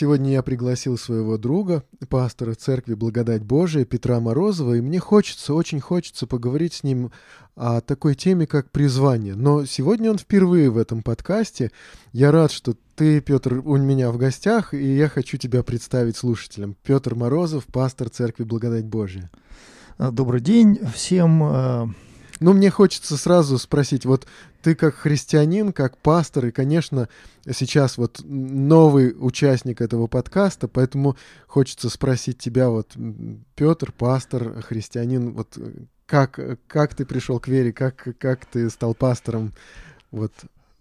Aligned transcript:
Сегодня 0.00 0.32
я 0.32 0.42
пригласил 0.42 0.96
своего 0.96 1.36
друга, 1.36 1.84
пастора 2.08 2.54
церкви 2.54 2.94
Благодать 2.94 3.42
Божия 3.42 3.84
Петра 3.84 4.18
Морозова, 4.18 4.72
и 4.72 4.80
мне 4.80 4.98
хочется, 4.98 5.52
очень 5.52 5.78
хочется 5.78 6.26
поговорить 6.26 6.72
с 6.72 6.84
ним 6.84 7.12
о 7.54 7.82
такой 7.82 8.14
теме, 8.14 8.46
как 8.46 8.70
призвание. 8.70 9.34
Но 9.34 9.66
сегодня 9.66 10.10
он 10.10 10.16
впервые 10.16 10.70
в 10.70 10.78
этом 10.78 11.02
подкасте. 11.02 11.70
Я 12.12 12.32
рад, 12.32 12.50
что 12.50 12.76
ты, 12.96 13.20
Петр, 13.20 13.60
у 13.62 13.76
меня 13.76 14.10
в 14.10 14.16
гостях, 14.16 14.72
и 14.72 14.96
я 14.96 15.10
хочу 15.10 15.36
тебя 15.36 15.62
представить 15.62 16.16
слушателям. 16.16 16.76
Петр 16.82 17.14
Морозов, 17.14 17.66
пастор 17.66 18.08
церкви 18.08 18.44
Благодать 18.44 18.86
Божия. 18.86 19.30
Добрый 19.98 20.40
день 20.40 20.80
всем. 20.94 21.94
Э, 22.40 22.44
ну, 22.44 22.52
мне 22.52 22.70
хочется 22.70 23.16
сразу 23.16 23.58
спросить, 23.58 24.04
вот 24.04 24.26
ты 24.62 24.74
как 24.74 24.94
христианин, 24.94 25.72
как 25.72 25.96
пастор, 25.98 26.46
и, 26.46 26.50
конечно, 26.50 27.08
сейчас 27.50 27.98
вот 27.98 28.20
новый 28.24 29.14
участник 29.18 29.80
этого 29.80 30.06
подкаста, 30.06 30.68
поэтому 30.68 31.16
хочется 31.46 31.88
спросить 31.88 32.38
тебя, 32.38 32.68
вот, 32.68 32.96
Петр, 33.54 33.92
пастор, 33.92 34.62
христианин, 34.62 35.32
вот 35.32 35.56
как, 36.06 36.40
как 36.66 36.94
ты 36.94 37.04
пришел 37.04 37.38
к 37.38 37.48
вере, 37.48 37.72
как, 37.72 38.08
как 38.18 38.46
ты 38.46 38.68
стал 38.70 38.94
пастором, 38.94 39.52
вот 40.10 40.32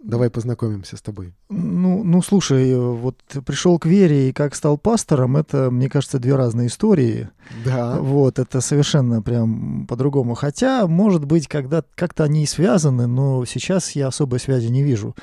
Давай 0.02 0.30
познакомимся 0.30 0.96
с 0.96 1.02
тобой. 1.02 1.34
Ну, 1.50 2.04
ну, 2.04 2.22
слушай, 2.22 2.74
вот 2.78 3.18
пришел 3.46 3.78
к 3.78 3.86
вере 3.86 4.30
и 4.30 4.34
как 4.34 4.56
стал 4.56 4.78
пастором, 4.78 5.36
это, 5.36 5.70
мне 5.72 5.90
кажется, 5.90 6.20
две 6.20 6.36
разные 6.36 6.68
истории. 6.68 7.30
Да. 7.66 7.98
Вот, 8.00 8.40
это 8.40 8.62
совершенно 8.62 9.22
прям 9.22 9.86
по-другому. 9.88 10.36
Хотя, 10.36 10.88
может 10.88 11.26
быть, 11.26 11.50
когда 11.50 11.84
как-то 11.96 12.24
они 12.24 12.44
и 12.44 12.48
связаны, 12.48 13.08
но 13.08 13.44
сейчас 13.46 13.92
я 13.92 14.08
особой 14.08 14.40
связи 14.40 14.68
не 14.68 14.84
вижу. 14.84 15.16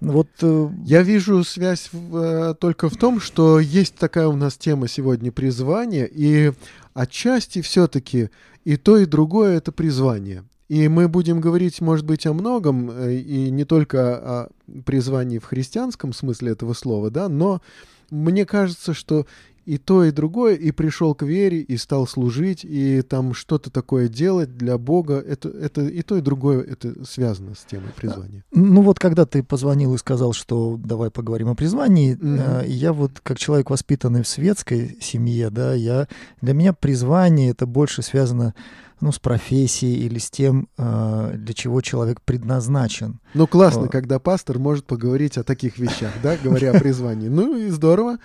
Вот 0.00 0.28
э... 0.42 0.68
я 0.84 1.02
вижу 1.02 1.44
связь 1.44 1.88
в, 1.92 2.16
э, 2.16 2.54
только 2.54 2.88
в 2.88 2.96
том, 2.96 3.20
что 3.20 3.58
есть 3.60 3.96
такая 3.96 4.28
у 4.28 4.36
нас 4.36 4.56
тема 4.56 4.88
сегодня 4.88 5.32
призвание, 5.32 6.08
и 6.10 6.52
отчасти 6.94 7.62
все-таки 7.62 8.30
и 8.64 8.76
то, 8.76 8.96
и 8.98 9.06
другое 9.06 9.56
это 9.56 9.72
призвание. 9.72 10.44
И 10.68 10.88
мы 10.88 11.08
будем 11.08 11.40
говорить, 11.40 11.80
может 11.80 12.04
быть, 12.04 12.26
о 12.26 12.34
многом, 12.34 12.90
э, 12.90 13.14
и 13.14 13.50
не 13.50 13.64
только 13.64 14.16
о 14.16 14.48
призвании 14.84 15.38
в 15.38 15.44
христианском 15.44 16.12
смысле 16.12 16.52
этого 16.52 16.74
слова, 16.74 17.10
да, 17.10 17.28
но 17.28 17.62
мне 18.10 18.44
кажется, 18.44 18.94
что 18.94 19.26
и 19.68 19.76
то, 19.76 20.02
и 20.02 20.12
другое, 20.12 20.54
и 20.54 20.70
пришел 20.70 21.14
к 21.14 21.22
вере, 21.22 21.60
и 21.60 21.76
стал 21.76 22.06
служить, 22.06 22.64
и 22.64 23.02
там 23.02 23.34
что-то 23.34 23.70
такое 23.70 24.08
делать 24.08 24.56
для 24.56 24.78
Бога, 24.78 25.16
это, 25.18 25.50
это 25.50 25.82
и 25.82 26.00
то, 26.00 26.16
и 26.16 26.22
другое, 26.22 26.62
это 26.62 27.04
связано 27.04 27.54
с 27.54 27.66
темой 27.70 27.90
призвания. 27.94 28.44
Ну 28.50 28.80
вот, 28.80 28.98
когда 28.98 29.26
ты 29.26 29.42
позвонил 29.42 29.94
и 29.94 29.98
сказал, 29.98 30.32
что 30.32 30.78
давай 30.82 31.10
поговорим 31.10 31.50
о 31.50 31.54
призвании, 31.54 32.16
mm-hmm. 32.16 32.66
я 32.66 32.94
вот, 32.94 33.20
как 33.22 33.36
человек, 33.38 33.68
воспитанный 33.68 34.22
в 34.22 34.28
светской 34.28 34.96
семье, 35.02 35.50
да, 35.50 35.74
я, 35.74 36.08
для 36.40 36.54
меня 36.54 36.72
призвание 36.72 37.50
это 37.50 37.66
больше 37.66 38.00
связано 38.00 38.54
ну, 39.00 39.12
с 39.12 39.18
профессией 39.18 40.06
или 40.06 40.18
с 40.18 40.30
тем, 40.30 40.68
э, 40.76 41.32
для 41.34 41.54
чего 41.54 41.80
человек 41.80 42.20
предназначен. 42.20 43.20
Ну, 43.34 43.46
классно, 43.46 43.84
О. 43.84 43.88
когда 43.88 44.18
пастор 44.18 44.58
может 44.58 44.86
поговорить 44.86 45.38
о 45.38 45.44
таких 45.44 45.78
вещах, 45.78 46.12
да, 46.22 46.36
говоря 46.42 46.72
о 46.72 46.80
призвании. 46.80 47.28
Ну 47.28 47.56
и 47.56 47.68
здорово. 47.70 48.18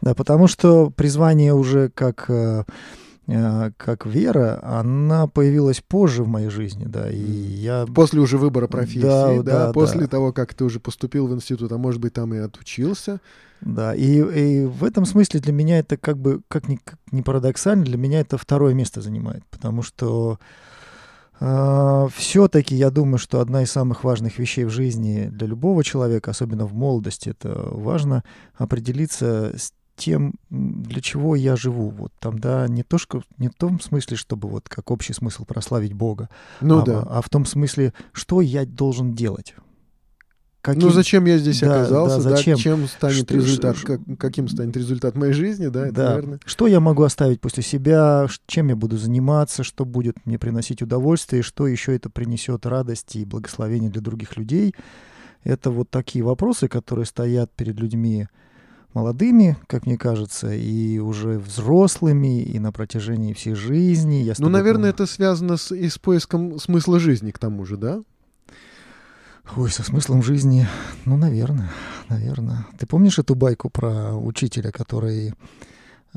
Да, 0.00 0.14
потому 0.14 0.46
что 0.46 0.90
призвание 0.90 1.54
уже 1.54 1.90
как 1.90 2.26
э, 2.28 2.64
э, 2.64 2.64
как 3.28 4.06
вера, 4.06 4.58
она 4.62 5.26
появилась 5.26 5.82
позже 5.86 6.24
в 6.24 6.28
моей 6.28 6.48
жизни, 6.48 6.86
да, 6.86 7.10
и 7.10 7.18
я... 7.18 7.84
После 7.94 8.20
уже 8.20 8.38
выбора 8.38 8.68
профессии, 8.68 9.00
да, 9.00 9.42
да, 9.42 9.66
да 9.66 9.72
после 9.72 10.02
да. 10.02 10.06
того, 10.06 10.32
как 10.32 10.54
ты 10.54 10.64
уже 10.64 10.80
поступил 10.80 11.26
в 11.26 11.34
институт, 11.34 11.70
а 11.72 11.76
может 11.76 12.00
быть, 12.00 12.14
там 12.14 12.32
и 12.32 12.38
отучился. 12.38 13.20
Да, 13.60 13.94
и, 13.94 14.18
и 14.20 14.64
в 14.64 14.82
этом 14.82 15.04
смысле 15.04 15.40
для 15.40 15.52
меня 15.52 15.80
это 15.80 15.98
как 15.98 16.16
бы, 16.16 16.40
как 16.48 16.68
ни, 16.68 16.76
как 16.76 16.98
ни 17.12 17.20
парадоксально, 17.20 17.84
для 17.84 17.98
меня 17.98 18.20
это 18.20 18.38
второе 18.38 18.72
место 18.72 19.02
занимает, 19.02 19.44
потому 19.50 19.82
что 19.82 20.38
э, 21.40 22.08
все-таки 22.14 22.76
я 22.76 22.90
думаю, 22.90 23.18
что 23.18 23.40
одна 23.40 23.62
из 23.62 23.70
самых 23.70 24.04
важных 24.04 24.38
вещей 24.38 24.64
в 24.64 24.70
жизни 24.70 25.28
для 25.30 25.48
любого 25.48 25.84
человека, 25.84 26.30
особенно 26.30 26.66
в 26.66 26.72
молодости, 26.72 27.30
это 27.30 27.68
важно 27.72 28.22
определиться 28.56 29.52
с 29.54 29.72
тем, 29.98 30.34
для 30.48 31.02
чего 31.02 31.36
я 31.36 31.56
живу. 31.56 31.90
Вот 31.90 32.12
там, 32.18 32.38
да, 32.38 32.66
не, 32.68 32.82
то, 32.82 32.96
что, 32.96 33.22
не 33.36 33.48
в 33.48 33.54
том 33.54 33.80
смысле, 33.80 34.16
чтобы 34.16 34.48
вот 34.48 34.68
как 34.68 34.90
общий 34.90 35.12
смысл 35.12 35.44
прославить 35.44 35.92
Бога, 35.92 36.30
ну, 36.60 36.80
а, 36.80 36.84
да. 36.84 37.02
а 37.02 37.20
в 37.20 37.28
том 37.28 37.44
смысле, 37.44 37.92
что 38.12 38.40
я 38.40 38.64
должен 38.64 39.12
делать. 39.12 39.54
Каким... 40.60 40.82
Ну 40.82 40.90
зачем 40.90 41.24
я 41.24 41.38
здесь 41.38 41.60
да, 41.60 41.82
оказался, 41.82 42.16
да, 42.22 42.36
зачем? 42.36 42.56
да, 42.56 42.62
чем 42.62 42.88
станет 42.88 43.24
что, 43.24 43.34
результат, 43.34 43.76
ш... 43.76 43.86
как, 43.86 44.00
каким 44.18 44.48
станет 44.48 44.76
результат 44.76 45.14
моей 45.14 45.32
жизни, 45.32 45.68
да, 45.68 45.86
это 45.86 45.94
да. 45.94 46.08
наверное. 46.10 46.40
Что 46.44 46.66
я 46.66 46.80
могу 46.80 47.04
оставить 47.04 47.40
после 47.40 47.62
себя, 47.62 48.26
чем 48.46 48.68
я 48.68 48.76
буду 48.76 48.98
заниматься, 48.98 49.62
что 49.62 49.84
будет 49.84 50.26
мне 50.26 50.38
приносить 50.38 50.82
удовольствие, 50.82 51.42
что 51.42 51.66
еще 51.66 51.94
это 51.94 52.10
принесет 52.10 52.66
радость 52.66 53.16
и 53.16 53.24
благословение 53.24 53.90
для 53.90 54.02
других 54.02 54.36
людей. 54.36 54.74
Это 55.44 55.70
вот 55.70 55.90
такие 55.90 56.24
вопросы, 56.24 56.68
которые 56.68 57.06
стоят 57.06 57.52
перед 57.52 57.78
людьми 57.78 58.28
молодыми, 58.94 59.56
как 59.66 59.86
мне 59.86 59.96
кажется, 59.96 60.52
и 60.52 60.98
уже 60.98 61.38
взрослыми, 61.38 62.42
и 62.42 62.58
на 62.58 62.72
протяжении 62.72 63.32
всей 63.32 63.54
жизни. 63.54 64.16
Я 64.16 64.34
ну, 64.38 64.48
наверное, 64.48 64.90
это 64.90 65.06
связано 65.06 65.56
с, 65.56 65.74
и 65.74 65.88
с 65.88 65.98
поиском 65.98 66.58
смысла 66.58 66.98
жизни, 66.98 67.30
к 67.30 67.38
тому 67.38 67.64
же, 67.64 67.76
да? 67.76 68.02
Ой, 69.56 69.70
со 69.70 69.82
смыслом 69.82 70.22
жизни, 70.22 70.66
ну, 71.06 71.16
наверное, 71.16 71.70
наверное. 72.08 72.66
Ты 72.78 72.86
помнишь 72.86 73.18
эту 73.18 73.34
байку 73.34 73.70
про 73.70 74.14
учителя, 74.14 74.70
который, 74.70 75.32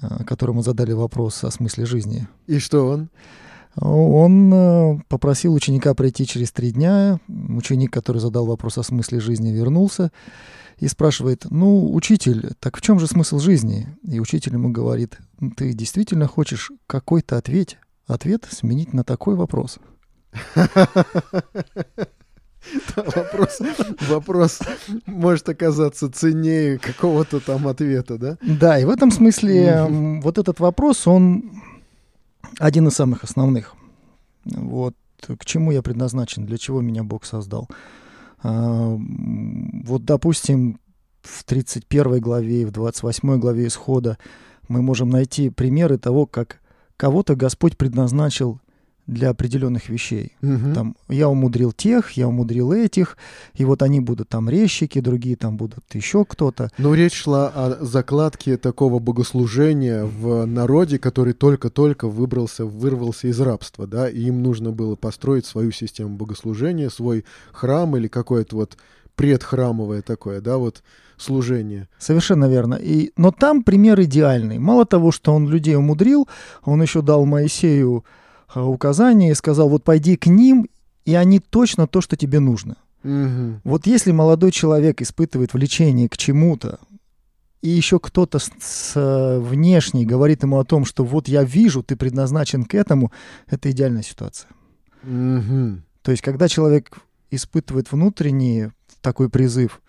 э, 0.01 0.23
которому 0.25 0.63
задали 0.63 0.91
вопрос 0.91 1.43
о 1.43 1.51
смысле 1.51 1.85
жизни? 1.85 2.27
И 2.47 2.59
что 2.59 2.87
он? 2.87 3.09
Он 3.75 4.53
э, 4.53 4.99
попросил 5.07 5.53
ученика 5.53 5.93
прийти 5.93 6.27
через 6.27 6.51
три 6.51 6.71
дня. 6.71 7.19
Ученик, 7.29 7.93
который 7.93 8.17
задал 8.17 8.45
вопрос 8.45 8.77
о 8.77 8.83
смысле 8.83 9.21
жизни, 9.21 9.51
вернулся 9.51 10.11
и 10.77 10.87
спрашивает, 10.87 11.45
ну, 11.49 11.93
учитель, 11.93 12.51
так 12.59 12.77
в 12.77 12.81
чем 12.81 12.99
же 12.99 13.07
смысл 13.07 13.39
жизни? 13.39 13.87
И 14.03 14.19
учитель 14.19 14.53
ему 14.53 14.69
говорит, 14.69 15.17
ты 15.57 15.73
действительно 15.73 16.27
хочешь 16.27 16.71
какой-то 16.87 17.37
ответ, 17.37 17.77
ответ 18.07 18.47
сменить 18.49 18.93
на 18.93 19.03
такой 19.03 19.35
вопрос? 19.35 19.79
вопрос, 23.15 23.59
вопрос 24.07 24.59
может 25.05 25.49
оказаться 25.49 26.11
ценнее 26.11 26.77
какого-то 26.77 27.39
там 27.39 27.67
ответа, 27.67 28.17
да? 28.17 28.37
Да, 28.41 28.79
и 28.79 28.85
в 28.85 28.89
этом 28.89 29.11
смысле 29.11 29.87
вот 30.21 30.37
этот 30.37 30.59
вопрос, 30.59 31.07
он 31.07 31.61
один 32.59 32.87
из 32.87 32.93
самых 32.93 33.23
основных. 33.23 33.75
Вот 34.45 34.95
к 35.21 35.45
чему 35.45 35.71
я 35.71 35.81
предназначен, 35.81 36.45
для 36.45 36.57
чего 36.57 36.81
меня 36.81 37.03
Бог 37.03 37.25
создал. 37.25 37.67
А, 38.43 38.97
вот, 38.97 40.05
допустим, 40.05 40.79
в 41.21 41.43
31 41.43 42.19
главе 42.19 42.61
и 42.61 42.65
в 42.65 42.71
28 42.71 43.39
главе 43.39 43.67
Исхода 43.67 44.17
мы 44.67 44.81
можем 44.81 45.09
найти 45.09 45.49
примеры 45.49 45.97
того, 45.97 46.25
как 46.25 46.61
кого-то 46.97 47.35
Господь 47.35 47.77
предназначил 47.77 48.59
для 49.11 49.29
определенных 49.29 49.89
вещей. 49.89 50.31
Угу. 50.41 50.73
Там 50.73 50.95
я 51.09 51.27
умудрил 51.27 51.73
тех, 51.73 52.11
я 52.11 52.27
умудрил 52.27 52.71
этих, 52.71 53.17
и 53.53 53.65
вот 53.65 53.83
они 53.83 53.99
будут 53.99 54.29
там 54.29 54.49
резчики, 54.49 55.01
другие 55.01 55.35
там 55.35 55.57
будут 55.57 55.83
еще 55.93 56.23
кто-то. 56.23 56.71
Но 56.77 56.93
речь 56.95 57.13
шла 57.13 57.51
о 57.53 57.77
закладке 57.81 58.57
такого 58.57 58.99
богослужения 58.99 60.05
в 60.05 60.45
народе, 60.45 60.97
который 60.97 61.33
только-только 61.33 62.07
выбрался, 62.07 62.65
вырвался 62.65 63.27
из 63.27 63.39
рабства, 63.41 63.85
да, 63.85 64.09
и 64.09 64.21
им 64.21 64.41
нужно 64.41 64.71
было 64.71 64.95
построить 64.95 65.45
свою 65.45 65.71
систему 65.71 66.15
богослужения, 66.15 66.89
свой 66.89 67.25
храм 67.51 67.97
или 67.97 68.07
какое-то 68.07 68.55
вот 68.55 68.77
предхрамовое 69.15 70.01
такое, 70.01 70.39
да, 70.39 70.57
вот 70.57 70.83
служение. 71.17 71.89
Совершенно 71.99 72.45
верно. 72.45 72.75
И, 72.75 73.11
но 73.17 73.31
там 73.31 73.61
пример 73.63 74.01
идеальный. 74.01 74.57
Мало 74.57 74.85
того, 74.85 75.11
что 75.11 75.33
он 75.33 75.49
людей 75.49 75.75
умудрил, 75.75 76.27
он 76.63 76.81
еще 76.81 77.01
дал 77.01 77.25
Моисею 77.25 78.05
указания 78.55 79.31
и 79.31 79.35
сказал, 79.35 79.69
вот 79.69 79.83
пойди 79.83 80.17
к 80.17 80.27
ним, 80.27 80.67
и 81.05 81.15
они 81.15 81.39
точно 81.39 81.87
то, 81.87 82.01
что 82.01 82.15
тебе 82.15 82.39
нужно. 82.39 82.77
Угу. 83.03 83.61
Вот 83.63 83.87
если 83.87 84.11
молодой 84.11 84.51
человек 84.51 85.01
испытывает 85.01 85.53
влечение 85.53 86.09
к 86.09 86.17
чему-то, 86.17 86.79
и 87.61 87.69
еще 87.69 87.99
кто-то 87.99 88.39
с, 88.39 88.49
с 88.59 88.93
э, 88.95 89.39
внешней 89.39 90.05
говорит 90.05 90.43
ему 90.43 90.59
о 90.59 90.65
том, 90.65 90.83
что 90.83 91.03
вот 91.03 91.27
я 91.27 91.43
вижу, 91.43 91.83
ты 91.83 91.95
предназначен 91.95 92.65
к 92.65 92.73
этому, 92.73 93.11
это 93.47 93.69
идеальная 93.71 94.03
ситуация. 94.03 94.49
Угу. 95.03 95.81
То 96.01 96.11
есть, 96.11 96.23
когда 96.23 96.47
человек 96.47 96.97
испытывает 97.29 97.91
внутренний 97.91 98.69
такой 99.01 99.29
призыв, 99.29 99.81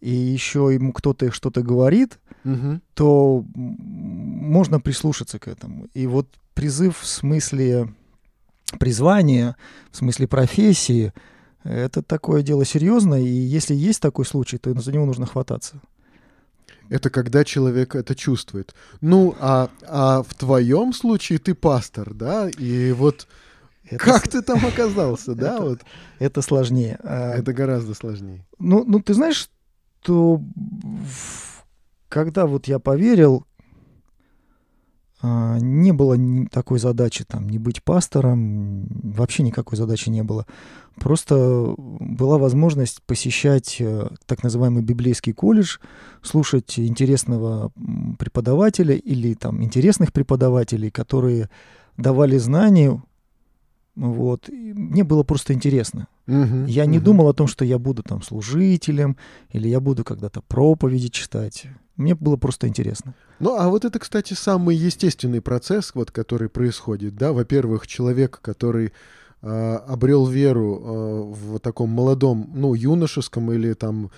и 0.00 0.10
еще 0.10 0.70
ему 0.72 0.92
кто-то 0.92 1.30
что-то 1.30 1.62
говорит, 1.62 2.18
Мгм. 2.44 2.82
то 2.94 3.44
можно 3.54 4.80
прислушаться 4.80 5.38
к 5.38 5.46
этому. 5.46 5.86
И 5.94 6.08
вот 6.08 6.26
призыв 6.54 6.98
в 6.98 7.06
смысле 7.06 7.94
призвания, 8.78 9.56
в 9.90 9.96
смысле 9.96 10.26
профессии, 10.28 11.12
это 11.64 12.02
такое 12.02 12.42
дело 12.42 12.64
серьезное, 12.64 13.20
и 13.20 13.28
если 13.28 13.74
есть 13.74 14.00
такой 14.02 14.24
случай, 14.26 14.58
то 14.58 14.72
за 14.80 14.92
него 14.92 15.06
нужно 15.06 15.26
хвататься. 15.26 15.80
Это 16.88 17.08
когда 17.08 17.44
человек 17.44 17.94
это 17.94 18.14
чувствует. 18.14 18.74
Ну, 19.00 19.34
а, 19.40 19.70
а 19.88 20.22
в 20.22 20.34
твоем 20.34 20.92
случае 20.92 21.38
ты 21.38 21.54
пастор, 21.54 22.12
да? 22.12 22.50
И 22.50 22.92
вот 22.92 23.26
Это 23.88 24.04
как 24.04 24.28
ты 24.28 24.42
там 24.42 24.64
оказался, 24.66 25.34
да? 25.34 25.54
Это- 25.54 25.62
Вот 25.64 25.80
Это 26.18 26.42
сложнее. 26.42 26.98
А, 27.02 27.32
это 27.34 27.52
гораздо 27.54 27.94
сложнее. 27.94 28.44
Ну, 28.58 28.84
ну, 28.84 29.00
ты 29.00 29.14
знаешь, 29.14 29.48
что 30.02 30.42
когда 32.08 32.46
вот 32.46 32.66
я 32.68 32.78
поверил, 32.78 33.46
не 35.22 35.92
было 35.92 36.16
такой 36.50 36.78
задачи 36.78 37.24
там 37.24 37.48
не 37.48 37.58
быть 37.58 37.82
пастором, 37.82 38.86
вообще 38.88 39.42
никакой 39.42 39.78
задачи 39.78 40.08
не 40.08 40.22
было. 40.22 40.46
Просто 40.96 41.74
была 41.76 42.38
возможность 42.38 43.02
посещать 43.04 43.76
э, 43.80 44.08
так 44.26 44.42
называемый 44.42 44.82
библейский 44.82 45.32
колледж, 45.32 45.78
слушать 46.22 46.78
интересного 46.78 47.72
преподавателя 48.18 48.94
или 48.94 49.34
там 49.34 49.62
интересных 49.62 50.12
преподавателей, 50.12 50.90
которые 50.90 51.48
давали 51.96 52.36
знания. 52.38 53.02
Вот. 53.94 54.48
И 54.48 54.72
мне 54.74 55.04
было 55.04 55.22
просто 55.22 55.52
интересно. 55.52 56.08
Мгм, 56.26 56.66
Я 56.66 56.86
не 56.86 56.98
мгм. 56.98 57.04
думал 57.04 57.28
о 57.28 57.34
том, 57.34 57.46
что 57.46 57.64
я 57.64 57.78
буду 57.78 58.02
там 58.02 58.22
служителем 58.22 59.16
или 59.50 59.68
я 59.68 59.80
буду 59.80 60.04
когда-то 60.04 60.40
проповеди 60.42 61.08
читать. 61.08 61.66
Мне 61.96 62.14
было 62.14 62.36
просто 62.36 62.68
интересно. 62.68 63.14
Ну, 63.38 63.56
а 63.56 63.68
вот 63.68 63.84
это, 63.84 63.98
кстати, 63.98 64.34
самый 64.34 64.76
естественный 64.76 65.40
процесс, 65.40 65.94
вот, 65.94 66.10
который 66.10 66.48
происходит, 66.48 67.16
да. 67.16 67.32
Во-первых, 67.32 67.86
человек, 67.86 68.40
который 68.40 68.92
а, 69.42 69.76
обрел 69.86 70.26
веру 70.26 70.80
а, 70.82 71.22
в 71.32 71.58
таком 71.58 71.90
молодом, 71.90 72.50
ну, 72.54 72.74
юношеском 72.74 73.52
или 73.52 73.74
там 73.74 74.10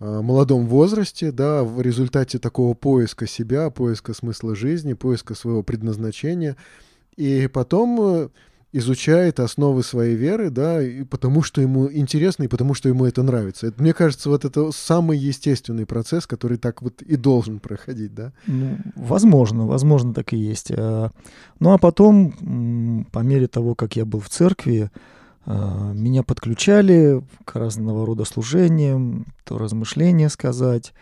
а, 0.00 0.22
молодом 0.22 0.66
возрасте, 0.66 1.30
да, 1.30 1.62
в 1.62 1.80
результате 1.80 2.38
такого 2.38 2.74
поиска 2.74 3.26
себя, 3.26 3.70
поиска 3.70 4.14
смысла 4.14 4.56
жизни, 4.56 4.94
поиска 4.94 5.34
своего 5.34 5.62
предназначения, 5.62 6.56
и 7.16 7.48
потом 7.52 8.00
э, 8.00 8.28
изучает 8.72 9.40
основы 9.40 9.82
своей 9.82 10.14
веры, 10.14 10.50
да, 10.50 10.80
и 10.82 11.02
потому 11.02 11.42
что 11.42 11.60
ему 11.60 11.90
интересно, 11.90 12.44
и 12.44 12.48
потому 12.48 12.74
что 12.74 12.88
ему 12.88 13.04
это 13.04 13.22
нравится. 13.22 13.66
Это, 13.66 13.82
мне 13.82 13.92
кажется, 13.92 14.28
вот 14.28 14.44
это 14.44 14.70
самый 14.70 15.18
естественный 15.18 15.86
процесс, 15.86 16.26
который 16.26 16.56
так 16.56 16.80
вот 16.80 17.02
и 17.02 17.16
должен 17.16 17.58
проходить, 17.58 18.14
да. 18.14 18.32
Ну, 18.46 18.78
возможно, 18.94 19.66
возможно, 19.66 20.14
так 20.14 20.32
и 20.32 20.36
есть. 20.36 20.70
А, 20.70 21.10
Ну 21.58 21.72
а 21.72 21.78
потом, 21.78 23.06
по 23.10 23.20
мере 23.20 23.48
того, 23.48 23.74
как 23.74 23.96
я 23.96 24.04
был 24.04 24.20
в 24.20 24.28
церкви, 24.28 24.90
а, 25.46 25.92
меня 25.92 26.22
подключали 26.22 27.24
к 27.44 27.56
разного 27.56 28.06
рода 28.06 28.24
служениям, 28.24 29.26
то 29.44 29.58
размышления 29.58 30.28
сказать, 30.28 30.92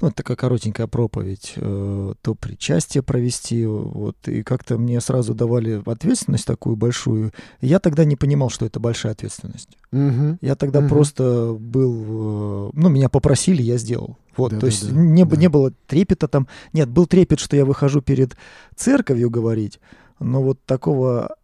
ну, 0.00 0.08
это 0.08 0.16
такая 0.16 0.36
коротенькая 0.36 0.86
проповедь, 0.86 1.54
э, 1.56 2.14
то 2.20 2.34
причастие 2.34 3.02
провести, 3.02 3.64
вот, 3.66 4.16
и 4.28 4.42
как-то 4.42 4.76
мне 4.78 5.00
сразу 5.00 5.34
давали 5.34 5.82
ответственность 5.86 6.46
такую 6.46 6.76
большую. 6.76 7.32
Я 7.60 7.78
тогда 7.78 8.04
не 8.04 8.16
понимал, 8.16 8.50
что 8.50 8.66
это 8.66 8.78
большая 8.78 9.12
ответственность. 9.12 9.70
Мгм. 9.92 10.38
Я 10.42 10.54
тогда 10.54 10.80
Мгм. 10.80 10.88
просто 10.88 11.56
был, 11.58 12.68
э, 12.68 12.70
ну, 12.74 12.88
меня 12.88 13.08
попросили, 13.08 13.62
я 13.62 13.78
сделал. 13.78 14.18
Вот, 14.36 14.58
то 14.58 14.66
есть 14.66 14.82
Да-да-да, 14.82 15.00
не, 15.00 15.24
да. 15.24 15.36
не 15.36 15.48
было 15.48 15.72
трепета 15.86 16.28
там. 16.28 16.46
Нет, 16.74 16.90
был 16.90 17.06
трепет, 17.06 17.40
что 17.40 17.56
я 17.56 17.64
выхожу 17.64 18.02
перед 18.02 18.36
церковью 18.74 19.30
говорить, 19.30 19.80
но 20.20 20.42
вот 20.42 20.62
такого 20.66 21.36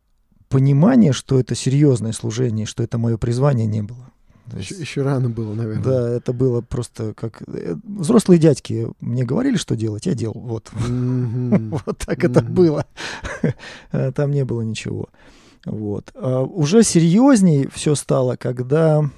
понимания, 0.50 1.12
что 1.12 1.40
это 1.40 1.54
серьезное 1.54 2.12
служение, 2.12 2.66
что 2.66 2.82
это 2.82 2.98
мое 2.98 3.16
призвание, 3.16 3.66
не 3.66 3.82
было. 3.82 4.10
Еще, 4.56 4.74
еще 4.74 5.02
рано 5.02 5.30
было, 5.30 5.54
наверное. 5.54 5.82
да, 5.82 6.10
это 6.10 6.32
было 6.32 6.60
просто 6.60 7.14
как... 7.14 7.42
э, 7.46 7.74
Взрослые 7.84 8.38
дядьки 8.38 8.88
мне 9.00 9.24
говорили, 9.24 9.56
что 9.56 9.76
делать, 9.76 10.06
я 10.06 10.14
делал. 10.14 10.40
Вот, 10.40 10.70
вот 10.72 11.98
так 11.98 12.24
это 12.24 12.42
было. 12.42 12.86
Э, 13.92 14.12
Там 14.14 14.30
не 14.30 14.44
было 14.44 14.62
ничего. 14.62 15.08
Вот. 15.64 16.10
А 16.14 16.42
уже 16.42 16.82
серьезней 16.82 17.68
все 17.72 17.94
стало, 17.94 18.36
когда 18.36 19.08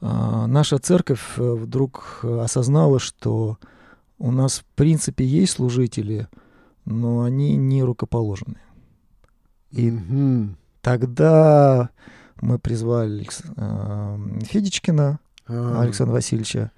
а, 0.00 0.46
наша 0.46 0.78
церковь 0.78 1.22
э, 1.36 1.42
вдруг 1.42 2.20
осознала, 2.22 2.98
что 2.98 3.58
у 4.18 4.30
нас 4.30 4.58
в 4.60 4.64
принципе 4.74 5.24
есть 5.24 5.54
служители, 5.54 6.28
но 6.84 7.22
они 7.22 7.56
не 7.56 7.82
рукоположены. 7.82 8.56
И 9.70 9.92
тогда 10.80 11.90
мы 12.40 12.58
призвали 12.58 13.20
Алекс- 13.22 13.42
а, 13.56 14.18
Федичкина, 14.42 15.18
А, 15.46 15.80
Александра 15.82 16.12
Васильевича, 16.14 16.70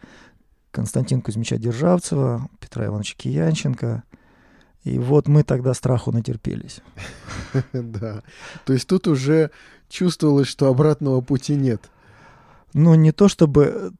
Константина 0.71 1.21
Кузьмича 1.23 1.57
Державцева, 1.59 2.49
Петра 2.61 2.87
Ивановича 2.87 3.15
Киянченко. 3.17 4.03
И 4.85 4.99
вот 4.99 5.27
мы 5.29 5.43
тогда 5.43 5.75
страху 5.75 6.13
натерпелись. 6.13 6.81
Да. 7.73 8.23
То 8.65 8.73
есть 8.73 8.87
тут 8.87 9.07
уже 9.09 9.51
чувствовалось, 9.89 10.49
что 10.49 10.69
обратного 10.69 11.21
пути 11.21 11.55
нет. 11.57 11.91
Ну, 12.75 12.95
не 12.95 13.13
то 13.13 13.29
чтобы... 13.29 13.93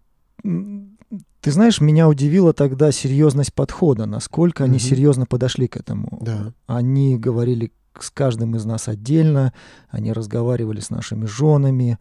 м, 0.45 0.97
Ты 1.41 1.51
знаешь, 1.53 1.81
меня 1.81 2.09
удивила 2.09 2.53
тогда 2.53 2.93
серьезность 2.93 3.55
подхода, 3.55 4.07
насколько 4.07 4.65
они 4.65 4.79
серьезно 4.81 5.27
подошли 5.27 5.67
к 5.69 5.77
этому. 5.77 6.19
Да. 6.21 6.53
Они 6.67 7.17
говорили 7.17 7.73
с 8.03 8.11
каждым 8.11 8.57
из 8.57 8.65
нас 8.65 8.89
отдельно, 8.89 9.53
они 9.89 10.13
разговаривали 10.13 10.81
с 10.81 10.91
нашими 10.91 11.27
женами, 11.27 11.99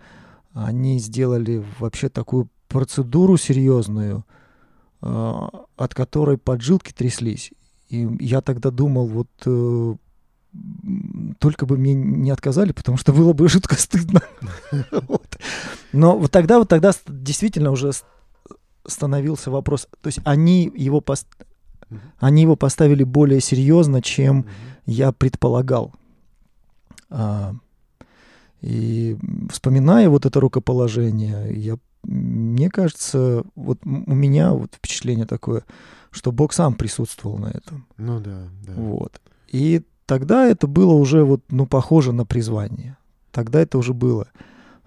они 0.54 1.00
сделали 1.00 1.64
вообще 1.80 2.10
такую 2.10 2.50
процедуру 2.68 3.38
серьезную, 3.38 4.26
а, 5.02 5.50
от 5.78 5.94
которой 5.94 6.38
поджилки 6.38 6.92
тряслись. 6.92 7.52
И 7.90 8.08
я 8.20 8.42
тогда 8.42 8.72
думал, 8.72 9.08
вот 9.08 9.30
э, 9.46 9.96
только 11.40 11.66
бы 11.66 11.78
мне 11.78 11.94
не 11.94 12.32
отказали, 12.32 12.72
потому 12.72 12.98
что 12.98 13.14
было 13.14 13.34
бы 13.34 13.48
жутко 13.48 13.76
стыдно. 13.76 14.22
Вот. 15.08 15.38
Но 15.94 16.18
вот 16.18 16.32
тогда, 16.32 16.60
вот 16.60 16.68
тогда 16.68 16.92
действительно 17.08 17.72
уже 17.72 17.92
становился 18.86 19.52
вопрос. 19.52 19.88
То 20.02 20.08
есть 20.08 20.20
они 20.25 20.72
его, 20.75 21.04
они 22.20 22.42
его 22.42 22.56
поставили 22.56 23.04
более 23.04 23.42
серьезно, 23.42 24.02
чем. 24.02 24.46
Я 24.86 25.12
предполагал. 25.12 25.94
А, 27.10 27.54
и 28.62 29.18
вспоминая 29.50 30.10
вот 30.10 30.25
это 30.25 30.39
рукоположение, 30.39 31.54
я, 31.54 31.77
мне 32.04 32.70
кажется, 32.70 33.44
вот 33.56 33.80
у 33.84 34.15
меня 34.15 34.54
вот 34.54 34.74
впечатление 34.75 35.25
такое, 35.25 35.63
что 36.12 36.32
Бог 36.32 36.54
сам 36.54 36.74
присутствовал 36.74 37.38
на 37.38 37.48
этом. 37.48 37.86
Ну 37.98 38.20
да, 38.20 38.48
да. 38.65 38.74
Вот. 38.75 39.22
И 39.50 39.84
тогда 40.06 40.48
это 40.48 40.68
было 40.68 40.94
уже 40.94 41.24
вот, 41.24 41.42
ну, 41.50 41.65
похоже 41.65 42.12
на 42.12 42.25
призвание. 42.25 42.98
Тогда 43.32 43.62
это 43.62 43.77
уже 43.77 43.94
было 43.94 44.27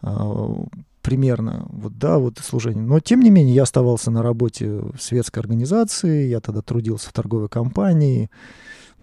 а, 0.01 0.65
примерно, 1.03 1.67
вот, 1.71 1.99
да, 1.99 2.19
вот 2.19 2.39
служение. 2.39 2.83
Но, 2.83 3.01
тем 3.01 3.21
не 3.21 3.31
менее, 3.31 3.55
я 3.55 3.63
оставался 3.63 4.11
на 4.11 4.23
работе 4.23 4.69
в 4.69 4.99
светской 4.99 5.41
организации, 5.41 6.27
я 6.29 6.41
тогда 6.41 6.63
трудился 6.63 7.11
в 7.11 7.13
торговой 7.13 7.49
компании, 7.49 8.31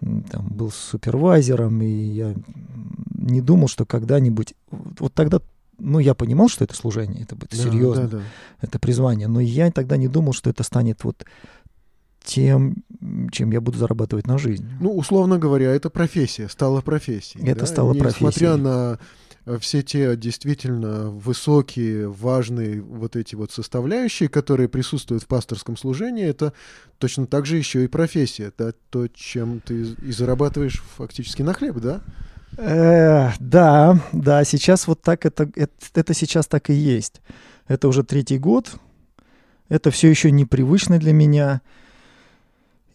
там, 0.02 0.48
был 0.50 0.72
супервайзером, 0.72 1.82
и 1.82 1.88
я 1.88 2.36
не 3.14 3.42
думал, 3.42 3.68
что 3.68 3.86
когда-нибудь... 3.86 4.54
Вот 5.00 5.14
тогда, 5.14 5.40
ну, 5.80 6.00
я 6.00 6.14
понимал, 6.14 6.48
что 6.50 6.64
это 6.64 6.76
служение, 6.76 7.24
это 7.24 7.36
будет 7.36 7.52
Да, 7.52 7.58
серьезно, 7.58 8.08
Да, 8.08 8.18
да. 8.18 8.24
это 8.62 8.80
призвание, 8.80 9.28
но 9.28 9.40
я 9.40 9.72
тогда 9.72 9.98
не 9.98 10.08
думал, 10.08 10.34
что 10.34 10.50
это 10.50 10.64
станет 10.64 11.04
вот 11.04 11.26
тем, 12.24 12.78
чем 13.32 13.52
я 13.52 13.62
буду 13.62 13.78
зарабатывать 13.78 14.28
на 14.28 14.38
жизнь. 14.38 14.68
Ну, 14.80 14.96
условно 14.96 15.38
говоря, 15.38 15.72
это 15.74 15.90
профессия, 15.90 16.50
стала 16.50 16.82
профессией. 16.82 17.46
Это 17.48 17.62
да? 17.62 17.66
стало 17.68 17.94
Несмотря 17.94 18.20
профессией. 18.20 18.58
на 18.58 18.94
э, 18.94 18.98
все 19.60 19.84
те 19.84 20.16
действительно 20.16 21.10
высокие, 21.10 22.10
важные 22.10 22.82
вот 22.82 23.16
эти 23.16 23.36
вот 23.36 23.52
составляющие, 23.52 24.28
которые 24.28 24.68
присутствуют 24.70 25.24
в 25.24 25.28
пасторском 25.28 25.78
служении, 25.78 26.26
это 26.26 26.54
точно 26.98 27.28
так 27.28 27.46
же 27.46 27.58
еще 27.58 27.84
и 27.84 27.88
профессия, 27.88 28.52
да, 28.58 28.74
то, 28.90 29.08
чем 29.08 29.60
ты 29.60 29.96
и 30.02 30.12
зарабатываешь 30.12 30.82
фактически 30.98 31.44
на 31.44 31.54
хлеб, 31.54 31.78
да? 31.78 32.02
Э, 32.58 33.32
да, 33.40 34.00
да, 34.14 34.44
сейчас 34.46 34.88
вот 34.88 35.02
так 35.02 35.26
это, 35.26 35.50
это, 35.56 35.74
это 35.94 36.14
сейчас 36.14 36.48
так 36.48 36.70
и 36.70 36.74
есть. 36.74 37.22
Это 37.68 37.88
уже 37.88 38.04
третий 38.04 38.38
год. 38.38 38.76
Это 39.70 39.92
все 39.92 40.10
еще 40.10 40.32
непривычно 40.32 41.00
для 41.00 41.12
меня. 41.12 41.62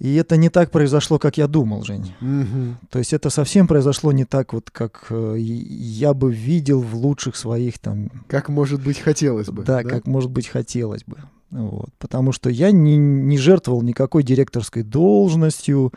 И 0.01 0.15
это 0.15 0.39
не 0.39 0.49
так 0.49 0.71
произошло, 0.71 1.19
как 1.19 1.37
я 1.37 1.47
думал, 1.47 1.85
Жень. 1.85 2.15
Мгм. 2.21 2.79
То 2.89 2.99
есть 2.99 3.13
это 3.13 3.29
совсем 3.29 3.69
произошло 3.69 4.13
не 4.13 4.25
так, 4.25 4.55
вот 4.55 4.71
как 4.71 5.07
э, 5.11 5.37
я 5.39 6.15
бы 6.15 6.33
видел 6.33 6.81
в 6.81 6.95
лучших 6.97 7.37
своих 7.37 7.79
там, 7.79 8.11
Как, 8.27 8.49
может 8.49 8.83
быть, 8.83 8.99
хотелось 8.99 9.49
бы. 9.49 9.63
да, 9.63 9.85
как 9.85 10.07
может 10.07 10.31
быть 10.31 10.49
хотелось 10.49 11.05
бы. 11.05 11.19
Вот, 11.51 11.91
потому 11.99 12.33
что 12.33 12.49
я 12.49 12.71
не, 12.71 12.97
не 12.97 13.37
жертвовал 13.37 13.83
никакой 13.83 14.23
директорской 14.23 14.83
должностью, 14.85 15.93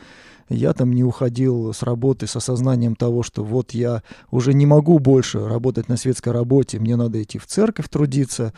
я 0.50 0.74
там 0.74 0.92
не 0.92 1.06
уходил 1.06 1.74
с 1.74 1.82
работы 1.82 2.28
с 2.28 2.36
осознанием 2.36 2.96
того, 2.96 3.24
что 3.24 3.46
вот 3.46 3.72
я 3.72 4.04
уже 4.32 4.54
не 4.54 4.66
могу 4.66 5.00
больше 5.00 5.48
работать 5.48 5.88
на 5.88 5.96
светской 5.96 6.34
работе, 6.34 6.78
мне 6.78 6.98
надо 6.98 7.24
идти 7.24 7.40
в 7.40 7.48
церковь 7.48 7.88
трудиться. 7.88 8.54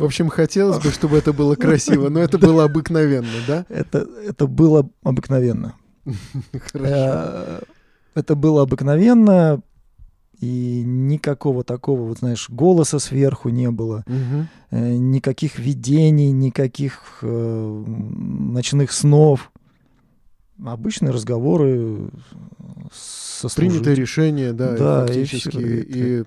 В 0.00 0.04
общем, 0.04 0.28
хотелось 0.30 0.82
бы, 0.82 0.90
чтобы 0.90 1.18
это 1.18 1.34
было 1.34 1.54
красиво, 1.56 2.08
но 2.08 2.20
это 2.20 2.38
было 2.38 2.64
обыкновенно, 2.64 3.28
да? 3.46 3.66
Это, 3.68 4.06
это 4.26 4.46
было 4.46 4.88
обыкновенно. 5.02 5.74
Хорошо. 6.72 6.94
Э, 6.94 7.60
это 8.14 8.34
было 8.34 8.62
обыкновенно, 8.62 9.62
и 10.40 10.82
никакого 10.86 11.64
такого, 11.64 12.00
вот 12.00 12.18
знаешь, 12.20 12.48
голоса 12.48 12.98
сверху 12.98 13.50
не 13.50 13.70
было, 13.70 14.04
угу. 14.06 14.46
э, 14.70 14.96
никаких 14.96 15.58
видений, 15.58 16.30
никаких 16.30 17.18
э, 17.20 17.84
ночных 17.86 18.92
снов. 18.92 19.52
Обычные 20.64 21.10
разговоры 21.10 22.08
со 22.92 23.48
Принятое 23.54 23.94
решение, 23.94 24.52
да, 24.52 24.76
да 24.76 25.06
фактически. 25.06 25.56
И, 25.56 26.20
и 26.20 26.24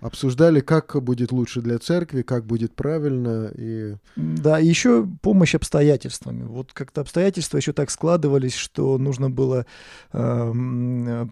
обсуждали, 0.00 0.60
как 0.60 0.96
будет 1.02 1.32
лучше 1.32 1.60
для 1.60 1.78
церкви, 1.78 2.22
как 2.22 2.44
будет 2.44 2.74
правильно. 2.74 3.50
И... 3.54 3.96
Да, 4.16 4.58
и 4.58 4.66
еще 4.66 5.06
помощь 5.22 5.54
обстоятельствами. 5.54 6.44
Вот 6.44 6.72
как-то 6.72 7.02
обстоятельства 7.02 7.58
еще 7.58 7.72
так 7.72 7.90
складывались, 7.90 8.54
что 8.54 8.98
нужно 8.98 9.30
было 9.30 9.66
э, 10.12 10.52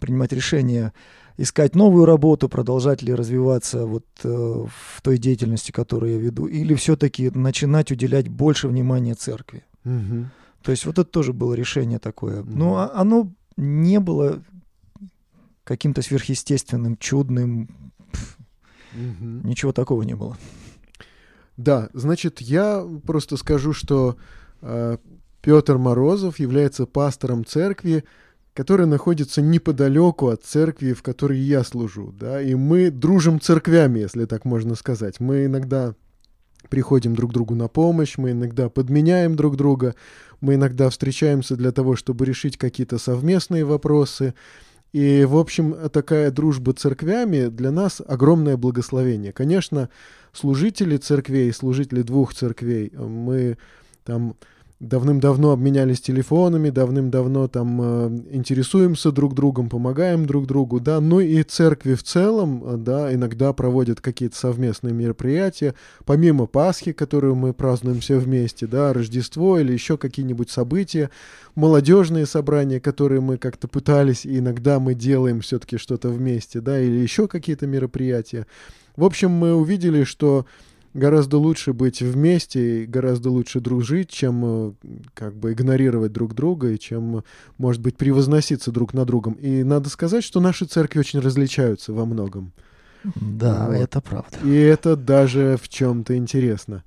принимать 0.00 0.32
решение 0.32 0.92
искать 1.38 1.76
новую 1.76 2.04
работу, 2.04 2.48
продолжать 2.48 3.00
ли 3.00 3.14
развиваться 3.14 3.86
вот 3.86 4.04
э, 4.24 4.28
в 4.28 5.02
той 5.02 5.18
деятельности, 5.18 5.70
которую 5.70 6.12
я 6.14 6.18
веду, 6.18 6.46
или 6.46 6.74
все-таки 6.74 7.30
начинать 7.30 7.92
уделять 7.92 8.28
больше 8.28 8.68
внимания 8.68 9.14
церкви. 9.14 9.64
Угу. 9.84 10.26
То 10.62 10.70
есть 10.72 10.84
вот 10.84 10.98
это 10.98 11.08
тоже 11.08 11.32
было 11.32 11.54
решение 11.54 12.00
такое. 12.00 12.42
Угу. 12.42 12.50
Но 12.50 12.90
оно 12.92 13.30
не 13.56 14.00
было 14.00 14.42
каким-то 15.64 16.02
сверхъестественным, 16.02 16.96
чудным. 16.96 17.87
Угу. 18.94 19.48
Ничего 19.48 19.72
такого 19.72 20.02
не 20.02 20.14
было. 20.14 20.36
Да, 21.56 21.88
значит, 21.92 22.40
я 22.40 22.86
просто 23.06 23.36
скажу, 23.36 23.72
что 23.72 24.16
э, 24.62 24.96
Петр 25.42 25.76
Морозов 25.76 26.38
является 26.38 26.86
пастором 26.86 27.44
церкви, 27.44 28.04
которая 28.54 28.86
находится 28.86 29.40
неподалеку 29.42 30.28
от 30.28 30.44
церкви, 30.44 30.92
в 30.92 31.02
которой 31.02 31.38
я 31.38 31.62
служу, 31.64 32.12
да, 32.18 32.42
и 32.42 32.54
мы 32.54 32.90
дружим 32.90 33.40
церквями, 33.40 34.00
если 34.00 34.24
так 34.24 34.44
можно 34.44 34.74
сказать. 34.74 35.20
Мы 35.20 35.44
иногда 35.44 35.94
приходим 36.68 37.14
друг 37.14 37.32
другу 37.32 37.54
на 37.54 37.68
помощь, 37.68 38.18
мы 38.18 38.32
иногда 38.32 38.68
подменяем 38.68 39.36
друг 39.36 39.56
друга, 39.56 39.94
мы 40.40 40.54
иногда 40.54 40.90
встречаемся 40.90 41.56
для 41.56 41.72
того, 41.72 41.96
чтобы 41.96 42.24
решить 42.24 42.56
какие-то 42.56 42.98
совместные 42.98 43.64
вопросы. 43.64 44.34
И, 44.92 45.24
в 45.24 45.36
общем, 45.36 45.90
такая 45.90 46.30
дружба 46.30 46.72
церквями 46.72 47.48
для 47.48 47.70
нас 47.70 48.00
огромное 48.06 48.56
благословение. 48.56 49.32
Конечно, 49.32 49.90
служители 50.32 50.96
церквей, 50.96 51.52
служители 51.52 52.02
двух 52.02 52.34
церквей, 52.34 52.92
мы 52.96 53.58
там 54.04 54.36
давным-давно 54.80 55.50
обменялись 55.50 56.00
телефонами, 56.00 56.70
давным-давно 56.70 57.48
там 57.48 57.80
э, 57.82 58.20
интересуемся 58.30 59.10
друг 59.10 59.34
другом, 59.34 59.68
помогаем 59.68 60.24
друг 60.26 60.46
другу, 60.46 60.78
да, 60.78 61.00
ну 61.00 61.18
и 61.18 61.42
церкви 61.42 61.94
в 61.94 62.04
целом, 62.04 62.62
э, 62.64 62.76
да, 62.76 63.12
иногда 63.12 63.52
проводят 63.52 64.00
какие-то 64.00 64.36
совместные 64.36 64.94
мероприятия, 64.94 65.74
помимо 66.04 66.46
Пасхи, 66.46 66.92
которую 66.92 67.34
мы 67.34 67.52
празднуем 67.54 67.98
все 67.98 68.18
вместе, 68.18 68.68
да, 68.68 68.92
Рождество 68.92 69.58
или 69.58 69.72
еще 69.72 69.98
какие-нибудь 69.98 70.50
события, 70.50 71.10
молодежные 71.56 72.26
собрания, 72.26 72.78
которые 72.78 73.20
мы 73.20 73.36
как-то 73.36 73.66
пытались, 73.66 74.24
и 74.24 74.38
иногда 74.38 74.78
мы 74.78 74.94
делаем 74.94 75.40
все-таки 75.40 75.76
что-то 75.76 76.08
вместе, 76.08 76.60
да, 76.60 76.80
или 76.80 77.00
еще 77.00 77.26
какие-то 77.26 77.66
мероприятия. 77.66 78.46
В 78.96 79.04
общем, 79.04 79.30
мы 79.32 79.54
увидели, 79.54 80.04
что 80.04 80.46
гораздо 80.98 81.38
лучше 81.38 81.72
быть 81.72 82.02
вместе, 82.02 82.84
гораздо 82.86 83.30
лучше 83.30 83.60
дружить, 83.60 84.10
чем 84.10 84.42
э, 84.44 84.72
как 85.14 85.34
бы 85.34 85.52
игнорировать 85.52 86.12
друг 86.12 86.34
друга, 86.34 86.70
и 86.70 86.78
чем, 86.78 87.24
может 87.56 87.80
быть, 87.80 87.96
превозноситься 87.96 88.70
друг 88.72 88.94
на 88.94 89.04
другом. 89.04 89.34
И 89.34 89.62
надо 89.62 89.88
сказать, 89.88 90.24
что 90.24 90.40
наши 90.40 90.66
церкви 90.66 90.98
очень 90.98 91.20
различаются 91.20 91.92
во 91.92 92.04
многом. 92.04 92.52
Да, 93.14 93.66
вот. 93.66 93.74
это 93.74 94.00
правда. 94.00 94.36
И 94.44 94.52
это 94.52 94.96
даже 94.96 95.58
в 95.62 95.68
чем-то 95.68 96.16
интересно. 96.16 96.84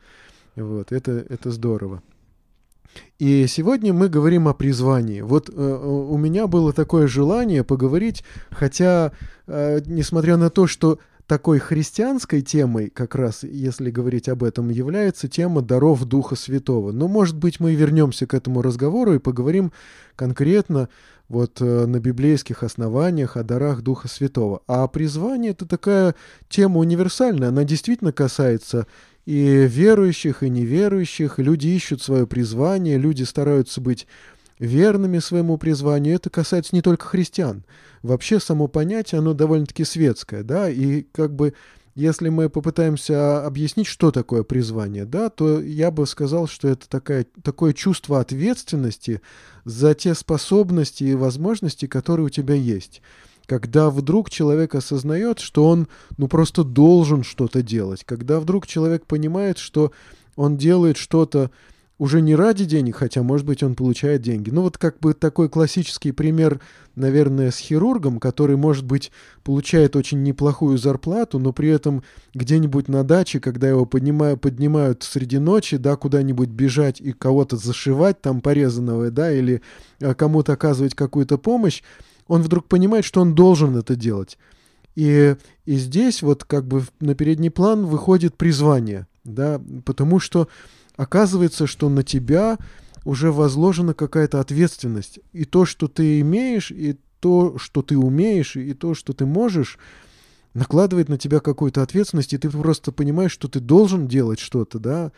Вот, 0.56 0.92
это, 0.92 1.26
это 1.30 1.52
здорово. 1.52 2.04
И 3.20 3.46
сегодня 3.48 3.94
мы 3.94 4.10
говорим 4.10 4.48
о 4.48 4.54
призвании. 4.54 5.22
Вот 5.22 5.50
э, 5.50 5.54
у 5.54 6.18
меня 6.18 6.48
было 6.48 6.74
такое 6.74 7.08
желание 7.08 7.64
поговорить, 7.64 8.24
хотя, 8.50 9.12
э, 9.48 9.82
несмотря 9.86 10.38
на 10.38 10.50
то, 10.50 10.68
что 10.68 11.00
такой 11.32 11.60
христианской 11.60 12.42
темой, 12.42 12.90
как 12.90 13.16
раз 13.16 13.44
если 13.44 13.90
говорить 13.90 14.28
об 14.28 14.44
этом, 14.44 14.68
является 14.68 15.30
тема 15.30 15.62
даров 15.62 16.04
Духа 16.04 16.36
Святого. 16.36 16.92
Но, 16.92 17.08
может 17.08 17.38
быть, 17.38 17.62
мы 17.62 17.74
вернемся 17.74 18.28
к 18.28 18.34
этому 18.34 18.62
разговору 18.62 19.14
и 19.14 19.18
поговорим 19.18 19.72
конкретно 20.18 20.90
вот 21.30 21.62
э, 21.62 21.86
на 21.86 22.02
библейских 22.02 22.64
основаниях 22.64 23.38
о 23.38 23.46
дарах 23.46 23.82
Духа 23.82 24.10
Святого. 24.10 24.62
А 24.68 24.86
призвание— 24.90 25.52
это 25.54 25.66
такая 25.66 26.16
тема 26.50 26.80
универсальная, 26.80 27.48
она 27.48 27.64
действительно 27.64 28.12
касается 28.12 28.86
и 29.26 29.70
верующих, 29.72 30.44
и 30.44 30.50
неверующих. 30.50 31.40
Люди 31.40 31.70
ищут 31.70 32.02
свое 32.02 32.28
призвание, 32.28 32.98
люди 32.98 33.24
стараются 33.24 33.80
быть 33.80 34.06
верными 34.62 35.18
своему 35.18 35.58
призванию. 35.58 36.16
Это 36.16 36.30
касается 36.30 36.76
не 36.76 36.82
только 36.82 37.08
христиан. 37.08 37.66
Вообще 38.04 38.40
само 38.40 38.68
понятие, 38.68 39.20
оно 39.20 39.34
довольно-таки 39.34 39.84
светское, 39.84 40.44
да, 40.44 40.70
и 40.70 41.02
как 41.02 41.34
бы 41.36 41.54
если 41.96 42.30
мы 42.30 42.50
попытаемся 42.50 43.46
объяснить, 43.46 43.88
что 43.88 44.12
такое 44.12 44.44
призвание, 44.44 45.06
да, 45.06 45.30
то 45.30 45.60
я 45.60 45.92
бы 45.92 46.08
сказал, 46.08 46.48
что 46.48 46.70
это 46.70 46.88
такая, 46.88 47.26
такое 47.44 47.74
чувство 47.74 48.22
ответственности 48.22 49.22
за 49.66 49.94
те 49.94 50.14
способности 50.16 51.04
и 51.04 51.16
возможности, 51.16 51.88
которые 51.88 52.28
у 52.28 52.30
тебя 52.30 52.54
есть. 52.54 53.02
Когда 53.46 53.90
вдруг 53.90 54.30
человек 54.30 54.76
осознает, 54.76 55.40
что 55.40 55.68
он 55.68 55.90
ну 56.18 56.30
просто 56.30 56.64
должен 56.64 57.24
что-то 57.24 57.62
делать, 57.62 58.06
когда 58.06 58.40
вдруг 58.40 58.68
человек 58.68 59.06
понимает, 59.06 59.58
что 59.58 59.92
он 60.38 60.56
делает 60.56 60.96
что-то 60.96 61.52
уже 62.02 62.20
не 62.20 62.34
ради 62.34 62.66
денег, 62.66 62.96
хотя, 62.96 63.22
может 63.22 63.46
быть, 63.46 63.62
он 63.62 63.76
получает 63.76 64.24
деньги. 64.24 64.50
Ну, 64.50 64.64
вот 64.64 64.80
как 64.80 64.98
бы 64.98 65.14
такой 65.14 65.50
классический 65.50 66.12
пример, 66.12 66.60
наверное, 66.96 67.52
с 67.52 67.60
хирургом, 67.60 68.20
который, 68.20 68.56
может 68.56 68.86
быть, 68.86 69.12
получает 69.44 69.96
очень 69.96 70.24
неплохую 70.24 70.80
зарплату, 70.80 71.38
но 71.38 71.54
при 71.54 71.70
этом 71.70 72.02
где-нибудь 72.34 72.88
на 72.88 73.04
даче, 73.04 73.40
когда 73.40 73.70
его 73.70 73.86
поднимают, 73.86 74.42
поднимают 74.42 75.04
среди 75.04 75.38
ночи, 75.38 75.78
да, 75.78 75.96
куда-нибудь 75.96 76.50
бежать 76.50 77.00
и 77.00 77.12
кого-то 77.12 77.56
зашивать 77.56 78.20
там 78.20 78.42
порезанного, 78.42 79.12
да, 79.12 79.32
или 79.32 79.62
а, 80.02 80.16
кому-то 80.16 80.54
оказывать 80.54 80.96
какую-то 80.96 81.38
помощь, 81.38 81.84
он 82.28 82.42
вдруг 82.42 82.68
понимает, 82.68 83.06
что 83.06 83.22
он 83.22 83.36
должен 83.36 83.78
это 83.78 83.96
делать. 83.96 84.40
И, 84.96 85.36
и 85.68 85.76
здесь 85.76 86.24
вот 86.24 86.46
как 86.46 86.66
бы 86.66 86.84
на 87.00 87.14
передний 87.14 87.52
план 87.52 87.86
выходит 87.86 88.38
призвание, 88.38 89.06
да, 89.24 89.62
потому 89.86 90.20
что 90.20 90.48
оказывается, 90.96 91.68
что 91.68 91.90
на 91.90 92.04
тебя 92.04 92.58
уже 93.04 93.32
возложена 93.32 93.94
какая-то 93.94 94.40
ответственность. 94.40 95.20
И 95.34 95.46
то, 95.46 95.66
что 95.66 95.88
ты 95.88 96.20
имеешь, 96.20 96.72
и 96.72 96.98
то, 97.20 97.58
что 97.58 97.82
ты 97.82 97.98
умеешь, 97.98 98.56
и 98.56 98.74
то, 98.74 98.94
что 98.94 99.14
ты 99.14 99.26
можешь, 99.26 99.78
накладывает 100.54 101.10
на 101.10 101.18
тебя 101.18 101.40
какую-то 101.40 101.82
ответственность, 101.82 102.34
и 102.34 102.38
ты 102.38 102.50
просто 102.50 102.92
понимаешь, 102.92 103.32
что 103.32 103.48
ты 103.48 103.60
должен 103.60 104.08
делать 104.08 104.40
что-то, 104.40 104.80
да, 104.80 105.12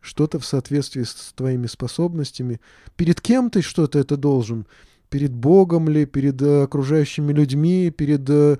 что-то 0.00 0.38
в 0.38 0.46
соответствии 0.46 1.02
с 1.02 1.32
твоими 1.34 1.66
способностями. 1.66 2.60
Перед 2.96 3.20
кем 3.20 3.50
ты 3.50 3.62
что-то 3.62 3.98
это 3.98 4.16
должен? 4.16 4.66
Перед 5.10 5.32
Богом 5.32 5.88
ли, 5.88 6.06
перед 6.06 6.40
э, 6.42 6.62
окружающими 6.62 7.32
людьми, 7.32 7.90
перед 7.90 8.28
э, 8.28 8.58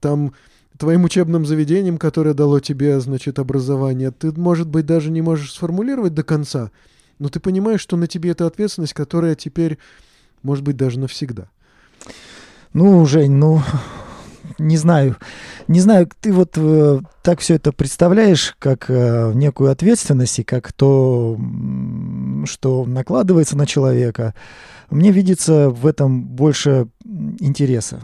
там 0.00 0.32
твоим 0.78 1.04
учебным 1.04 1.44
заведением, 1.44 1.98
которое 1.98 2.34
дало 2.34 2.60
тебе, 2.60 3.00
значит, 3.00 3.38
образование, 3.38 4.10
ты, 4.10 4.32
может 4.32 4.68
быть, 4.68 4.86
даже 4.86 5.10
не 5.10 5.20
можешь 5.20 5.52
сформулировать 5.52 6.14
до 6.14 6.22
конца, 6.22 6.70
но 7.18 7.28
ты 7.28 7.40
понимаешь, 7.40 7.80
что 7.80 7.96
на 7.96 8.06
тебе 8.06 8.30
эта 8.30 8.46
ответственность, 8.46 8.94
которая 8.94 9.34
теперь, 9.34 9.78
может 10.42 10.64
быть, 10.64 10.76
даже 10.76 10.98
навсегда. 10.98 11.50
Ну, 12.72 13.04
Жень, 13.06 13.32
ну, 13.32 13.60
не 14.58 14.76
знаю. 14.76 15.16
Не 15.66 15.80
знаю, 15.80 16.08
ты 16.20 16.32
вот 16.32 16.52
э, 16.56 17.00
так 17.22 17.40
все 17.40 17.54
это 17.54 17.72
представляешь, 17.72 18.54
как 18.58 18.86
э, 18.88 19.32
некую 19.34 19.70
ответственность 19.70 20.38
и 20.38 20.44
как 20.44 20.72
то, 20.72 21.38
что 22.46 22.86
накладывается 22.86 23.56
на 23.56 23.66
человека. 23.66 24.34
Мне 24.90 25.10
видится 25.10 25.68
в 25.68 25.86
этом 25.86 26.22
больше 26.24 26.86
интереса 27.04 28.00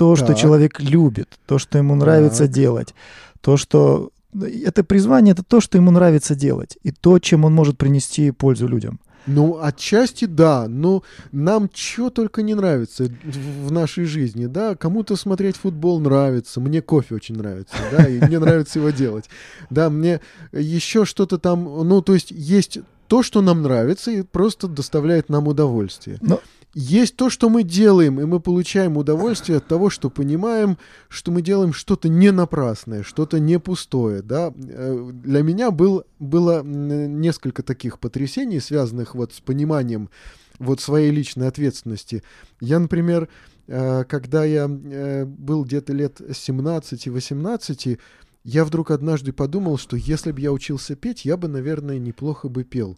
то, 0.00 0.16
так. 0.16 0.24
что 0.24 0.34
человек 0.34 0.80
любит, 0.80 1.28
то, 1.44 1.58
что 1.58 1.76
ему 1.76 1.94
нравится 1.94 2.44
так. 2.44 2.52
делать, 2.52 2.94
то, 3.42 3.58
что 3.58 4.12
это 4.32 4.82
призвание, 4.82 5.32
это 5.32 5.42
то, 5.42 5.60
что 5.60 5.76
ему 5.76 5.90
нравится 5.90 6.34
делать, 6.34 6.78
и 6.82 6.90
то, 6.90 7.18
чем 7.18 7.44
он 7.44 7.52
может 7.52 7.76
принести 7.76 8.30
пользу 8.30 8.66
людям. 8.66 8.98
Ну, 9.26 9.58
отчасти 9.62 10.24
да, 10.24 10.68
но 10.68 11.02
нам 11.32 11.68
чего 11.68 12.08
только 12.08 12.40
не 12.40 12.54
нравится 12.54 13.10
в 13.24 13.70
нашей 13.70 14.06
жизни, 14.06 14.46
да, 14.46 14.74
кому-то 14.74 15.16
смотреть 15.16 15.56
футбол 15.56 16.00
нравится, 16.00 16.60
мне 16.60 16.80
кофе 16.80 17.16
очень 17.16 17.36
нравится, 17.36 17.76
да, 17.92 18.08
и 18.08 18.20
мне 18.24 18.38
нравится 18.38 18.78
его 18.78 18.88
делать, 18.88 19.28
да, 19.68 19.90
мне 19.90 20.22
еще 20.50 21.04
что-то 21.04 21.36
там, 21.36 21.64
ну, 21.64 22.00
то 22.00 22.14
есть 22.14 22.30
есть 22.30 22.78
то, 23.06 23.22
что 23.22 23.42
нам 23.42 23.60
нравится 23.60 24.10
и 24.10 24.22
просто 24.22 24.66
доставляет 24.66 25.28
нам 25.28 25.46
удовольствие. 25.46 26.16
Но 26.22 26.40
есть 26.74 27.16
то, 27.16 27.30
что 27.30 27.48
мы 27.48 27.62
делаем, 27.62 28.20
и 28.20 28.24
мы 28.24 28.38
получаем 28.40 28.96
удовольствие 28.96 29.58
от 29.58 29.66
того, 29.66 29.90
что 29.90 30.08
понимаем, 30.08 30.78
что 31.08 31.32
мы 31.32 31.42
делаем 31.42 31.72
что-то 31.72 32.08
не 32.08 32.30
напрасное, 32.30 33.02
что-то 33.02 33.40
не 33.40 33.58
пустое. 33.58 34.22
Да? 34.22 34.52
Э, 34.56 35.10
для 35.12 35.42
меня 35.42 35.70
был, 35.70 36.04
было 36.18 36.62
несколько 36.62 37.62
таких 37.62 37.98
потрясений, 37.98 38.60
связанных 38.60 39.14
вот 39.14 39.34
с 39.34 39.40
пониманием 39.40 40.10
вот 40.58 40.80
своей 40.80 41.10
личной 41.10 41.48
ответственности. 41.48 42.22
Я, 42.60 42.78
например, 42.78 43.28
э, 43.66 44.04
когда 44.04 44.44
я 44.44 44.68
э, 44.70 45.24
был 45.24 45.64
где-то 45.64 45.92
лет 45.92 46.20
17-18, 46.20 47.98
я 48.44 48.64
вдруг 48.64 48.90
однажды 48.90 49.32
подумал, 49.32 49.76
что 49.76 49.96
если 49.96 50.32
бы 50.32 50.40
я 50.40 50.52
учился 50.52 50.94
петь, 50.94 51.24
я 51.24 51.36
бы, 51.36 51.48
наверное, 51.48 51.98
неплохо 51.98 52.48
бы 52.48 52.64
пел. 52.64 52.96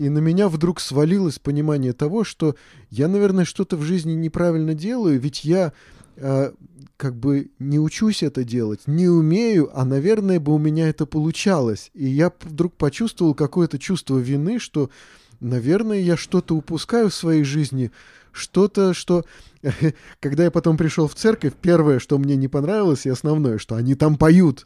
И 0.00 0.08
на 0.08 0.18
меня 0.20 0.48
вдруг 0.48 0.80
свалилось 0.80 1.38
понимание 1.38 1.92
того, 1.92 2.24
что 2.24 2.56
я, 2.88 3.06
наверное, 3.06 3.44
что-то 3.44 3.76
в 3.76 3.82
жизни 3.82 4.14
неправильно 4.14 4.72
делаю, 4.72 5.20
ведь 5.20 5.44
я 5.44 5.74
э, 6.16 6.52
как 6.96 7.16
бы 7.16 7.50
не 7.58 7.78
учусь 7.78 8.22
это 8.22 8.42
делать, 8.42 8.80
не 8.86 9.10
умею, 9.10 9.68
а, 9.74 9.84
наверное, 9.84 10.40
бы 10.40 10.54
у 10.54 10.58
меня 10.58 10.88
это 10.88 11.04
получалось. 11.04 11.90
И 11.92 12.06
я 12.06 12.32
вдруг 12.40 12.76
почувствовал 12.76 13.34
какое-то 13.34 13.78
чувство 13.78 14.16
вины, 14.16 14.58
что, 14.58 14.88
наверное, 15.40 16.00
я 16.00 16.16
что-то 16.16 16.56
упускаю 16.56 17.10
в 17.10 17.14
своей 17.14 17.44
жизни, 17.44 17.90
что-то, 18.32 18.94
что... 18.94 19.24
Когда 20.20 20.44
я 20.44 20.50
потом 20.50 20.76
пришел 20.76 21.06
в 21.06 21.14
церковь, 21.14 21.52
первое, 21.60 21.98
что 21.98 22.18
мне 22.18 22.36
не 22.36 22.48
понравилось, 22.48 23.06
и 23.06 23.10
основное, 23.10 23.58
что 23.58 23.74
они 23.74 23.94
там 23.94 24.16
поют. 24.16 24.64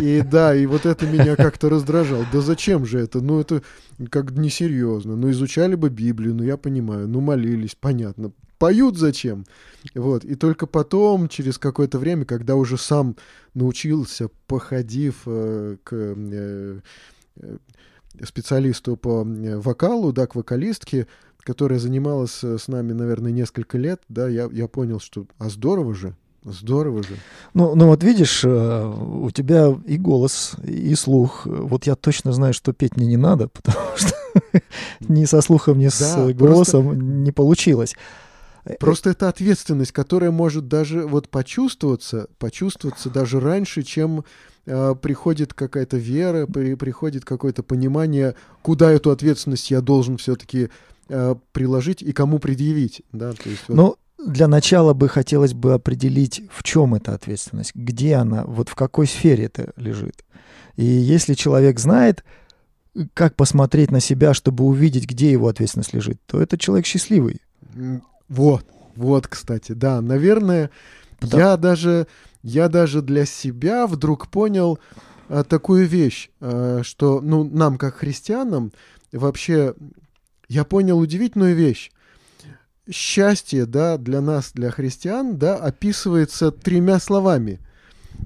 И 0.00 0.22
да, 0.22 0.54
и 0.54 0.66
вот 0.66 0.86
это 0.86 1.06
меня 1.06 1.36
как-то 1.36 1.68
раздражало. 1.68 2.26
Да 2.32 2.40
зачем 2.40 2.86
же 2.86 2.98
это? 2.98 3.20
Ну, 3.20 3.40
это 3.40 3.62
как 4.10 4.30
несерьезно. 4.32 5.16
Ну, 5.16 5.30
изучали 5.30 5.74
бы 5.74 5.90
Библию, 5.90 6.34
ну, 6.34 6.42
я 6.42 6.56
понимаю. 6.56 7.06
Ну, 7.08 7.20
молились, 7.20 7.76
понятно. 7.78 8.32
Поют 8.58 8.98
зачем? 8.98 9.46
Вот. 9.94 10.24
И 10.24 10.34
только 10.34 10.66
потом, 10.66 11.28
через 11.28 11.58
какое-то 11.58 11.98
время, 11.98 12.24
когда 12.24 12.56
уже 12.56 12.76
сам 12.76 13.16
научился, 13.54 14.28
походив 14.46 15.22
э, 15.26 15.76
к 15.82 15.92
э, 15.92 16.80
э 17.36 17.56
специалисту 18.24 18.96
по 18.96 19.24
вокалу, 19.24 20.12
да, 20.12 20.26
к 20.26 20.34
вокалистке, 20.34 21.06
которая 21.42 21.78
занималась 21.78 22.42
э, 22.42 22.58
с 22.58 22.68
нами, 22.68 22.92
наверное, 22.92 23.32
несколько 23.32 23.78
лет, 23.78 24.00
да, 24.08 24.28
я, 24.28 24.48
я 24.52 24.68
понял, 24.68 25.00
что 25.00 25.26
а 25.38 25.48
здорово 25.48 25.94
же, 25.94 26.14
Здорово 26.42 27.02
же. 27.02 27.16
Ну, 27.52 27.74
ну 27.74 27.86
вот 27.88 28.02
видишь, 28.02 28.44
э, 28.44 28.94
у 28.94 29.30
тебя 29.30 29.74
и 29.86 29.98
голос, 29.98 30.54
и 30.64 30.94
слух. 30.94 31.42
Вот 31.44 31.86
я 31.86 31.96
точно 31.96 32.32
знаю, 32.32 32.54
что 32.54 32.72
петь 32.72 32.96
мне 32.96 33.06
не 33.06 33.18
надо, 33.18 33.48
потому 33.52 33.88
что 33.94 34.14
ни 35.00 35.26
со 35.26 35.42
слухом, 35.42 35.78
ни 35.78 35.88
с 35.88 36.32
голосом 36.32 37.22
не 37.22 37.30
получилось. 37.30 37.94
Просто 38.78 39.10
это 39.10 39.28
ответственность, 39.28 39.92
которая 39.92 40.30
может 40.30 40.68
даже 40.68 41.06
вот 41.06 41.28
почувствоваться, 41.28 42.28
почувствоваться 42.38 43.10
даже 43.10 43.38
раньше, 43.38 43.82
чем 43.82 44.24
э, 44.64 44.94
приходит 45.00 45.52
какая-то 45.52 45.98
вера, 45.98 46.46
при, 46.46 46.74
приходит 46.74 47.24
какое-то 47.26 47.62
понимание, 47.62 48.34
куда 48.62 48.90
эту 48.90 49.10
ответственность 49.10 49.70
я 49.70 49.82
должен 49.82 50.16
все-таки 50.16 50.70
Э, 50.99 50.99
приложить 51.52 52.02
и 52.02 52.12
кому 52.12 52.38
предъявить. 52.38 53.02
Да? 53.12 53.32
То 53.32 53.48
есть, 53.48 53.62
вот... 53.68 53.74
Ну, 53.74 53.96
для 54.24 54.48
начала 54.48 54.92
бы 54.92 55.08
хотелось 55.08 55.54
бы 55.54 55.74
определить, 55.74 56.42
в 56.52 56.62
чем 56.62 56.94
эта 56.94 57.14
ответственность, 57.14 57.74
где 57.74 58.16
она, 58.16 58.44
вот 58.44 58.68
в 58.68 58.74
какой 58.74 59.06
сфере 59.06 59.44
это 59.44 59.72
лежит. 59.76 60.24
И 60.76 60.84
если 60.84 61.34
человек 61.34 61.78
знает, 61.78 62.24
как 63.14 63.36
посмотреть 63.36 63.90
на 63.90 64.00
себя, 64.00 64.34
чтобы 64.34 64.64
увидеть, 64.64 65.06
где 65.06 65.30
его 65.30 65.48
ответственность 65.48 65.94
лежит, 65.94 66.20
то 66.26 66.40
это 66.40 66.58
человек 66.58 66.86
счастливый. 66.86 67.40
Вот, 68.28 68.64
вот, 68.96 69.26
кстати, 69.26 69.72
да, 69.72 70.00
наверное, 70.00 70.70
Потому... 71.18 71.42
я 71.42 71.56
даже, 71.56 72.06
я 72.42 72.68
даже 72.68 73.02
для 73.02 73.24
себя 73.26 73.86
вдруг 73.86 74.28
понял 74.28 74.78
а, 75.28 75.44
такую 75.44 75.86
вещь, 75.86 76.30
а, 76.40 76.80
что, 76.82 77.20
ну, 77.20 77.44
нам 77.44 77.78
как 77.78 77.96
христианам 77.96 78.72
вообще 79.12 79.74
я 80.50 80.64
понял 80.64 80.98
удивительную 80.98 81.54
вещь. 81.54 81.92
Счастье, 82.90 83.66
да, 83.66 83.96
для 83.96 84.20
нас, 84.20 84.50
для 84.52 84.72
христиан, 84.72 85.38
да, 85.38 85.54
описывается 85.54 86.50
тремя 86.50 86.98
словами. 86.98 87.60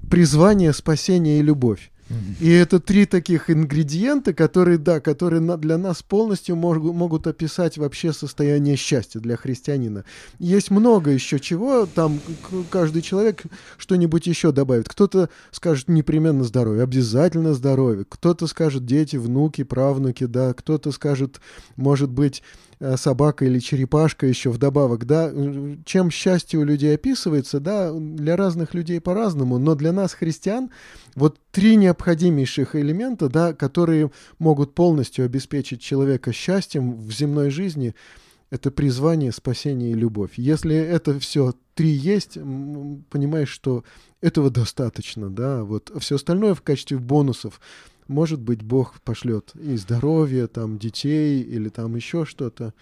Призвание, 0.09 0.73
спасение 0.73 1.37
и 1.37 1.43
любовь. 1.43 1.91
И 2.39 2.49
это 2.51 2.79
три 2.79 3.05
таких 3.05 3.49
ингредиента, 3.49 4.33
которые, 4.33 4.77
да, 4.77 4.99
которые 4.99 5.41
для 5.57 5.77
нас 5.77 6.03
полностью 6.03 6.55
мог, 6.55 6.77
могут 6.77 7.25
описать 7.25 7.77
вообще 7.77 8.13
состояние 8.13 8.75
счастья 8.75 9.19
для 9.19 9.35
христианина. 9.35 10.05
Есть 10.37 10.69
много 10.69 11.09
еще 11.09 11.39
чего, 11.39 11.87
там 11.87 12.19
каждый 12.69 13.01
человек 13.01 13.43
что-нибудь 13.77 14.27
еще 14.27 14.51
добавит. 14.51 14.87
Кто-то 14.87 15.29
скажет 15.51 15.87
непременно 15.87 16.43
здоровье, 16.43 16.83
обязательно 16.83 17.53
здоровье. 17.53 18.05
Кто-то 18.07 18.45
скажет 18.45 18.85
дети, 18.85 19.15
внуки, 19.15 19.63
правнуки, 19.63 20.25
да. 20.25 20.53
Кто-то 20.53 20.91
скажет, 20.91 21.41
может 21.75 22.11
быть, 22.11 22.43
собака 22.95 23.45
или 23.45 23.59
черепашка 23.59 24.27
еще 24.27 24.49
вдобавок, 24.49 25.05
да, 25.05 25.31
чем 25.85 26.11
счастье 26.11 26.59
у 26.59 26.63
людей 26.63 26.95
описывается, 26.95 27.59
да, 27.59 27.91
для 27.93 28.35
разных 28.35 28.73
людей 28.73 28.99
по-разному, 28.99 29.57
но 29.57 29.75
для 29.75 29.91
нас, 29.91 30.13
христиан, 30.13 30.69
вот 31.15 31.39
три 31.51 31.75
необходимейших 31.75 32.75
элемента, 32.75 33.29
да, 33.29 33.53
которые 33.53 34.11
могут 34.39 34.75
полностью 34.75 35.25
обеспечить 35.25 35.81
человека 35.81 36.33
счастьем 36.33 36.95
в 36.97 37.11
земной 37.11 37.49
жизни, 37.49 37.95
это 38.51 38.71
призвание, 38.71 39.31
спасение 39.31 39.91
и 39.91 39.95
любовь. 39.95 40.33
Если 40.37 40.75
это 40.75 41.19
все 41.19 41.53
три 41.73 41.89
есть, 41.89 42.35
понимаешь, 42.35 43.49
что 43.49 43.83
этого 44.21 44.49
достаточно, 44.49 45.29
да, 45.29 45.63
вот 45.63 45.91
все 45.99 46.15
остальное 46.15 46.53
в 46.53 46.61
качестве 46.61 46.97
бонусов 46.97 47.59
может 48.07 48.39
быть, 48.39 48.61
Бог 48.63 49.01
пошлет 49.01 49.51
и 49.55 49.75
здоровье, 49.77 50.47
там, 50.47 50.77
детей 50.77 51.41
или 51.41 51.69
там 51.69 51.95
еще 51.95 52.25
что-то. 52.25 52.73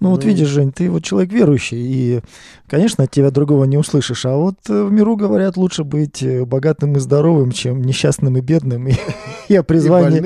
Ну, 0.00 0.08
Но... 0.08 0.10
вот 0.10 0.24
видишь, 0.24 0.48
Жень, 0.48 0.72
ты 0.72 0.90
вот 0.90 1.04
человек 1.04 1.32
верующий, 1.32 1.78
и, 1.78 2.20
конечно, 2.66 3.04
от 3.04 3.10
тебя 3.10 3.30
другого 3.30 3.64
не 3.64 3.76
услышишь. 3.76 4.26
А 4.26 4.36
вот 4.36 4.56
э, 4.68 4.82
в 4.82 4.92
миру 4.92 5.16
говорят, 5.16 5.56
лучше 5.56 5.84
быть 5.84 6.22
э, 6.22 6.44
богатым 6.44 6.96
и 6.96 7.00
здоровым, 7.00 7.52
чем 7.52 7.82
несчастным 7.82 8.36
и 8.36 8.40
бедным. 8.40 8.88
И 8.88 8.94
я 9.48 9.62
призвание... 9.62 10.24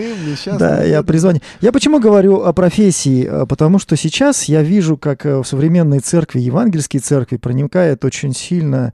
Да, 0.58 0.82
я 0.82 1.02
призвание. 1.02 1.42
Я 1.60 1.72
почему 1.72 2.00
говорю 2.00 2.42
о 2.42 2.52
профессии? 2.52 3.26
А, 3.26 3.46
потому 3.46 3.78
что 3.78 3.96
сейчас 3.96 4.44
я 4.44 4.62
вижу, 4.62 4.96
как 4.96 5.26
э, 5.26 5.38
в 5.38 5.44
современной 5.44 6.00
церкви, 6.00 6.40
евангельской 6.40 7.00
церкви 7.00 7.36
проникает 7.36 8.04
очень 8.04 8.34
сильно 8.34 8.92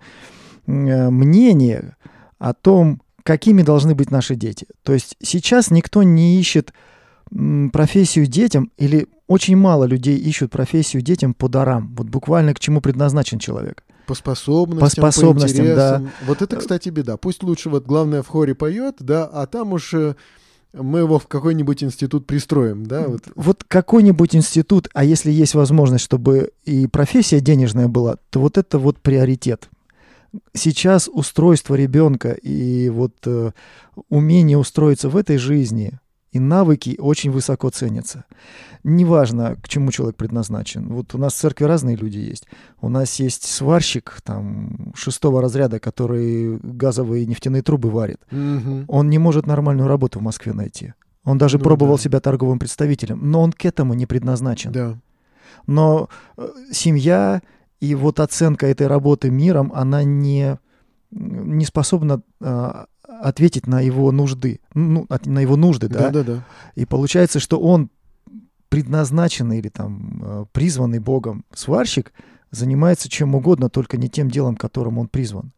мнение 0.66 1.96
о 2.38 2.53
том, 2.53 3.01
какими 3.29 3.61
должны 3.61 3.95
быть 3.95 4.11
наши 4.11 4.37
дети. 4.37 4.67
То 4.83 4.95
есть 4.95 5.14
сейчас 5.23 5.71
никто 5.71 6.03
не 6.03 6.41
ищет 6.41 6.73
профессию 7.75 8.27
детям, 8.27 8.73
или 8.79 9.07
очень 9.27 9.55
мало 9.55 9.85
людей 9.85 10.17
ищут 10.17 10.51
профессию 10.51 11.03
детям 11.03 11.35
по 11.35 11.47
дарам, 11.47 11.95
вот 11.95 12.07
буквально 12.07 12.55
к 12.55 12.59
чему 12.59 12.81
предназначен 12.81 13.38
человек. 13.38 13.85
По 14.07 14.14
способностям, 14.14 14.81
по, 14.81 14.88
способностям, 14.88 15.59
по 15.59 15.71
интересам. 15.73 16.05
Да. 16.05 16.11
Вот 16.27 16.41
это, 16.41 16.57
кстати, 16.57 16.88
беда. 16.88 17.19
Пусть 17.19 17.43
лучше 17.43 17.69
вот 17.69 17.85
главное 17.85 18.23
в 18.23 18.29
хоре 18.29 18.55
поет, 18.55 18.97
да, 19.01 19.27
а 19.27 19.47
там 19.47 19.75
уж 19.75 19.93
э, 19.93 20.14
мы 20.73 21.01
его 21.01 21.19
в 21.19 21.27
какой-нибудь 21.27 21.85
институт 21.85 22.27
пристроим, 22.27 22.87
да? 22.87 23.09
Вот, 23.09 23.25
вот 23.35 23.64
какой-нибудь 23.69 24.37
институт, 24.37 24.88
а 24.95 25.05
если 25.05 25.31
есть 25.31 25.55
возможность, 25.55 26.05
чтобы 26.05 26.53
и 26.64 26.87
профессия 26.87 27.41
денежная 27.41 27.88
была, 27.88 28.17
то 28.31 28.41
вот 28.41 28.57
это 28.57 28.79
вот 28.79 29.01
приоритет 29.01 29.69
сейчас 30.53 31.09
устройство 31.12 31.75
ребенка 31.75 32.33
и 32.33 32.88
вот 32.91 33.14
э, 33.27 33.53
умение 34.09 34.59
устроиться 34.59 35.09
в 35.09 35.17
этой 35.17 35.38
жизни 35.38 35.99
и 36.31 36.38
навыки 36.38 36.97
очень 36.99 37.31
высоко 37.31 37.71
ценятся. 37.71 38.25
Неважно, 38.85 39.57
к 39.62 39.69
чему 39.69 39.91
человек 39.91 40.17
предназначен. 40.17 40.88
Вот 40.88 41.14
у 41.14 41.19
нас 41.19 41.33
в 41.33 41.37
церкви 41.37 41.64
разные 41.64 41.97
люди 41.97 42.19
есть. 42.19 42.47
У 42.81 42.88
нас 42.88 43.14
есть 43.17 43.45
сварщик 43.45 44.19
там 44.23 44.93
шестого 44.95 45.41
разряда, 45.41 45.81
который 45.81 46.59
газовые 46.59 47.27
нефтяные 47.27 47.62
трубы 47.62 47.91
варит. 47.91 48.21
Угу. 48.31 48.85
Он 48.88 49.09
не 49.09 49.19
может 49.19 49.47
нормальную 49.47 49.88
работу 49.88 50.19
в 50.19 50.23
Москве 50.23 50.53
найти. 50.53 50.93
Он 51.25 51.38
даже 51.38 51.59
ну, 51.59 51.64
пробовал 51.64 51.97
да. 51.97 52.03
себя 52.03 52.21
торговым 52.21 52.59
представителем, 52.59 53.31
но 53.31 53.43
он 53.43 53.53
к 53.53 53.64
этому 53.64 53.95
не 53.95 54.07
предназначен. 54.07 54.73
Да. 54.73 54.99
Но 55.67 56.09
э, 56.37 56.49
семья 56.73 57.43
и 57.81 57.95
вот 57.95 58.21
оценка 58.21 58.67
этой 58.67 58.87
работы 58.87 59.31
миром, 59.31 59.73
она 59.75 60.03
не, 60.03 60.59
не 61.11 61.64
способна 61.64 62.23
а, 62.41 62.87
ответить 63.03 63.67
на 63.67 63.81
его 63.81 64.11
нужды, 64.12 64.61
ну, 64.75 65.07
на 65.25 65.38
его 65.41 65.57
нужды, 65.57 65.88
да? 65.88 66.11
Да, 66.11 66.11
да, 66.11 66.23
да. 66.23 66.45
И 66.75 66.85
получается, 66.85 67.41
что 67.41 67.59
он 67.59 67.91
предназначенный 68.69 69.59
или 69.59 69.69
там 69.69 70.23
э, 70.23 70.45
призванный 70.53 70.99
Богом 70.99 71.45
сварщик 71.55 72.12
занимается 72.51 73.09
чем 73.09 73.35
угодно, 73.35 73.71
только 73.71 73.97
не 73.97 74.09
тем 74.09 74.31
делом, 74.31 74.57
которым 74.57 74.99
он 74.99 75.09
призван. 75.09 75.53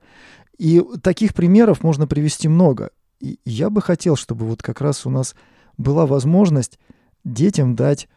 И 0.58 0.82
таких 1.02 1.34
примеров 1.34 1.82
можно 1.82 2.06
привести 2.06 2.48
много. 2.48 2.90
И 3.20 3.38
я 3.44 3.70
бы 3.70 3.82
хотел, 3.82 4.16
чтобы 4.16 4.46
вот 4.46 4.62
как 4.62 4.80
раз 4.80 5.06
у 5.06 5.10
нас 5.10 5.34
была 5.76 6.06
возможность 6.06 6.78
детям 7.24 7.74
дать 7.74 8.08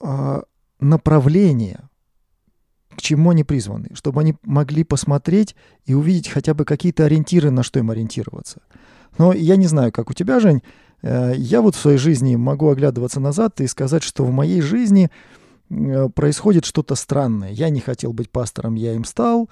э, 0.00 0.42
направление, 0.80 1.88
к 2.98 3.00
чему 3.00 3.30
они 3.30 3.44
призваны, 3.44 3.90
чтобы 3.94 4.20
они 4.20 4.34
могли 4.42 4.82
посмотреть 4.82 5.54
и 5.86 5.94
увидеть 5.94 6.28
хотя 6.28 6.52
бы 6.52 6.64
какие-то 6.64 7.04
ориентиры, 7.04 7.52
на 7.52 7.62
что 7.62 7.78
им 7.78 7.92
ориентироваться. 7.92 8.60
Но 9.18 9.32
я 9.32 9.54
не 9.54 9.66
знаю, 9.66 9.92
как 9.92 10.10
у 10.10 10.14
тебя, 10.14 10.40
Жень, 10.40 10.64
э, 11.02 11.34
я 11.36 11.62
вот 11.62 11.76
в 11.76 11.78
своей 11.78 11.96
жизни 11.96 12.34
могу 12.34 12.68
оглядываться 12.68 13.20
назад 13.20 13.60
и 13.60 13.68
сказать, 13.68 14.02
что 14.02 14.24
в 14.24 14.32
моей 14.32 14.60
жизни 14.60 15.10
э, 15.70 16.08
происходит 16.08 16.64
что-то 16.64 16.96
странное. 16.96 17.52
Я 17.52 17.70
не 17.70 17.78
хотел 17.78 18.12
быть 18.12 18.30
пастором, 18.30 18.74
я 18.74 18.94
им 18.94 19.04
стал. 19.04 19.48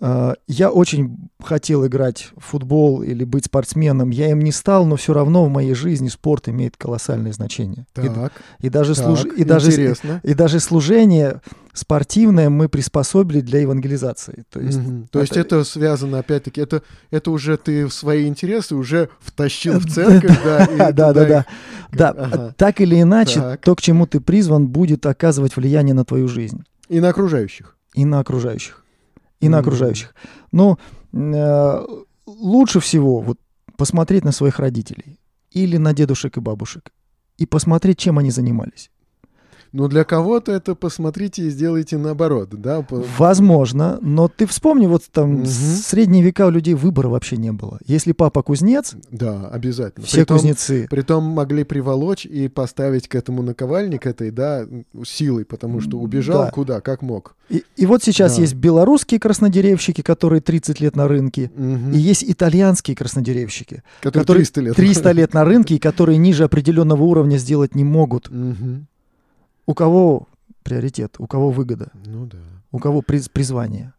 Э, 0.00 0.34
я 0.46 0.70
очень 0.70 1.30
хотел 1.42 1.86
играть 1.86 2.30
в 2.36 2.44
футбол 2.44 3.02
или 3.02 3.24
быть 3.24 3.46
спортсменом, 3.46 4.10
я 4.10 4.30
им 4.30 4.40
не 4.40 4.52
стал, 4.52 4.84
но 4.84 4.96
все 4.96 5.12
равно 5.12 5.44
в 5.44 5.50
моей 5.50 5.74
жизни 5.74 6.08
спорт 6.08 6.48
имеет 6.48 6.76
колоссальное 6.76 7.32
значение. 7.32 7.86
Так, 7.94 8.32
и, 8.60 8.66
и, 8.66 8.70
даже, 8.70 8.94
так, 8.94 9.04
служ... 9.04 9.24
и, 9.36 9.44
даже, 9.44 9.94
и 10.22 10.34
даже 10.34 10.60
служение 10.60 11.40
спортивное 11.72 12.50
мы 12.50 12.68
приспособили 12.68 13.40
для 13.40 13.60
евангелизации. 13.60 14.44
То 14.50 14.60
есть, 14.60 14.78
угу. 14.78 15.02
это... 15.02 15.08
То 15.10 15.20
есть 15.20 15.36
это 15.36 15.64
связано, 15.64 16.18
опять-таки, 16.18 16.60
это, 16.60 16.82
это 17.10 17.30
уже 17.30 17.56
ты 17.56 17.86
в 17.86 17.92
свои 17.92 18.26
интересы 18.26 18.74
уже 18.74 19.08
втащил 19.20 19.78
в 19.78 19.86
церковь, 19.92 20.38
да? 20.44 20.66
Да, 20.92 21.12
да, 21.12 21.24
да. 21.24 21.46
Да, 21.92 22.54
так 22.56 22.80
или 22.80 23.00
иначе, 23.00 23.58
то, 23.62 23.74
к 23.74 23.80
чему 23.80 24.06
ты 24.06 24.20
призван, 24.20 24.66
будет 24.66 25.06
оказывать 25.06 25.56
влияние 25.56 25.94
на 25.94 26.04
твою 26.04 26.28
жизнь. 26.28 26.64
И 26.88 27.00
на 27.00 27.08
окружающих. 27.08 27.76
И 27.94 28.04
на 28.04 28.20
окружающих 28.20 28.82
и 29.40 29.48
на 29.48 29.58
окружающих. 29.58 30.14
Но 30.52 30.78
э, 31.12 31.86
лучше 32.26 32.80
всего 32.80 33.20
вот 33.20 33.38
посмотреть 33.76 34.24
на 34.24 34.32
своих 34.32 34.58
родителей 34.58 35.18
или 35.50 35.76
на 35.78 35.92
дедушек 35.92 36.36
и 36.36 36.40
бабушек 36.40 36.92
и 37.38 37.46
посмотреть, 37.46 37.98
чем 37.98 38.18
они 38.18 38.30
занимались. 38.30 38.90
Но 39.76 39.88
для 39.88 40.04
кого-то 40.04 40.52
это 40.52 40.74
посмотрите 40.74 41.42
и 41.42 41.50
сделайте 41.50 41.98
наоборот, 41.98 42.48
да? 42.50 42.82
Возможно, 43.18 43.98
но 44.00 44.26
ты 44.26 44.46
вспомни, 44.46 44.86
вот 44.86 45.02
там 45.12 45.40
угу. 45.40 45.46
средние 45.46 46.22
века 46.22 46.46
у 46.46 46.50
людей 46.50 46.72
выбора 46.72 47.08
вообще 47.08 47.36
не 47.36 47.52
было. 47.52 47.78
Если 47.84 48.12
папа 48.12 48.42
кузнец... 48.42 48.94
Да, 49.10 49.48
обязательно. 49.48 50.06
Все 50.06 50.20
притом, 50.20 50.38
кузнецы. 50.38 50.86
Притом 50.88 51.24
могли 51.24 51.62
приволочь 51.64 52.24
и 52.24 52.48
поставить 52.48 53.06
к 53.06 53.14
этому 53.14 53.42
наковальник 53.42 54.06
этой, 54.06 54.30
да, 54.30 54.66
силой, 55.04 55.44
потому 55.44 55.82
что 55.82 55.98
убежал 55.98 56.44
да. 56.44 56.50
куда, 56.50 56.80
как 56.80 57.02
мог. 57.02 57.36
И, 57.50 57.62
и 57.76 57.84
вот 57.84 58.02
сейчас 58.02 58.36
да. 58.36 58.42
есть 58.42 58.54
белорусские 58.54 59.20
краснодеревщики, 59.20 60.00
которые 60.00 60.40
30 60.40 60.80
лет 60.80 60.96
на 60.96 61.06
рынке, 61.06 61.50
угу. 61.54 61.92
и 61.92 61.98
есть 61.98 62.24
итальянские 62.24 62.96
краснодеревщики, 62.96 63.82
которые, 64.00 64.22
которые 64.22 64.44
300 64.46 64.60
лет. 64.62 64.76
300 64.76 65.12
лет 65.12 65.34
на 65.34 65.44
рынке, 65.44 65.74
и 65.74 65.78
которые 65.78 66.16
ниже 66.16 66.44
определенного 66.44 67.02
уровня 67.02 67.36
сделать 67.36 67.74
не 67.74 67.84
могут. 67.84 68.28
Угу. 68.30 68.86
У 69.66 69.74
кого 69.74 70.28
приоритет, 70.62 71.16
у 71.18 71.26
кого 71.26 71.50
выгода, 71.50 71.90
ну, 72.04 72.26
да. 72.26 72.38
у 72.72 72.78
кого 72.78 73.02
приз, 73.02 73.28
призвание. 73.28 73.92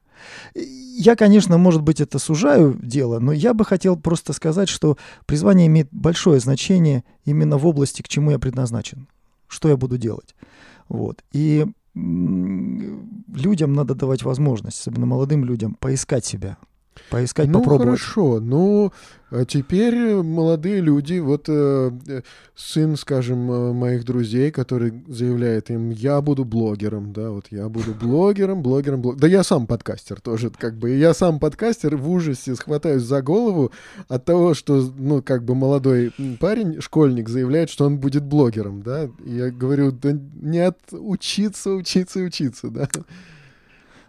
Я, 0.54 1.16
конечно, 1.16 1.58
может 1.58 1.82
быть, 1.82 2.02
это 2.02 2.20
сужаю 2.20 2.78
дело, 2.82 3.20
но 3.20 3.32
я 3.32 3.54
бы 3.54 3.64
хотел 3.64 3.96
просто 3.96 4.34
сказать, 4.34 4.68
что 4.68 4.98
призвание 5.26 5.68
имеет 5.68 5.90
большое 5.92 6.40
значение 6.40 7.04
именно 7.24 7.58
в 7.58 7.68
области, 7.68 8.02
к 8.02 8.08
чему 8.08 8.32
я 8.32 8.40
предназначен, 8.40 9.08
что 9.48 9.70
я 9.70 9.78
буду 9.78 9.98
делать. 9.98 10.36
Вот. 10.90 11.24
И 11.32 11.66
людям 11.94 13.74
надо 13.74 13.96
давать 13.96 14.24
возможность, 14.24 14.80
особенно 14.80 15.06
молодым 15.06 15.46
людям, 15.46 15.76
поискать 15.76 16.26
себя, 16.26 16.58
поискать, 17.10 17.48
ну, 17.48 17.60
попробовать. 17.60 18.00
хорошо. 18.00 18.40
Ну, 18.40 18.92
а 19.30 19.44
теперь 19.44 20.16
молодые 20.16 20.80
люди, 20.80 21.20
вот 21.20 21.46
э, 21.50 21.92
сын, 22.56 22.96
скажем, 22.96 23.52
э, 23.52 23.74
моих 23.74 24.06
друзей, 24.06 24.52
который 24.52 25.04
заявляет 25.08 25.70
им, 25.70 25.90
я 25.90 26.22
буду 26.22 26.46
блогером, 26.46 27.12
да, 27.12 27.32
вот 27.32 27.48
я 27.52 27.68
буду 27.68 27.94
блогером, 27.94 28.62
блогером, 28.62 29.02
блогером. 29.02 29.20
Да 29.20 29.28
я 29.28 29.44
сам 29.44 29.68
подкастер 29.68 30.22
тоже, 30.22 30.50
как 30.50 30.78
бы, 30.78 30.92
я 30.92 31.14
сам 31.14 31.40
подкастер 31.40 31.98
в 31.98 32.10
ужасе 32.10 32.56
схватаюсь 32.56 33.04
за 33.04 33.22
голову 33.22 33.74
от 34.08 34.24
того, 34.24 34.54
что, 34.54 34.90
ну, 34.98 35.22
как 35.22 35.44
бы 35.44 35.56
молодой 35.56 36.14
парень, 36.40 36.80
школьник, 36.80 37.28
заявляет, 37.28 37.70
что 37.70 37.86
он 37.86 37.98
будет 38.00 38.24
блогером, 38.24 38.82
да. 38.82 39.10
И 39.26 39.36
я 39.36 39.52
говорю, 39.52 39.92
да 39.92 40.18
нет, 40.42 40.78
учиться, 40.92 41.72
учиться, 41.72 42.22
учиться, 42.22 42.70
да. 42.70 42.88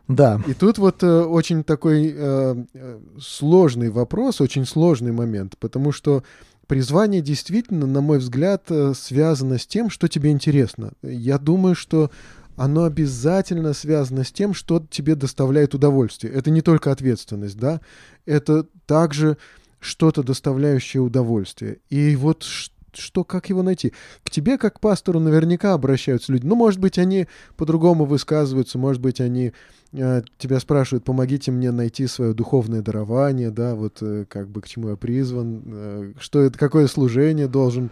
Да. 0.08 0.40
И 0.46 0.54
тут 0.54 0.78
вот 0.78 1.02
э, 1.02 1.20
очень 1.22 1.62
такой 1.62 2.14
э, 2.16 2.64
э, 2.74 3.00
сложный 3.20 3.90
вопрос, 3.90 4.40
очень 4.40 4.64
сложный 4.64 5.12
момент, 5.12 5.56
потому 5.58 5.92
что 5.92 6.24
призвание 6.66 7.20
действительно, 7.20 7.86
на 7.86 8.00
мой 8.00 8.18
взгляд, 8.18 8.64
э, 8.70 8.94
связано 8.94 9.58
с 9.58 9.66
тем, 9.66 9.90
что 9.90 10.08
тебе 10.08 10.30
интересно. 10.30 10.92
Я 11.02 11.38
думаю, 11.38 11.74
что 11.74 12.10
оно 12.56 12.84
обязательно 12.84 13.74
связано 13.74 14.24
с 14.24 14.32
тем, 14.32 14.54
что 14.54 14.84
тебе 14.90 15.14
доставляет 15.14 15.74
удовольствие. 15.74 16.32
Это 16.32 16.50
не 16.50 16.62
только 16.62 16.90
ответственность, 16.90 17.58
да, 17.58 17.80
это 18.24 18.66
также 18.86 19.36
что-то 19.78 20.22
доставляющее 20.22 21.02
удовольствие. 21.02 21.78
И 21.90 22.16
вот 22.16 22.42
что, 22.42 22.74
как 23.24 23.48
его 23.48 23.62
найти? 23.62 23.92
К 24.24 24.30
тебе, 24.30 24.58
как 24.58 24.76
к 24.76 24.80
пастору, 24.80 25.20
наверняка 25.20 25.74
обращаются 25.74 26.32
люди. 26.32 26.46
Ну, 26.46 26.54
может 26.54 26.80
быть, 26.80 26.98
они 26.98 27.26
по-другому 27.56 28.04
высказываются, 28.04 28.78
может 28.78 29.00
быть, 29.00 29.20
они 29.20 29.52
э, 29.92 30.22
тебя 30.38 30.60
спрашивают, 30.60 31.04
помогите 31.04 31.50
мне 31.50 31.70
найти 31.70 32.06
свое 32.06 32.34
духовное 32.34 32.82
дарование, 32.82 33.50
да, 33.50 33.74
вот 33.74 33.98
э, 34.00 34.24
как 34.28 34.48
бы 34.48 34.60
к 34.60 34.68
чему 34.68 34.90
я 34.90 34.96
призван, 34.96 35.62
э, 35.66 36.12
что 36.18 36.40
это, 36.40 36.58
какое 36.58 36.86
служение 36.86 37.48
должен 37.48 37.90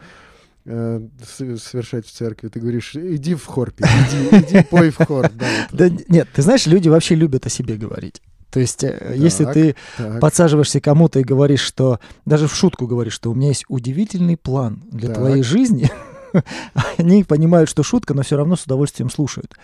э, 0.65 1.01
совершать 1.19 2.07
в 2.07 2.13
церкви. 2.13 2.49
Ты 2.49 2.61
говоришь, 2.61 2.95
иди 2.95 3.35
в 3.35 3.45
хор, 3.47 3.73
иди, 3.79 4.45
иди 4.45 4.67
пой 4.69 4.91
в 4.91 4.97
хор. 4.97 5.31
Да 5.73 5.89
нет, 6.09 6.29
ты 6.35 6.43
знаешь, 6.43 6.67
люди 6.67 6.89
вообще 6.89 7.15
любят 7.15 7.47
о 7.47 7.49
себе 7.49 7.77
говорить. 7.77 8.21
То 8.51 8.61
есть, 8.61 8.85
э, 8.85 8.93
так, 8.93 9.17
если 9.17 9.45
ты 9.45 9.77
так. 9.97 10.21
подсаживаешься 10.21 10.81
кому-то 10.81 11.21
и 11.21 11.25
говоришь, 11.25 11.61
что 11.61 12.01
даже 12.25 12.49
в 12.49 12.55
шутку 12.55 12.87
говоришь, 12.87 13.15
что 13.15 13.31
у 13.31 13.35
меня 13.35 13.49
есть 13.49 13.65
удивительный 13.69 14.37
план 14.37 14.83
для 14.91 15.09
так. 15.09 15.19
твоей 15.19 15.43
жизни, 15.43 15.91
они 16.97 17.25
понимают, 17.25 17.69
что 17.69 17.83
шутка, 17.83 18.15
но 18.15 18.23
все 18.23 18.37
равно 18.37 18.57
с 18.57 18.65
удовольствием 18.65 19.11
слушают. 19.11 19.55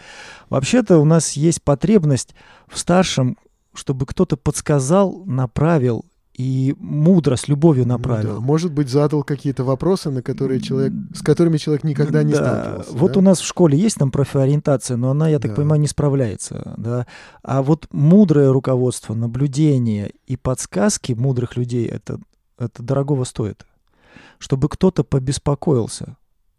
Вообще-то 0.51 0.99
у 0.99 1.05
нас 1.05 1.33
есть 1.33 1.62
потребность 1.62 2.35
в 2.68 2.79
старшем, 2.79 3.38
чтобы 3.75 4.07
кто-то 4.07 4.37
подсказал, 4.37 5.25
направил 5.25 6.05
и 6.42 6.74
мудро, 6.81 7.37
с 7.37 7.46
любовью 7.46 7.87
направил. 7.87 8.35
Ну, 8.35 8.40
да. 8.40 8.46
Может 8.46 8.72
быть, 8.72 8.88
задал 8.88 9.22
какие-то 9.22 9.62
вопросы, 9.62 10.11
на 10.11 10.22
которые 10.22 10.61
человек, 10.61 10.92
с 11.14 11.22
которыми 11.22 11.57
человек 11.57 11.85
никогда 11.85 12.24
не 12.24 12.33
да. 12.33 12.38
сталкивался. 12.38 12.92
Вот 12.92 13.12
да? 13.12 13.18
у 13.20 13.22
нас 13.22 13.40
в 13.40 13.46
школе 13.46 13.78
есть 13.78 13.96
там 13.96 14.11
профориентация, 14.11 14.96
но 14.96 15.11
она, 15.11 15.28
я 15.28 15.38
так 15.38 15.52
да. 15.52 15.57
понимаю, 15.57 15.81
не 15.81 15.87
справляется. 15.87 16.74
Да? 16.76 17.07
А 17.44 17.62
вот 17.62 17.87
мудрое 17.92 18.50
руководство, 18.50 19.14
наблюдение 19.14 20.12
и 20.26 20.37
подсказки 20.37 21.12
мудрых 21.12 21.57
людей, 21.57 21.87
это, 21.87 22.18
это 22.59 22.83
дорогого 22.83 23.22
стоит. 23.22 23.64
Чтобы 24.38 24.68
кто-то 24.68 25.05
побеспокоился 25.05 26.16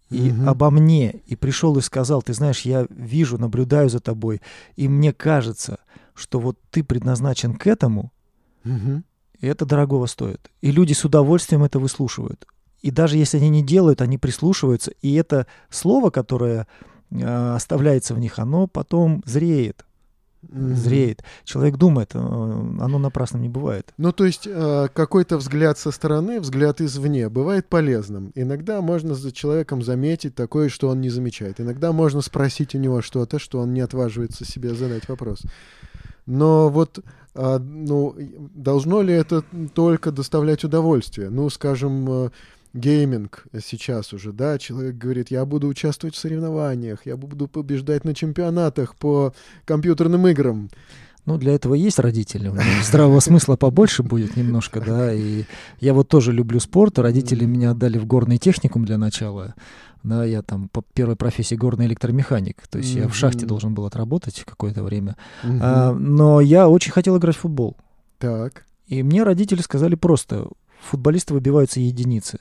и 0.10 0.32
угу. 0.32 0.48
обо 0.48 0.70
мне, 0.70 1.12
и 1.26 1.36
пришел 1.36 1.78
и 1.78 1.82
сказал, 1.82 2.22
ты 2.22 2.34
знаешь, 2.34 2.62
я 2.62 2.88
вижу, 2.90 3.38
наблюдаю 3.38 3.90
за 3.90 4.00
тобой, 4.00 4.42
и 4.78 4.88
мне 4.88 5.12
кажется, 5.12 5.80
что 6.14 6.40
вот 6.40 6.58
ты 6.72 6.86
предназначен 6.86 7.56
к 7.56 7.68
этому, 7.68 8.14
угу 8.64 9.04
и 9.44 9.48
это 9.48 9.66
дорогого 9.66 10.06
стоит. 10.06 10.50
И 10.62 10.72
люди 10.72 10.94
с 10.94 11.04
удовольствием 11.04 11.66
это 11.66 11.78
выслушивают. 11.78 12.48
И 12.82 12.92
даже 12.92 13.18
если 13.18 13.38
они 13.40 13.50
не 13.50 13.62
делают, 13.62 14.02
они 14.02 14.18
прислушиваются. 14.18 14.92
И 15.02 15.14
это 15.16 15.48
слово, 15.70 16.12
которое 16.12 16.66
э, 17.12 17.54
оставляется 17.54 18.14
в 18.14 18.20
них, 18.20 18.40
оно 18.40 18.68
потом 18.68 19.22
зреет. 19.26 19.84
Mm-hmm. 20.44 20.76
Зреет. 20.76 21.24
Человек 21.44 21.76
думает, 21.76 22.12
э, 22.14 22.20
оно 22.20 23.00
напрасно 23.00 23.38
не 23.38 23.50
бывает. 23.50 23.94
Ну, 23.98 24.14
то 24.14 24.24
есть 24.24 24.48
э, 24.48 24.88
какой-то 24.94 25.36
взгляд 25.36 25.78
со 25.78 25.92
стороны, 25.92 26.40
взгляд 26.40 26.80
извне 26.80 27.28
бывает 27.28 27.68
полезным. 27.68 28.32
Иногда 28.36 28.80
можно 28.80 29.14
за 29.14 29.34
человеком 29.34 29.82
заметить 29.82 30.36
такое, 30.36 30.70
что 30.70 30.88
он 30.88 31.02
не 31.02 31.10
замечает. 31.10 31.60
Иногда 31.60 31.92
можно 31.92 32.22
спросить 32.22 32.76
у 32.76 32.78
него 32.78 33.02
что-то, 33.02 33.40
что 33.40 33.60
он 33.60 33.74
не 33.74 33.82
отваживается 33.82 34.46
себе 34.46 34.74
задать 34.74 35.10
вопрос. 35.10 35.42
Но 36.26 36.70
вот 36.70 37.04
а, 37.36 37.60
ну, 37.60 38.16
должно 38.54 39.02
ли 39.02 39.14
это 39.14 39.44
только 39.74 40.12
доставлять 40.12 40.64
удовольствие? 40.64 41.30
Ну, 41.30 41.50
скажем, 41.50 42.10
э, 42.10 42.30
гейминг 42.74 43.46
сейчас 43.64 44.14
уже, 44.14 44.32
да, 44.32 44.58
человек 44.58 44.96
говорит, 44.98 45.32
я 45.32 45.46
буду 45.46 45.68
участвовать 45.68 46.16
в 46.16 46.20
соревнованиях, 46.20 47.06
я 47.06 47.18
буду 47.18 47.48
побеждать 47.48 48.06
на 48.06 48.14
чемпионатах 48.14 48.96
по 48.96 49.34
компьютерным 49.66 50.28
играм. 50.28 50.70
Ну, 51.26 51.38
для 51.38 51.54
этого 51.54 51.74
есть 51.74 52.00
родители. 52.00 52.52
Здравого 52.84 53.22
смысла 53.22 53.56
побольше 53.56 54.04
будет 54.04 54.36
немножко, 54.36 54.82
да. 54.82 55.14
И 55.14 55.46
я 55.80 55.94
вот 55.94 56.10
тоже 56.10 56.34
люблю 56.34 56.60
спорт. 56.60 57.00
Родители 57.00 57.46
меня 57.46 57.72
отдали 57.72 57.98
в 57.98 58.06
горный 58.06 58.38
техникум 58.38 58.84
для 58.84 58.98
начала. 58.98 59.56
Да, 60.04 60.26
я 60.26 60.42
там 60.42 60.68
по 60.70 60.84
первой 60.94 61.16
профессии 61.16 61.56
горный 61.56 61.86
электромеханик. 61.86 62.68
То 62.68 62.78
есть 62.80 62.94
я 62.94 63.08
в 63.08 63.16
шахте 63.16 63.46
должен 63.46 63.74
был 63.74 63.86
отработать 63.86 64.44
какое-то 64.46 64.84
время. 64.84 65.16
А, 65.44 65.94
но 65.94 66.42
я 66.42 66.68
очень 66.68 66.92
хотел 66.92 67.18
играть 67.18 67.36
в 67.36 67.40
футбол. 67.40 67.78
Так. 68.20 68.66
И 68.88 69.02
мне 69.02 69.24
родители 69.24 69.62
сказали 69.62 69.96
просто, 69.96 70.48
футболисты 70.82 71.34
выбиваются 71.34 71.80
единицы. 71.80 72.40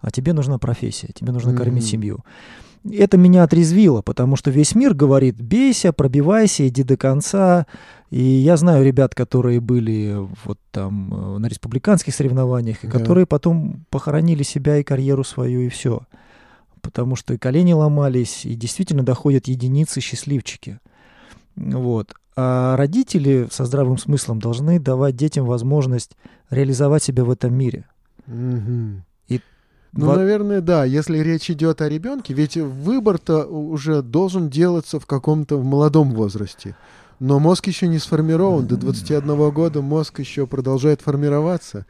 А 0.00 0.10
тебе 0.10 0.32
нужна 0.32 0.58
профессия, 0.58 1.10
тебе 1.14 1.30
нужно 1.30 1.54
кормить 1.54 1.86
семью 1.86 2.24
это 2.88 3.16
меня 3.16 3.42
отрезвило, 3.42 4.02
потому 4.02 4.36
что 4.36 4.50
весь 4.50 4.74
мир 4.74 4.94
говорит, 4.94 5.40
бейся, 5.40 5.92
пробивайся, 5.92 6.66
иди 6.68 6.82
до 6.82 6.96
конца. 6.96 7.66
И 8.10 8.22
я 8.22 8.56
знаю 8.56 8.84
ребят, 8.84 9.14
которые 9.14 9.60
были 9.60 10.16
вот 10.44 10.58
там 10.70 11.12
э, 11.12 11.38
на 11.38 11.46
республиканских 11.46 12.14
соревнованиях, 12.14 12.82
и 12.82 12.86
да. 12.86 12.98
которые 12.98 13.26
потом 13.26 13.84
похоронили 13.90 14.42
себя 14.42 14.78
и 14.78 14.82
карьеру 14.82 15.24
свою, 15.24 15.60
и 15.60 15.68
все. 15.68 16.02
Потому 16.80 17.16
что 17.16 17.34
и 17.34 17.38
колени 17.38 17.72
ломались, 17.72 18.44
и 18.46 18.54
действительно 18.54 19.02
доходят 19.02 19.48
единицы 19.48 20.00
счастливчики. 20.00 20.80
Вот. 21.56 22.14
А 22.36 22.76
родители 22.76 23.48
со 23.50 23.64
здравым 23.64 23.98
смыслом 23.98 24.40
должны 24.40 24.78
давать 24.80 25.16
детям 25.16 25.46
возможность 25.46 26.16
реализовать 26.48 27.02
себя 27.02 27.24
в 27.24 27.30
этом 27.30 27.54
мире. 27.54 27.86
Угу. 28.26 29.02
Ну, 29.92 30.06
Во... 30.06 30.16
наверное, 30.16 30.60
да. 30.60 30.84
Если 30.84 31.18
речь 31.18 31.50
идет 31.50 31.80
о 31.80 31.88
ребенке, 31.88 32.34
ведь 32.34 32.56
выбор-то 32.56 33.44
уже 33.44 34.02
должен 34.02 34.48
делаться 34.48 35.00
в 35.00 35.06
каком-то 35.06 35.56
в 35.56 35.64
молодом 35.64 36.12
возрасте. 36.12 36.76
Но 37.18 37.38
мозг 37.38 37.66
еще 37.66 37.88
не 37.88 37.98
сформирован. 37.98 38.66
До 38.66 38.76
21 38.76 39.50
года 39.50 39.82
мозг 39.82 40.20
еще 40.20 40.46
продолжает 40.46 41.02
формироваться. 41.02 41.86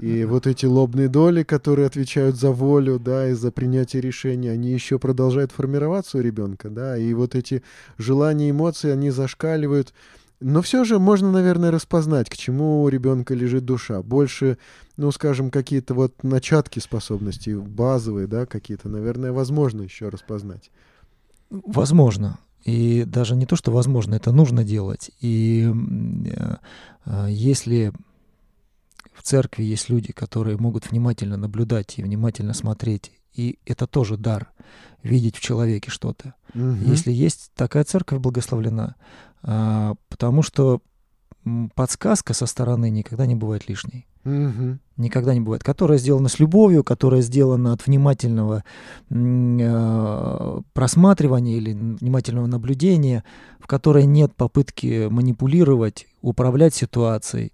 И 0.00 0.24
вот 0.24 0.46
эти 0.46 0.66
лобные 0.66 1.08
доли, 1.08 1.42
которые 1.42 1.86
отвечают 1.86 2.36
за 2.36 2.52
волю, 2.52 2.98
да, 2.98 3.28
и 3.28 3.34
за 3.34 3.52
принятие 3.52 4.00
решений, 4.00 4.48
они 4.48 4.70
еще 4.70 4.98
продолжают 4.98 5.52
формироваться 5.52 6.18
у 6.18 6.20
ребенка, 6.20 6.70
да, 6.70 6.96
и 6.96 7.12
вот 7.12 7.34
эти 7.34 7.62
желания, 7.98 8.50
эмоции, 8.50 8.90
они 8.90 9.10
зашкаливают. 9.10 9.92
Но 10.40 10.62
все 10.62 10.84
же 10.84 10.98
можно, 10.98 11.30
наверное, 11.30 11.70
распознать, 11.70 12.30
к 12.30 12.36
чему 12.36 12.82
у 12.82 12.88
ребенка 12.88 13.34
лежит 13.34 13.66
душа. 13.66 14.02
Больше, 14.02 14.56
ну, 14.96 15.12
скажем, 15.12 15.50
какие-то 15.50 15.92
вот 15.92 16.24
начатки 16.24 16.78
способностей, 16.78 17.54
базовые, 17.54 18.26
да, 18.26 18.46
какие-то, 18.46 18.88
наверное, 18.88 19.32
возможно 19.32 19.82
еще 19.82 20.08
распознать. 20.08 20.70
Возможно. 21.50 22.38
И 22.64 23.04
даже 23.04 23.36
не 23.36 23.44
то, 23.44 23.56
что 23.56 23.70
возможно, 23.70 24.14
это 24.14 24.32
нужно 24.32 24.64
делать. 24.64 25.10
И 25.20 25.70
э, 25.70 26.56
э, 27.04 27.26
если 27.28 27.92
в 29.20 29.22
церкви 29.22 29.64
есть 29.64 29.90
люди, 29.90 30.12
которые 30.12 30.56
могут 30.56 30.90
внимательно 30.90 31.36
наблюдать 31.36 31.98
и 31.98 32.02
внимательно 32.02 32.54
смотреть, 32.54 33.12
и 33.34 33.58
это 33.66 33.86
тоже 33.86 34.16
дар, 34.16 34.50
видеть 35.02 35.36
в 35.36 35.40
человеке 35.40 35.90
что-то. 35.90 36.34
Угу. 36.54 36.86
Если 36.86 37.12
есть 37.12 37.52
такая 37.54 37.84
церковь 37.84 38.20
благословлена, 38.20 38.96
а, 39.42 39.94
потому 40.08 40.42
что 40.42 40.80
подсказка 41.74 42.32
со 42.32 42.46
стороны 42.46 42.88
никогда 42.88 43.26
не 43.26 43.34
бывает 43.34 43.68
лишней. 43.68 44.06
Угу. 44.24 44.78
Никогда 44.96 45.34
не 45.34 45.40
бывает. 45.40 45.62
Которая 45.62 45.98
сделана 45.98 46.28
с 46.28 46.38
любовью, 46.38 46.82
которая 46.82 47.20
сделана 47.20 47.74
от 47.74 47.86
внимательного 47.86 48.64
э, 49.10 50.60
просматривания 50.72 51.56
или 51.56 51.72
внимательного 51.72 52.46
наблюдения, 52.46 53.22
в 53.58 53.66
которой 53.66 54.06
нет 54.06 54.34
попытки 54.34 55.08
манипулировать, 55.08 56.06
управлять 56.22 56.74
ситуацией. 56.74 57.52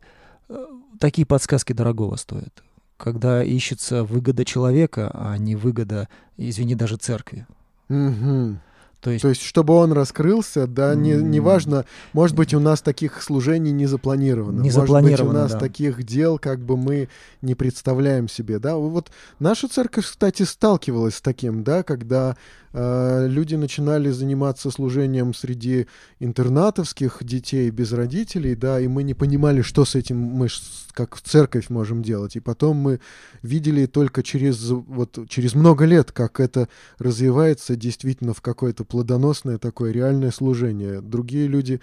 Такие 1.00 1.26
подсказки 1.26 1.72
дорогого 1.72 2.16
стоят. 2.16 2.62
Когда 2.96 3.42
ищется 3.42 4.04
выгода 4.04 4.44
человека, 4.44 5.10
а 5.12 5.36
не 5.36 5.54
выгода, 5.54 6.08
извини, 6.36 6.74
даже 6.74 6.96
церкви. 6.96 7.46
Угу. 7.88 8.58
То 9.00 9.10
есть, 9.10 9.22
То 9.22 9.28
есть, 9.28 9.42
чтобы 9.42 9.74
он 9.74 9.92
раскрылся, 9.92 10.66
да, 10.66 10.96
не, 10.96 11.12
не 11.12 11.38
важно, 11.38 11.84
может 12.12 12.34
быть, 12.34 12.54
у 12.54 12.58
нас 12.58 12.80
таких 12.80 13.22
служений 13.22 13.70
не 13.70 13.86
запланировано. 13.86 14.60
Не 14.60 14.70
может 14.72 15.02
быть, 15.02 15.20
у 15.20 15.32
нас 15.32 15.52
да. 15.52 15.60
таких 15.60 16.02
дел, 16.02 16.38
как 16.38 16.58
бы 16.58 16.76
мы 16.76 17.08
не 17.40 17.54
представляем 17.54 18.28
себе, 18.28 18.58
да. 18.58 18.74
Вот 18.76 19.12
наша 19.38 19.68
церковь, 19.68 20.06
кстати, 20.06 20.42
сталкивалась 20.42 21.16
с 21.16 21.20
таким, 21.20 21.62
да, 21.62 21.84
когда 21.84 22.36
люди 22.78 23.54
начинали 23.54 24.10
заниматься 24.10 24.70
служением 24.70 25.32
среди 25.32 25.86
интернатовских 26.18 27.18
детей 27.22 27.70
без 27.70 27.92
родителей, 27.92 28.54
да, 28.54 28.78
и 28.78 28.86
мы 28.86 29.02
не 29.02 29.14
понимали, 29.14 29.62
что 29.62 29.86
с 29.86 29.94
этим 29.94 30.18
мы 30.18 30.48
как 30.92 31.18
церковь 31.20 31.70
можем 31.70 32.02
делать. 32.02 32.36
И 32.36 32.40
потом 32.40 32.76
мы 32.76 33.00
видели 33.42 33.86
только 33.86 34.22
через, 34.22 34.70
вот, 34.70 35.18
через 35.28 35.54
много 35.54 35.86
лет, 35.86 36.12
как 36.12 36.38
это 36.38 36.68
развивается 36.98 37.76
действительно 37.76 38.34
в 38.34 38.42
какое-то 38.42 38.84
плодоносное 38.84 39.58
такое 39.58 39.92
реальное 39.92 40.30
служение. 40.30 41.00
Другие 41.00 41.46
люди 41.46 41.80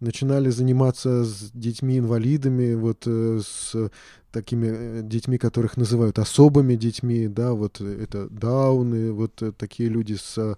начинали 0.00 0.50
заниматься 0.50 1.24
с 1.24 1.50
детьми-инвалидами, 1.54 2.74
вот 2.74 3.02
э, 3.06 3.40
с 3.42 3.90
такими 4.38 4.68
э, 4.70 5.00
детьми, 5.02 5.38
которых 5.38 5.76
называют 5.76 6.18
особыми 6.18 6.76
детьми, 6.76 7.28
да, 7.28 7.52
вот 7.52 7.80
это 7.80 8.28
дауны, 8.28 9.12
вот 9.12 9.42
э, 9.42 9.52
такие 9.52 9.88
люди 9.88 10.14
с 10.14 10.56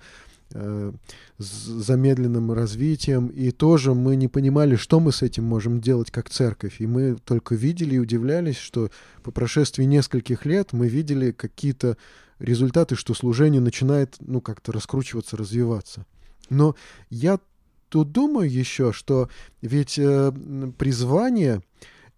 Э, 0.54 0.92
с 1.36 1.66
замедленным 1.66 2.52
развитием, 2.52 3.26
и 3.26 3.50
тоже 3.50 3.94
мы 3.94 4.16
не 4.16 4.28
понимали, 4.28 4.76
что 4.76 4.98
мы 4.98 5.12
с 5.12 5.20
этим 5.22 5.44
можем 5.44 5.80
делать 5.80 6.10
как 6.10 6.30
церковь. 6.30 6.80
И 6.80 6.86
мы 6.86 7.16
только 7.16 7.54
видели 7.54 7.96
и 7.96 7.98
удивлялись, 7.98 8.56
что 8.56 8.90
по 9.22 9.30
прошествии 9.30 9.84
нескольких 9.84 10.46
лет 10.46 10.72
мы 10.72 10.88
видели 10.88 11.32
какие-то 11.32 11.98
результаты, 12.38 12.96
что 12.96 13.12
служение 13.12 13.60
начинает, 13.60 14.16
ну, 14.20 14.40
как-то 14.40 14.72
раскручиваться, 14.72 15.36
развиваться. 15.36 16.06
Но 16.48 16.74
я 17.10 17.38
тут 17.88 18.10
думаю 18.10 18.50
еще, 18.50 18.92
что 18.92 19.28
ведь 19.60 19.98
э, 19.98 20.32
призвание— 20.78 21.62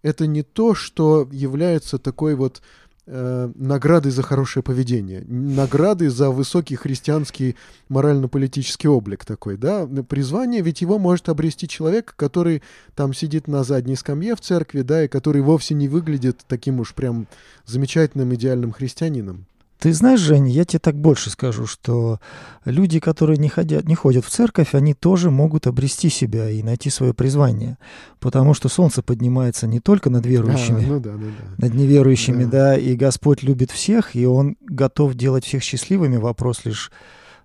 это 0.03 0.27
не 0.27 0.43
то, 0.43 0.73
что 0.75 1.27
является 1.31 1.97
такой 1.97 2.35
вот 2.35 2.61
э, 3.05 3.51
награды 3.55 4.11
за 4.11 4.23
хорошее 4.23 4.63
поведение, 4.63 5.23
награды 5.27 6.09
за 6.09 6.29
высокий 6.29 6.75
христианский 6.75 7.55
морально-политический 7.89 8.87
облик 8.87 9.25
такой, 9.25 9.57
да, 9.57 9.85
призвание, 9.85 10.61
ведь 10.61 10.81
его 10.81 10.97
может 10.99 11.29
обрести 11.29 11.67
человек, 11.67 12.13
который 12.15 12.61
там 12.95 13.13
сидит 13.13 13.47
на 13.47 13.63
задней 13.63 13.95
скамье 13.95 14.35
в 14.35 14.41
церкви, 14.41 14.81
да, 14.81 15.05
и 15.05 15.07
который 15.07 15.41
вовсе 15.41 15.73
не 15.73 15.87
выглядит 15.87 16.41
таким 16.47 16.79
уж 16.79 16.93
прям 16.93 17.27
замечательным 17.65 18.33
идеальным 18.33 18.71
христианином. 18.71 19.45
Ты 19.81 19.93
знаешь, 19.93 20.19
Жень, 20.19 20.47
я 20.47 20.63
тебе 20.63 20.77
так 20.77 20.95
больше 20.95 21.31
скажу, 21.31 21.65
что 21.65 22.19
люди, 22.65 22.99
которые 22.99 23.39
не 23.39 23.49
ходят, 23.49 23.87
не 23.87 23.95
ходят 23.95 24.23
в 24.23 24.29
церковь, 24.29 24.75
они 24.75 24.93
тоже 24.93 25.31
могут 25.31 25.65
обрести 25.65 26.09
себя 26.09 26.51
и 26.51 26.61
найти 26.61 26.91
свое 26.91 27.15
призвание. 27.15 27.79
Потому 28.19 28.53
что 28.53 28.69
солнце 28.69 29.01
поднимается 29.01 29.65
не 29.65 29.79
только 29.79 30.11
над 30.11 30.23
верующими, 30.23 30.85
а, 30.85 30.87
ну 30.87 30.99
да, 30.99 31.13
ну 31.13 31.25
да. 31.25 31.65
над 31.65 31.73
неверующими, 31.73 32.43
да. 32.43 32.51
да, 32.51 32.77
и 32.77 32.95
Господь 32.95 33.41
любит 33.41 33.71
всех, 33.71 34.15
и 34.15 34.23
Он 34.27 34.55
готов 34.61 35.15
делать 35.15 35.45
всех 35.45 35.63
счастливыми. 35.63 36.17
Вопрос 36.17 36.63
лишь 36.63 36.91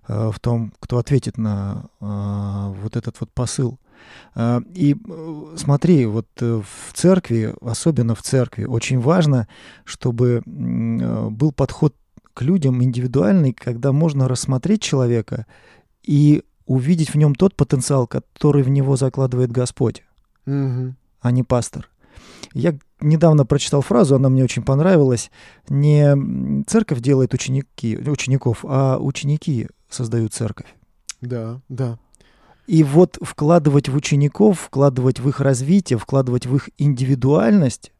э, 0.07 0.29
в 0.31 0.39
том, 0.39 0.73
кто 0.79 0.99
ответит 0.99 1.39
на 1.39 1.85
э, 1.99 2.73
вот 2.83 2.95
этот 2.95 3.19
вот 3.19 3.31
посыл. 3.33 3.79
Э, 4.35 4.61
и 4.75 4.95
смотри, 5.55 6.05
вот 6.05 6.27
в 6.39 6.93
церкви, 6.93 7.55
особенно 7.61 8.13
в 8.13 8.21
церкви, 8.21 8.65
очень 8.65 8.99
важно, 8.99 9.47
чтобы 9.85 10.43
был 10.45 11.51
подход 11.51 11.95
к 12.37 12.43
людям 12.43 12.83
индивидуальный, 12.83 13.51
когда 13.51 13.91
можно 13.91 14.27
рассмотреть 14.27 14.83
человека 14.83 15.47
и 16.03 16.43
увидеть 16.67 17.09
в 17.09 17.15
нем 17.15 17.33
тот 17.33 17.55
потенциал, 17.55 18.05
который 18.05 18.61
в 18.61 18.69
него 18.69 18.95
закладывает 18.95 19.51
Господь, 19.51 20.03
угу. 20.45 20.93
а 21.19 21.31
не 21.31 21.41
пастор. 21.41 21.89
Я 22.53 22.77
недавно 23.01 23.43
прочитал 23.43 23.81
фразу, 23.81 24.15
она 24.15 24.29
мне 24.29 24.43
очень 24.43 24.61
понравилась. 24.61 25.31
Не 25.67 26.63
церковь 26.65 27.01
делает 27.01 27.33
ученики, 27.33 27.97
учеников, 27.97 28.63
а 28.67 28.99
ученики 28.99 29.67
создают 29.89 30.31
церковь. 30.31 30.67
Да, 31.21 31.59
да. 31.69 31.97
И 32.67 32.83
вот 32.83 33.17
вкладывать 33.19 33.89
в 33.89 33.95
учеников, 33.95 34.59
вкладывать 34.59 35.19
в 35.19 35.27
их 35.27 35.39
развитие, 35.39 35.97
вкладывать 35.97 36.45
в 36.45 36.55
их 36.55 36.69
индивидуальность, 36.77 37.91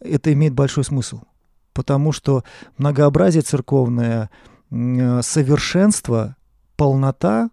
это 0.00 0.32
имеет 0.32 0.54
большой 0.54 0.82
смысл 0.82 1.20
потому 1.78 2.10
что 2.10 2.42
многообразие 2.76 3.42
церковное, 3.42 4.30
э, 4.72 5.22
совершенство, 5.22 6.34
полнота 6.76 7.50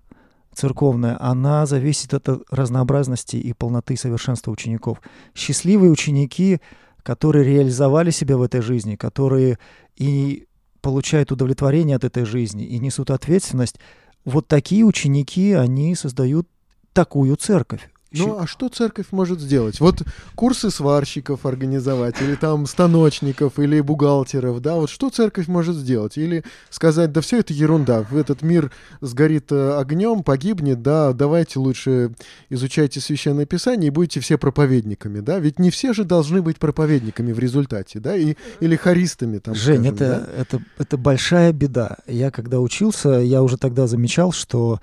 церковная, 0.51 1.15
она 1.21 1.67
зависит 1.67 2.15
от 2.15 2.27
разнообразности 2.49 3.35
и 3.35 3.53
полноты 3.53 3.95
совершенства 3.95 4.49
учеников. 4.49 4.99
Счастливые 5.35 5.91
ученики, 5.91 6.59
которые 7.03 7.45
реализовали 7.45 8.09
себя 8.09 8.35
в 8.35 8.41
этой 8.41 8.61
жизни, 8.61 8.95
которые 8.95 9.59
и 9.95 10.47
получают 10.81 11.31
удовлетворение 11.31 11.95
от 11.95 12.03
этой 12.03 12.25
жизни 12.25 12.65
и 12.65 12.79
несут 12.79 13.11
ответственность, 13.11 13.75
вот 14.23 14.47
такие 14.47 14.83
ученики, 14.85 15.53
они 15.53 15.93
создают 15.93 16.47
такую 16.93 17.35
церковь. 17.35 17.91
Ну, 18.11 18.39
а 18.39 18.47
что 18.47 18.69
церковь 18.69 19.07
может 19.11 19.39
сделать? 19.39 19.79
Вот 19.79 20.03
курсы 20.35 20.69
сварщиков 20.69 21.45
организовать, 21.45 22.21
или 22.21 22.35
там 22.35 22.65
станочников, 22.65 23.59
или 23.59 23.81
бухгалтеров, 23.81 24.61
да, 24.61 24.75
вот 24.75 24.89
что 24.89 25.09
церковь 25.09 25.47
может 25.47 25.75
сделать? 25.75 26.17
Или 26.17 26.43
сказать, 26.69 27.11
да 27.11 27.21
все 27.21 27.39
это 27.39 27.53
ерунда, 27.53 28.05
этот 28.11 28.41
мир 28.41 28.71
сгорит 29.01 29.51
э, 29.51 29.77
огнем, 29.77 30.23
погибнет, 30.23 30.81
да, 30.81 31.13
давайте 31.13 31.59
лучше 31.59 32.11
изучайте 32.49 32.99
Священное 32.99 33.45
Писание 33.45 33.87
и 33.87 33.91
будете 33.91 34.19
все 34.19 34.37
проповедниками, 34.37 35.19
да, 35.19 35.39
ведь 35.39 35.59
не 35.59 35.69
все 35.69 35.93
же 35.93 36.03
должны 36.03 36.41
быть 36.41 36.57
проповедниками 36.57 37.31
в 37.33 37.39
результате, 37.39 37.99
да, 37.99 38.15
и, 38.15 38.35
или 38.59 38.75
харистами 38.75 39.39
там. 39.39 39.55
Жень, 39.55 39.85
скажем, 39.85 39.95
это, 39.95 40.05
да? 40.05 40.41
это, 40.41 40.63
это 40.77 40.97
большая 40.97 41.51
беда. 41.51 41.97
Я 42.07 42.31
когда 42.31 42.59
учился, 42.59 43.09
я 43.09 43.43
уже 43.43 43.57
тогда 43.57 43.87
замечал, 43.87 44.31
что 44.31 44.79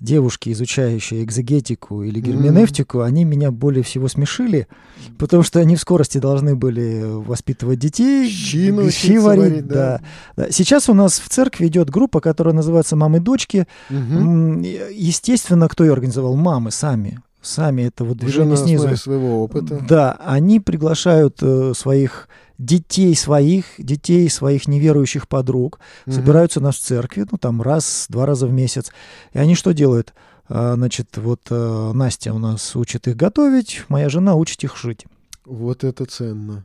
девушки, 0.00 0.50
изучающие 0.50 1.22
экзегетику 1.22 2.02
или 2.02 2.20
герменевтику, 2.20 2.63
эвтику, 2.64 3.00
они 3.00 3.24
меня 3.24 3.50
более 3.50 3.82
всего 3.82 4.08
смешили, 4.08 4.66
потому 5.18 5.42
что 5.42 5.60
они 5.60 5.76
в 5.76 5.80
скорости 5.80 6.18
должны 6.18 6.56
были 6.56 7.02
воспитывать 7.04 7.78
детей, 7.78 8.28
щи, 8.28 8.90
щи 8.90 9.18
варить. 9.18 9.42
варить 9.42 9.66
да. 9.66 10.00
Да. 10.36 10.50
Сейчас 10.50 10.88
у 10.88 10.94
нас 10.94 11.20
в 11.20 11.28
церкви 11.28 11.66
идет 11.66 11.90
группа, 11.90 12.20
которая 12.20 12.54
называется 12.54 12.96
«Мамы 12.96 13.20
дочки». 13.20 13.66
Угу. 13.90 14.64
Естественно, 14.92 15.68
кто 15.68 15.84
ее 15.84 15.92
организовал? 15.92 16.36
Мамы 16.36 16.70
сами 16.70 17.20
сами 17.46 17.82
это 17.82 18.04
вот 18.04 18.16
движение 18.16 18.54
Уже 18.54 18.64
снизу. 18.64 18.96
своего 18.96 19.44
опыта. 19.44 19.84
Да, 19.86 20.16
они 20.24 20.60
приглашают 20.60 21.42
э, 21.42 21.72
своих 21.76 22.26
детей 22.58 23.14
своих, 23.16 23.64
детей 23.78 24.28
своих 24.30 24.68
неверующих 24.68 25.28
подруг, 25.28 25.80
угу. 26.06 26.14
собираются 26.14 26.60
у 26.60 26.62
нас 26.62 26.76
в 26.76 26.80
церкви, 26.80 27.26
ну 27.30 27.38
там 27.38 27.62
раз, 27.62 28.06
два 28.08 28.26
раза 28.26 28.46
в 28.46 28.52
месяц. 28.52 28.92
И 29.32 29.38
они 29.38 29.54
что 29.54 29.72
делают? 29.72 30.14
А, 30.48 30.74
значит, 30.74 31.16
вот 31.16 31.40
э, 31.50 31.92
Настя 31.94 32.32
у 32.34 32.38
нас 32.38 32.76
учит 32.76 33.08
их 33.08 33.16
готовить, 33.16 33.84
моя 33.88 34.08
жена 34.08 34.34
учит 34.34 34.62
их 34.64 34.76
жить. 34.76 35.06
Вот 35.44 35.84
это 35.84 36.04
ценно. 36.04 36.64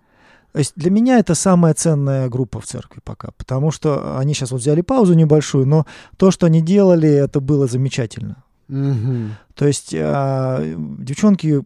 То 0.51 0.59
есть 0.59 0.73
для 0.75 0.89
меня 0.89 1.19
это 1.19 1.35
самая 1.35 1.73
ценная 1.73 2.27
группа 2.27 2.59
в 2.59 2.65
церкви 2.65 3.01
пока, 3.03 3.29
потому 3.37 3.71
что 3.71 4.17
они 4.17 4.33
сейчас 4.33 4.51
вот 4.51 4.61
взяли 4.61 4.81
паузу 4.81 5.13
небольшую, 5.13 5.67
но 5.67 5.85
то, 6.17 6.31
что 6.31 6.47
они 6.47 6.61
делали, 6.61 7.09
это 7.09 7.39
было 7.39 7.67
замечательно. 7.67 8.43
Угу. 8.67 9.29
То 9.55 9.67
есть 9.67 9.93
а, 9.95 10.63
девчонки 10.99 11.63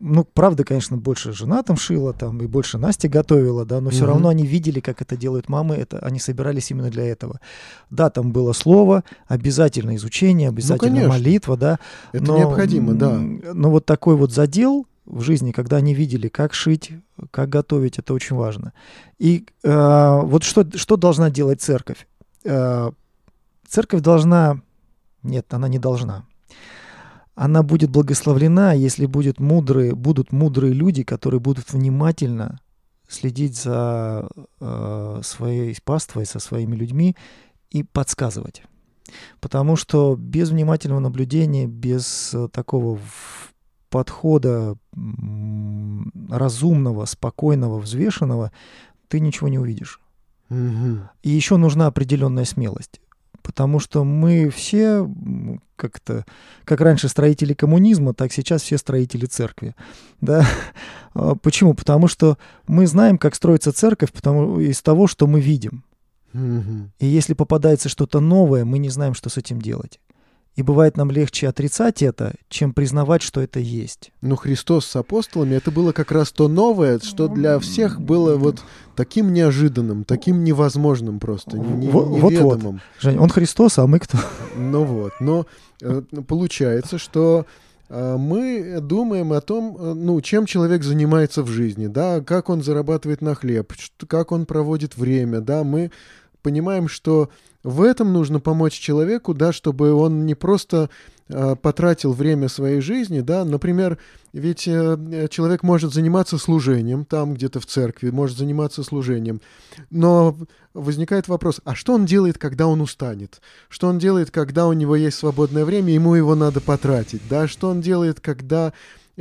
ну, 0.00 0.24
правда, 0.24 0.64
конечно, 0.64 0.96
больше 0.96 1.32
жена 1.32 1.62
там 1.62 1.76
шила, 1.76 2.12
там, 2.12 2.40
и 2.42 2.46
больше 2.46 2.78
Настя 2.78 3.08
готовила, 3.08 3.64
да, 3.64 3.80
но 3.80 3.90
все 3.90 4.04
угу. 4.04 4.12
равно 4.12 4.28
они 4.28 4.46
видели, 4.46 4.80
как 4.80 5.02
это 5.02 5.16
делают 5.16 5.48
мамы, 5.48 5.74
это, 5.74 5.98
они 5.98 6.18
собирались 6.18 6.70
именно 6.70 6.90
для 6.90 7.04
этого. 7.04 7.40
Да, 7.90 8.10
там 8.10 8.32
было 8.32 8.52
слово, 8.52 9.04
обязательно 9.26 9.96
изучение, 9.96 10.48
обязательно 10.48 11.02
ну, 11.02 11.08
молитва, 11.08 11.56
да. 11.56 11.78
Это 12.12 12.24
но, 12.24 12.38
необходимо, 12.38 12.94
да. 12.94 13.18
Но 13.18 13.70
вот 13.70 13.86
такой 13.86 14.16
вот 14.16 14.32
задел 14.32 14.86
в 15.04 15.22
жизни, 15.22 15.52
когда 15.52 15.78
они 15.78 15.94
видели, 15.94 16.28
как 16.28 16.54
шить, 16.54 16.92
как 17.30 17.48
готовить, 17.48 17.98
это 17.98 18.14
очень 18.14 18.36
важно. 18.36 18.72
И 19.18 19.46
э, 19.64 20.20
вот 20.22 20.44
что, 20.44 20.66
что 20.76 20.96
должна 20.96 21.30
делать 21.30 21.60
церковь? 21.62 22.06
Э, 22.44 22.90
церковь 23.66 24.02
должна... 24.02 24.60
Нет, 25.22 25.52
она 25.52 25.68
не 25.68 25.78
должна 25.78 26.27
она 27.38 27.62
будет 27.62 27.90
благословлена, 27.90 28.72
если 28.72 29.06
будет 29.06 29.38
мудрые, 29.38 29.94
будут 29.94 30.32
мудрые 30.32 30.72
люди, 30.72 31.04
которые 31.04 31.38
будут 31.38 31.72
внимательно 31.72 32.60
следить 33.08 33.56
за 33.56 34.28
э, 34.60 35.20
своей 35.22 35.76
паствой, 35.84 36.26
со 36.26 36.40
своими 36.40 36.74
людьми 36.74 37.16
и 37.70 37.84
подсказывать. 37.84 38.64
Потому 39.38 39.76
что 39.76 40.16
без 40.18 40.50
внимательного 40.50 40.98
наблюдения, 40.98 41.68
без 41.68 42.34
э, 42.34 42.48
такого 42.48 42.98
подхода 43.88 44.76
разумного, 46.28 47.04
спокойного, 47.04 47.78
взвешенного, 47.78 48.50
ты 49.06 49.20
ничего 49.20 49.46
не 49.46 49.60
увидишь. 49.60 50.00
Угу. 50.50 51.08
И 51.22 51.30
еще 51.30 51.56
нужна 51.56 51.86
определенная 51.86 52.44
смелость 52.44 53.00
потому 53.48 53.80
что 53.80 54.04
мы 54.04 54.50
все 54.50 55.08
как-то, 55.74 56.26
как 56.66 56.82
раньше 56.82 57.08
строители 57.08 57.54
коммунизма, 57.54 58.12
так 58.12 58.30
сейчас 58.30 58.60
все 58.60 58.76
строители 58.76 59.24
церкви. 59.24 59.74
Да? 60.20 60.46
А 61.14 61.34
почему? 61.34 61.72
Потому 61.72 62.08
что 62.08 62.36
мы 62.66 62.86
знаем, 62.86 63.16
как 63.16 63.34
строится 63.34 63.72
церковь 63.72 64.12
потому, 64.12 64.60
из 64.60 64.82
того, 64.82 65.06
что 65.06 65.26
мы 65.26 65.40
видим. 65.40 65.82
И 66.98 67.06
если 67.06 67.32
попадается 67.32 67.88
что-то 67.88 68.20
новое, 68.20 68.66
мы 68.66 68.78
не 68.78 68.90
знаем, 68.90 69.14
что 69.14 69.30
с 69.30 69.38
этим 69.38 69.62
делать. 69.62 69.98
И 70.58 70.62
бывает 70.62 70.96
нам 70.96 71.12
легче 71.12 71.46
отрицать 71.46 72.02
это, 72.02 72.34
чем 72.48 72.72
признавать, 72.72 73.22
что 73.22 73.40
это 73.40 73.60
есть. 73.60 74.10
Ну, 74.22 74.34
Христос 74.34 74.86
с 74.86 74.96
апостолами, 74.96 75.54
это 75.54 75.70
было 75.70 75.92
как 75.92 76.10
раз 76.10 76.32
то 76.32 76.48
новое, 76.48 76.98
что 76.98 77.28
для 77.28 77.60
всех 77.60 78.00
было 78.00 78.36
вот 78.36 78.64
таким 78.96 79.32
неожиданным, 79.32 80.02
таким 80.02 80.42
невозможным 80.42 81.20
просто, 81.20 81.58
не, 81.58 81.88
вот, 81.88 82.08
неведомым. 82.08 82.72
Вот, 82.72 82.82
Жень, 82.98 83.18
он 83.18 83.28
Христос, 83.28 83.78
а 83.78 83.86
мы 83.86 84.00
кто? 84.00 84.18
Ну 84.56 84.82
вот, 84.82 85.12
но 85.20 85.46
э, 85.80 86.02
получается, 86.26 86.98
что 86.98 87.46
э, 87.88 88.16
мы 88.18 88.80
думаем 88.80 89.32
о 89.34 89.40
том, 89.40 89.76
э, 89.78 89.94
ну, 89.94 90.20
чем 90.22 90.44
человек 90.44 90.82
занимается 90.82 91.44
в 91.44 91.46
жизни, 91.46 91.86
да, 91.86 92.20
как 92.20 92.48
он 92.48 92.64
зарабатывает 92.64 93.22
на 93.22 93.36
хлеб, 93.36 93.72
как 94.08 94.32
он 94.32 94.44
проводит 94.44 94.96
время, 94.96 95.40
да, 95.40 95.62
мы 95.62 95.92
понимаем, 96.42 96.88
что 96.88 97.30
в 97.64 97.82
этом 97.82 98.12
нужно 98.12 98.40
помочь 98.40 98.74
человеку, 98.74 99.34
да, 99.34 99.52
чтобы 99.52 99.92
он 99.92 100.26
не 100.26 100.34
просто 100.34 100.90
э, 101.28 101.56
потратил 101.56 102.12
время 102.12 102.48
своей 102.48 102.80
жизни, 102.80 103.20
да, 103.20 103.44
например, 103.44 103.98
ведь 104.32 104.68
э, 104.68 105.26
человек 105.30 105.62
может 105.62 105.92
заниматься 105.92 106.38
служением 106.38 107.04
там 107.04 107.34
где-то 107.34 107.58
в 107.58 107.66
церкви, 107.66 108.10
может 108.10 108.38
заниматься 108.38 108.84
служением, 108.84 109.40
но 109.90 110.36
возникает 110.72 111.26
вопрос, 111.26 111.60
а 111.64 111.74
что 111.74 111.94
он 111.94 112.06
делает, 112.06 112.38
когда 112.38 112.68
он 112.68 112.80
устанет? 112.80 113.40
Что 113.68 113.88
он 113.88 113.98
делает, 113.98 114.30
когда 114.30 114.68
у 114.68 114.72
него 114.72 114.94
есть 114.94 115.18
свободное 115.18 115.64
время, 115.64 115.92
ему 115.92 116.14
его 116.14 116.36
надо 116.36 116.60
потратить, 116.60 117.22
да, 117.28 117.48
что 117.48 117.70
он 117.70 117.80
делает, 117.80 118.20
когда 118.20 118.72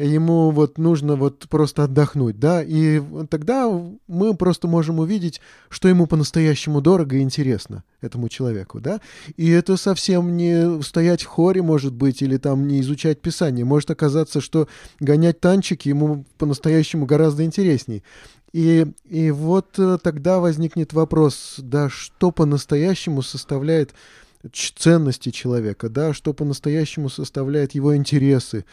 ему 0.05 0.51
вот 0.51 0.77
нужно 0.77 1.15
вот 1.15 1.47
просто 1.49 1.83
отдохнуть, 1.83 2.39
да, 2.39 2.61
и 2.63 3.01
тогда 3.29 3.67
мы 4.07 4.35
просто 4.35 4.67
можем 4.67 4.99
увидеть, 4.99 5.41
что 5.69 5.87
ему 5.87 6.05
по-настоящему 6.05 6.81
дорого 6.81 7.17
и 7.17 7.21
интересно 7.21 7.83
этому 7.99 8.29
человеку, 8.29 8.79
да, 8.79 9.01
и 9.37 9.49
это 9.49 9.75
совсем 9.75 10.37
не 10.37 10.81
стоять 10.83 11.23
в 11.23 11.25
хоре, 11.25 11.63
может 11.63 11.93
быть, 11.93 12.21
или 12.21 12.37
там 12.37 12.67
не 12.67 12.79
изучать 12.81 13.21
Писание, 13.21 13.65
может 13.65 13.89
оказаться, 13.89 14.39
что 14.39 14.67
гонять 14.99 15.39
танчики 15.39 15.89
ему 15.89 16.25
по-настоящему 16.37 17.05
гораздо 17.05 17.43
интересней. 17.43 18.03
И, 18.53 18.85
и 19.03 19.31
вот 19.31 19.77
э, 19.77 19.97
тогда 20.01 20.39
возникнет 20.39 20.93
вопрос, 20.93 21.55
да, 21.57 21.89
что 21.89 22.31
по-настоящему 22.31 23.21
составляет 23.21 23.93
ценности 24.53 25.31
человека, 25.31 25.89
да, 25.89 26.13
что 26.13 26.33
по-настоящему 26.33 27.09
составляет 27.09 27.73
его 27.75 27.95
интересы, 27.95 28.65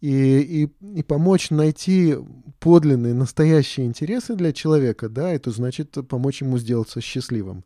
и, 0.00 0.40
и, 0.64 0.98
и 0.98 1.02
помочь 1.02 1.50
найти 1.50 2.16
подлинные, 2.60 3.14
настоящие 3.14 3.86
интересы 3.86 4.34
для 4.34 4.52
человека, 4.52 5.08
да, 5.08 5.32
это 5.32 5.50
значит 5.50 5.96
помочь 6.08 6.42
ему 6.42 6.58
сделаться 6.58 7.00
счастливым. 7.00 7.64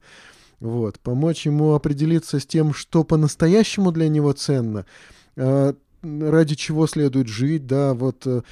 Вот, 0.61 1.01
помочь 1.01 1.45
ему 1.45 1.75
определиться 1.75 2.38
с 2.38 2.47
тем, 2.47 2.73
что 2.73 3.05
по-настоящему 3.05 3.90
для 3.90 4.09
него 4.09 4.33
ценно, 4.33 4.87
э, 5.37 5.75
ради 6.03 6.55
чего 6.55 6.87
следует 6.87 7.29
жить, 7.29 7.66
да, 7.66 7.95
вот 7.95 8.27
э, 8.27 8.42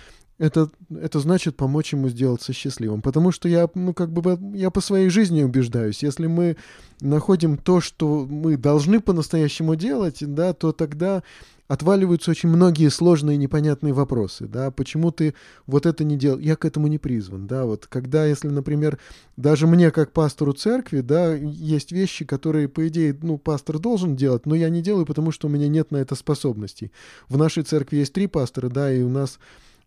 это, 0.40 0.70
это 0.90 1.20
значит 1.20 1.56
помочь 1.56 1.92
ему 1.92 2.08
сделаться 2.08 2.54
счастливым. 2.54 3.02
Потому 3.02 3.30
что 3.30 3.46
я, 3.46 3.68
ну, 3.74 3.92
как 3.92 4.10
бы, 4.10 4.38
я 4.56 4.70
по 4.70 4.80
своей 4.80 5.10
жизни 5.10 5.42
убеждаюсь, 5.42 6.02
если 6.02 6.26
мы 6.26 6.56
находим 7.02 7.58
то, 7.58 7.82
что 7.82 8.26
мы 8.28 8.56
должны 8.56 9.00
по-настоящему 9.00 9.76
делать, 9.76 10.16
да, 10.20 10.54
то 10.54 10.72
тогда 10.72 11.22
отваливаются 11.68 12.30
очень 12.30 12.48
многие 12.48 12.88
сложные 12.88 13.36
непонятные 13.36 13.92
вопросы, 13.92 14.48
да, 14.48 14.70
почему 14.70 15.12
ты 15.12 15.34
вот 15.66 15.86
это 15.86 16.04
не 16.04 16.16
делал, 16.16 16.38
я 16.40 16.56
к 16.56 16.64
этому 16.64 16.88
не 16.88 16.98
призван, 16.98 17.46
да, 17.46 17.64
вот, 17.64 17.86
когда, 17.86 18.24
если, 18.24 18.48
например, 18.48 18.98
даже 19.36 19.68
мне, 19.68 19.92
как 19.92 20.10
пастору 20.10 20.52
церкви, 20.52 21.00
да, 21.00 21.34
есть 21.34 21.92
вещи, 21.92 22.24
которые, 22.24 22.66
по 22.66 22.88
идее, 22.88 23.16
ну, 23.22 23.38
пастор 23.38 23.78
должен 23.78 24.16
делать, 24.16 24.46
но 24.46 24.56
я 24.56 24.68
не 24.68 24.82
делаю, 24.82 25.06
потому 25.06 25.30
что 25.30 25.46
у 25.46 25.50
меня 25.50 25.68
нет 25.68 25.92
на 25.92 25.98
это 25.98 26.16
способностей. 26.16 26.90
В 27.28 27.36
нашей 27.36 27.62
церкви 27.62 27.98
есть 27.98 28.14
три 28.14 28.26
пастора, 28.26 28.68
да, 28.68 28.92
и 28.92 29.02
у 29.02 29.08
нас 29.10 29.38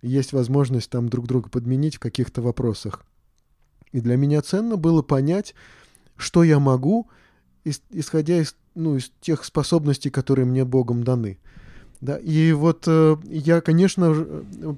есть 0.03 0.33
возможность 0.33 0.89
там 0.89 1.09
друг 1.09 1.27
друга 1.27 1.49
подменить 1.49 1.95
в 1.95 1.99
каких-то 1.99 2.41
вопросах. 2.41 3.05
И 3.91 4.01
для 4.01 4.17
меня 4.17 4.41
ценно 4.41 4.75
было 4.75 5.01
понять, 5.01 5.55
что 6.17 6.43
я 6.43 6.59
могу, 6.59 7.09
исходя 7.89 8.39
из, 8.39 8.55
ну, 8.75 8.97
из 8.97 9.11
тех 9.21 9.43
способностей, 9.45 10.09
которые 10.09 10.45
мне 10.45 10.65
Богом 10.65 11.03
даны. 11.03 11.39
Да, 12.03 12.17
и 12.17 12.51
вот 12.51 12.83
э, 12.85 13.15
я, 13.29 13.61
конечно, 13.61 14.13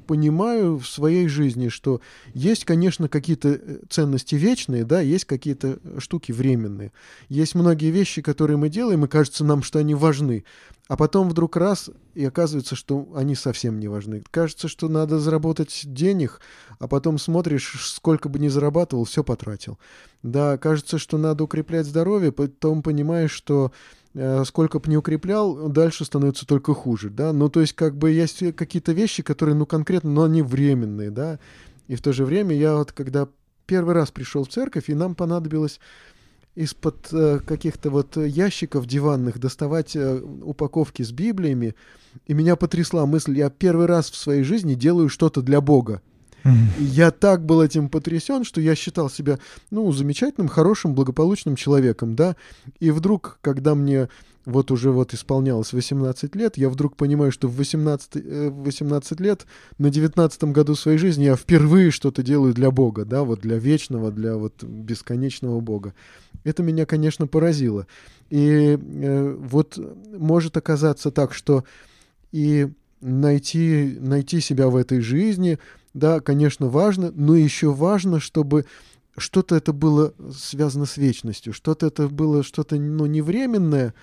понимаю 0.05 0.77
в 0.77 0.85
своей 0.87 1.27
жизни, 1.27 1.69
что 1.69 1.99
есть, 2.35 2.65
конечно, 2.65 3.09
какие-то 3.09 3.59
э, 3.59 3.77
ценности 3.89 4.35
вечные, 4.35 4.83
да, 4.83 5.01
есть 5.01 5.25
какие-то 5.25 5.79
штуки 5.97 6.31
временные. 6.31 6.91
Есть 7.27 7.55
многие 7.55 7.89
вещи, 7.89 8.21
которые 8.21 8.57
мы 8.57 8.69
делаем, 8.69 9.05
и 9.05 9.07
кажется 9.07 9.43
нам, 9.43 9.63
что 9.63 9.79
они 9.79 9.95
важны. 9.95 10.43
А 10.87 10.95
потом 10.97 11.27
вдруг 11.27 11.57
раз, 11.57 11.89
и 12.13 12.23
оказывается, 12.23 12.75
что 12.75 13.07
они 13.15 13.33
совсем 13.33 13.79
не 13.79 13.87
важны. 13.87 14.23
Кажется, 14.29 14.67
что 14.67 14.87
надо 14.87 15.17
заработать 15.17 15.81
денег, 15.83 16.41
а 16.77 16.87
потом 16.87 17.17
смотришь, 17.17 17.73
сколько 17.79 18.29
бы 18.29 18.37
ни 18.37 18.49
зарабатывал, 18.49 19.05
все 19.05 19.23
потратил. 19.23 19.79
Да, 20.21 20.59
кажется, 20.59 20.99
что 20.99 21.17
надо 21.17 21.45
укреплять 21.45 21.87
здоровье, 21.87 22.31
потом 22.31 22.83
понимаешь, 22.83 23.31
что 23.31 23.71
э, 23.71 24.04
сколько 24.45 24.79
бы 24.79 24.89
не 24.89 24.97
укреплял, 24.97 25.67
дальше 25.69 26.05
становится 26.05 26.47
только 26.47 26.73
хуже, 26.73 27.09
да. 27.09 27.33
Ну, 27.33 27.49
то 27.49 27.61
есть, 27.61 27.73
как 27.73 27.97
бы 27.97 28.11
есть 28.11 28.55
какие-то 28.55 28.93
вещи, 28.93 29.23
которые, 29.23 29.55
ну, 29.55 29.65
конкретно, 29.65 30.09
но 30.11 30.23
они 30.23 30.41
временные, 30.41 31.11
да. 31.11 31.39
И 31.87 31.95
в 31.95 32.01
то 32.01 32.13
же 32.13 32.25
время 32.25 32.55
я 32.55 32.75
вот, 32.75 32.91
когда 32.91 33.27
первый 33.65 33.93
раз 33.93 34.11
пришел 34.11 34.43
в 34.43 34.49
церковь, 34.49 34.89
и 34.89 34.93
нам 34.93 35.15
понадобилось 35.15 35.79
из-под 36.55 37.09
э, 37.11 37.39
каких-то 37.45 37.89
вот 37.89 38.15
ящиков 38.15 38.87
диванных 38.87 39.39
доставать 39.39 39.95
э, 39.95 40.21
упаковки 40.43 41.03
с 41.03 41.11
Библиями, 41.11 41.75
и 42.25 42.33
меня 42.33 42.55
потрясла 42.55 43.05
мысль, 43.05 43.37
я 43.37 43.49
первый 43.49 43.87
раз 43.87 44.09
в 44.09 44.15
своей 44.15 44.43
жизни 44.43 44.73
делаю 44.73 45.09
что-то 45.09 45.41
для 45.41 45.59
Бога. 45.59 46.01
Я 46.77 47.11
так 47.11 47.45
был 47.45 47.61
этим 47.61 47.89
потрясен, 47.89 48.43
что 48.43 48.61
я 48.61 48.75
считал 48.75 49.09
себя, 49.09 49.39
ну, 49.71 49.91
замечательным, 49.91 50.47
хорошим, 50.47 50.93
благополучным 50.93 51.55
человеком, 51.55 52.15
да. 52.15 52.35
И 52.79 52.91
вдруг, 52.91 53.39
когда 53.41 53.73
мне 53.73 54.09
вот 54.45 54.69
уже 54.69 54.91
вот 54.91 55.13
исполнялось 55.13 55.73
18 55.73 56.35
лет, 56.35 56.57
я 56.57 56.69
вдруг 56.69 56.95
понимаю, 56.95 57.31
что 57.31 57.47
в 57.47 57.55
18, 57.55 58.51
18 58.51 59.19
э, 59.19 59.23
лет, 59.23 59.45
на 59.79 59.89
19 59.89 60.43
году 60.45 60.75
своей 60.75 60.99
жизни 60.99 61.25
я 61.25 61.35
впервые 61.35 61.89
что-то 61.89 62.21
делаю 62.21 62.53
для 62.53 62.69
Бога, 62.69 63.05
да, 63.05 63.23
вот 63.23 63.41
для 63.41 63.57
вечного, 63.57 64.11
для 64.11 64.35
вот 64.35 64.63
бесконечного 64.63 65.59
Бога. 65.61 65.93
Это 66.43 66.61
меня, 66.61 66.85
конечно, 66.85 67.25
поразило. 67.25 67.87
И 68.29 68.77
э, 68.79 69.35
вот 69.39 69.79
может 70.15 70.57
оказаться 70.57 71.09
так, 71.09 71.33
что 71.33 71.63
и 72.31 72.67
найти, 73.01 73.97
найти 73.99 74.41
себя 74.41 74.67
в 74.67 74.75
этой 74.75 74.99
жизни, 74.99 75.57
да, 75.95 76.19
конечно, 76.19 76.67
важно, 76.67 77.11
но 77.15 77.35
еще 77.35 77.71
важно, 77.71 78.19
чтобы 78.19 78.65
что-то 79.17 79.55
это 79.55 79.71
было 79.71 80.13
связано 80.37 80.85
с 80.85 80.97
вечностью, 80.97 81.53
что-то 81.53 81.87
это 81.87 82.09
было 82.09 82.43
что-то, 82.43 82.75
ну, 82.75 83.05
не 83.05 83.21
временное, 83.21 83.93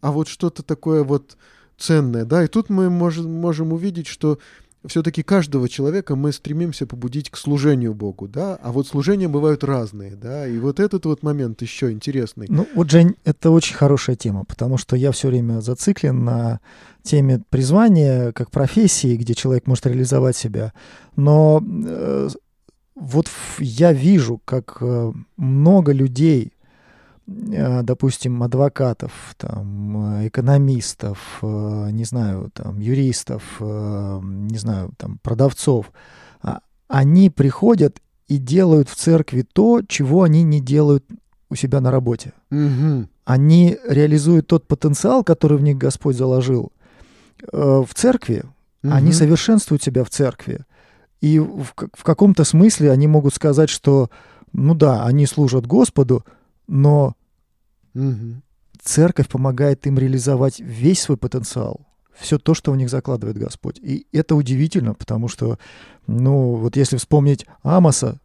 а 0.00 0.12
вот 0.12 0.28
что-то 0.28 0.62
такое 0.62 1.04
вот 1.04 1.36
ценное, 1.76 2.24
да, 2.24 2.42
и 2.42 2.48
тут 2.48 2.70
мы 2.70 2.88
можем, 2.88 3.30
можем 3.30 3.74
увидеть, 3.74 4.06
что 4.06 4.38
все-таки 4.86 5.22
каждого 5.22 5.68
человека 5.68 6.16
мы 6.16 6.32
стремимся 6.32 6.86
побудить 6.86 7.30
к 7.30 7.36
служению 7.36 7.94
Богу, 7.94 8.28
да, 8.28 8.56
а 8.62 8.72
вот 8.72 8.86
служения 8.86 9.28
бывают 9.28 9.64
разные, 9.64 10.16
да, 10.16 10.46
и 10.46 10.58
вот 10.58 10.80
этот 10.80 11.06
вот 11.06 11.22
момент 11.22 11.62
еще 11.62 11.92
интересный. 11.92 12.46
Ну, 12.48 12.66
вот, 12.74 12.90
Жень, 12.90 13.14
это 13.24 13.50
очень 13.50 13.76
хорошая 13.76 14.16
тема, 14.16 14.44
потому 14.44 14.78
что 14.78 14.96
я 14.96 15.12
все 15.12 15.28
время 15.28 15.60
зациклен 15.60 16.24
на 16.24 16.60
теме 17.02 17.42
призвания 17.50 18.32
как 18.32 18.50
профессии, 18.50 19.16
где 19.16 19.34
человек 19.34 19.66
может 19.66 19.86
реализовать 19.86 20.36
себя, 20.36 20.72
но 21.16 21.62
э, 21.62 22.28
вот 22.94 23.28
я 23.58 23.92
вижу, 23.92 24.40
как 24.44 24.78
э, 24.80 25.12
много 25.36 25.92
людей, 25.92 26.52
допустим, 27.26 28.42
адвокатов, 28.42 29.12
там, 29.36 30.16
э, 30.16 30.28
экономистов, 30.28 31.38
э, 31.42 31.88
не 31.92 32.04
знаю, 32.04 32.50
там, 32.52 32.80
юристов, 32.80 33.42
не 33.60 34.58
знаю, 34.58 34.92
там, 34.96 35.18
продавцов, 35.22 35.92
а, 36.42 36.60
они 36.88 37.30
приходят 37.30 38.00
и 38.26 38.38
делают 38.38 38.88
в 38.88 38.96
церкви 38.96 39.46
то, 39.50 39.82
чего 39.86 40.24
они 40.24 40.42
не 40.42 40.60
делают 40.60 41.04
у 41.48 41.54
себя 41.54 41.80
на 41.80 41.90
работе. 41.90 42.32
Угу. 42.50 43.08
Они 43.24 43.78
реализуют 43.86 44.48
тот 44.48 44.66
потенциал, 44.66 45.22
который 45.22 45.58
в 45.58 45.62
них 45.62 45.78
Господь 45.78 46.16
заложил 46.16 46.72
в 47.52 47.88
церкви, 47.94 48.44
угу. 48.82 48.92
они 48.92 49.12
совершенствуют 49.12 49.82
себя 49.82 50.04
в 50.04 50.10
церкви. 50.10 50.64
И 51.20 51.38
в, 51.38 51.72
в 51.76 52.02
каком-то 52.02 52.44
смысле 52.44 52.90
они 52.90 53.06
могут 53.06 53.34
сказать, 53.34 53.68
что, 53.68 54.10
ну 54.52 54.74
да, 54.74 55.04
они 55.04 55.26
служат 55.26 55.66
Господу, 55.66 56.24
но 56.66 57.16
угу. 57.94 58.42
церковь 58.82 59.28
помогает 59.28 59.86
им 59.86 59.98
реализовать 59.98 60.60
весь 60.60 61.02
свой 61.02 61.16
потенциал, 61.16 61.86
все 62.14 62.38
то, 62.38 62.54
что 62.54 62.72
в 62.72 62.76
них 62.76 62.90
закладывает 62.90 63.38
Господь. 63.38 63.78
И 63.78 64.06
это 64.12 64.34
удивительно, 64.34 64.94
потому 64.94 65.28
что, 65.28 65.58
ну, 66.06 66.54
вот 66.56 66.76
если 66.76 66.96
вспомнить 66.96 67.46
Амоса, 67.62 68.18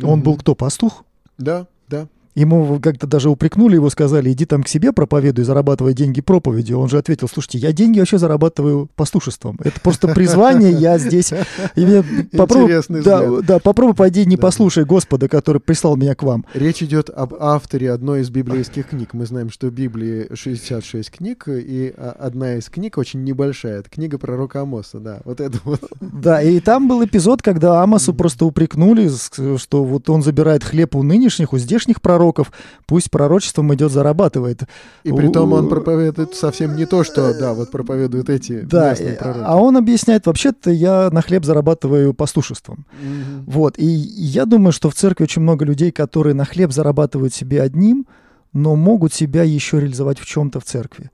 угу. 0.00 0.10
он 0.10 0.22
был 0.22 0.36
кто, 0.36 0.54
пастух? 0.54 1.04
Да, 1.38 1.66
да. 1.88 2.08
Ему 2.36 2.78
как-то 2.80 3.06
даже 3.06 3.30
упрекнули 3.30 3.76
его, 3.76 3.88
сказали, 3.88 4.30
иди 4.30 4.44
там 4.44 4.62
к 4.62 4.68
себе 4.68 4.92
проповедуй, 4.92 5.44
зарабатывай 5.44 5.94
деньги 5.94 6.20
проповедью. 6.20 6.78
Он 6.78 6.88
же 6.88 6.98
ответил, 6.98 7.28
слушайте, 7.28 7.56
я 7.56 7.72
деньги 7.72 7.98
вообще 7.98 8.18
зарабатываю 8.18 8.90
пастушеством. 8.94 9.58
Это 9.64 9.80
просто 9.80 10.08
призвание, 10.08 10.70
я 10.70 10.98
здесь... 10.98 11.32
Попробуй, 12.36 12.82
да, 13.02 13.40
да, 13.40 13.58
попробуй 13.58 13.94
пойди 13.94 14.26
не 14.26 14.36
послушай 14.36 14.84
Господа, 14.84 15.28
который 15.28 15.60
прислал 15.60 15.96
меня 15.96 16.14
к 16.14 16.22
вам. 16.22 16.44
Речь 16.52 16.82
идет 16.82 17.08
об 17.08 17.34
авторе 17.38 17.90
одной 17.90 18.20
из 18.20 18.28
библейских 18.28 18.88
книг. 18.88 19.14
Мы 19.14 19.24
знаем, 19.24 19.50
что 19.50 19.68
в 19.68 19.72
Библии 19.72 20.28
66 20.34 21.10
книг, 21.10 21.44
и 21.48 21.94
одна 21.96 22.56
из 22.56 22.68
книг 22.68 22.98
очень 22.98 23.24
небольшая. 23.24 23.80
Это 23.80 23.88
книга 23.88 24.18
пророка 24.18 24.60
Амоса, 24.60 24.98
да. 24.98 25.20
Вот 25.24 25.40
это 25.40 25.58
вот. 25.64 25.80
Да, 26.00 26.42
и 26.42 26.60
там 26.60 26.86
был 26.86 27.02
эпизод, 27.02 27.40
когда 27.40 27.82
Амосу 27.82 28.12
просто 28.12 28.44
упрекнули, 28.44 29.08
что 29.56 29.84
вот 29.84 30.10
он 30.10 30.22
забирает 30.22 30.64
хлеб 30.64 30.94
у 30.96 31.02
нынешних, 31.02 31.54
у 31.54 31.58
здешних 31.58 32.02
пророков, 32.02 32.25
пророков, 32.26 32.52
пусть 32.86 33.10
пророчеством 33.10 33.72
идет, 33.74 33.92
зарабатывает. 33.92 34.62
И 35.04 35.12
при 35.12 35.28
том 35.28 35.52
он 35.52 35.68
проповедует 35.68 36.34
совсем 36.34 36.76
не 36.76 36.86
то, 36.86 37.04
что, 37.04 37.38
да, 37.38 37.54
вот 37.54 37.70
проповедуют 37.70 38.30
эти 38.30 38.60
да, 38.60 38.94
пророки. 38.94 39.44
А 39.44 39.56
он 39.56 39.76
объясняет, 39.76 40.26
вообще-то 40.26 40.70
я 40.70 41.10
на 41.12 41.22
хлеб 41.22 41.44
зарабатываю 41.44 42.14
пастушеством. 42.14 42.86
Угу. 43.00 43.50
Вот, 43.50 43.78
и 43.78 43.84
я 43.84 44.44
думаю, 44.44 44.72
что 44.72 44.90
в 44.90 44.94
церкви 44.94 45.24
очень 45.24 45.42
много 45.42 45.64
людей, 45.64 45.90
которые 45.90 46.34
на 46.34 46.44
хлеб 46.44 46.72
зарабатывают 46.72 47.34
себе 47.34 47.62
одним, 47.62 48.06
но 48.52 48.76
могут 48.76 49.12
себя 49.12 49.42
еще 49.42 49.80
реализовать 49.80 50.18
в 50.18 50.26
чем-то 50.26 50.60
в 50.60 50.64
церкви. 50.64 51.10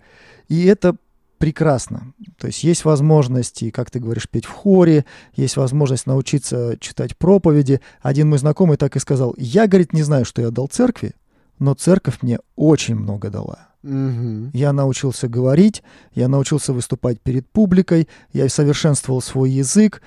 И 0.49 0.67
это 0.67 0.97
прекрасно. 1.43 2.15
То 2.39 2.47
есть 2.47 2.63
есть 2.63 2.85
возможность, 2.85 3.65
как 3.73 3.91
ты 3.91 3.99
говоришь, 3.99 4.29
петь 4.29 4.45
в 4.45 4.53
хоре, 4.53 5.05
есть 5.35 5.57
возможность 5.57 6.07
научиться 6.07 6.77
читать 6.79 7.17
проповеди. 7.17 7.81
Один 8.01 8.29
мой 8.29 8.39
знакомый 8.39 8.77
так 8.77 8.95
и 8.95 9.01
сказал, 9.01 9.35
я, 9.37 9.67
говорит, 9.67 9.93
не 9.93 10.05
знаю, 10.05 10.25
что 10.25 10.41
я 10.41 10.53
дал 10.53 10.69
церкви, 10.69 11.15
но 11.59 11.75
церковь 11.75 12.19
мне 12.23 12.39
очень 12.55 12.95
много 12.95 13.29
дала. 13.29 13.71
Угу. 13.83 14.51
Я 14.53 14.73
научился 14.73 15.27
говорить, 15.27 15.83
я 16.15 16.29
научился 16.29 16.73
выступать 16.73 17.21
перед 17.21 17.51
публикой, 17.51 18.07
я 18.33 18.49
совершенствовал 18.49 19.21
свой 19.21 19.51
язык, 19.51 20.01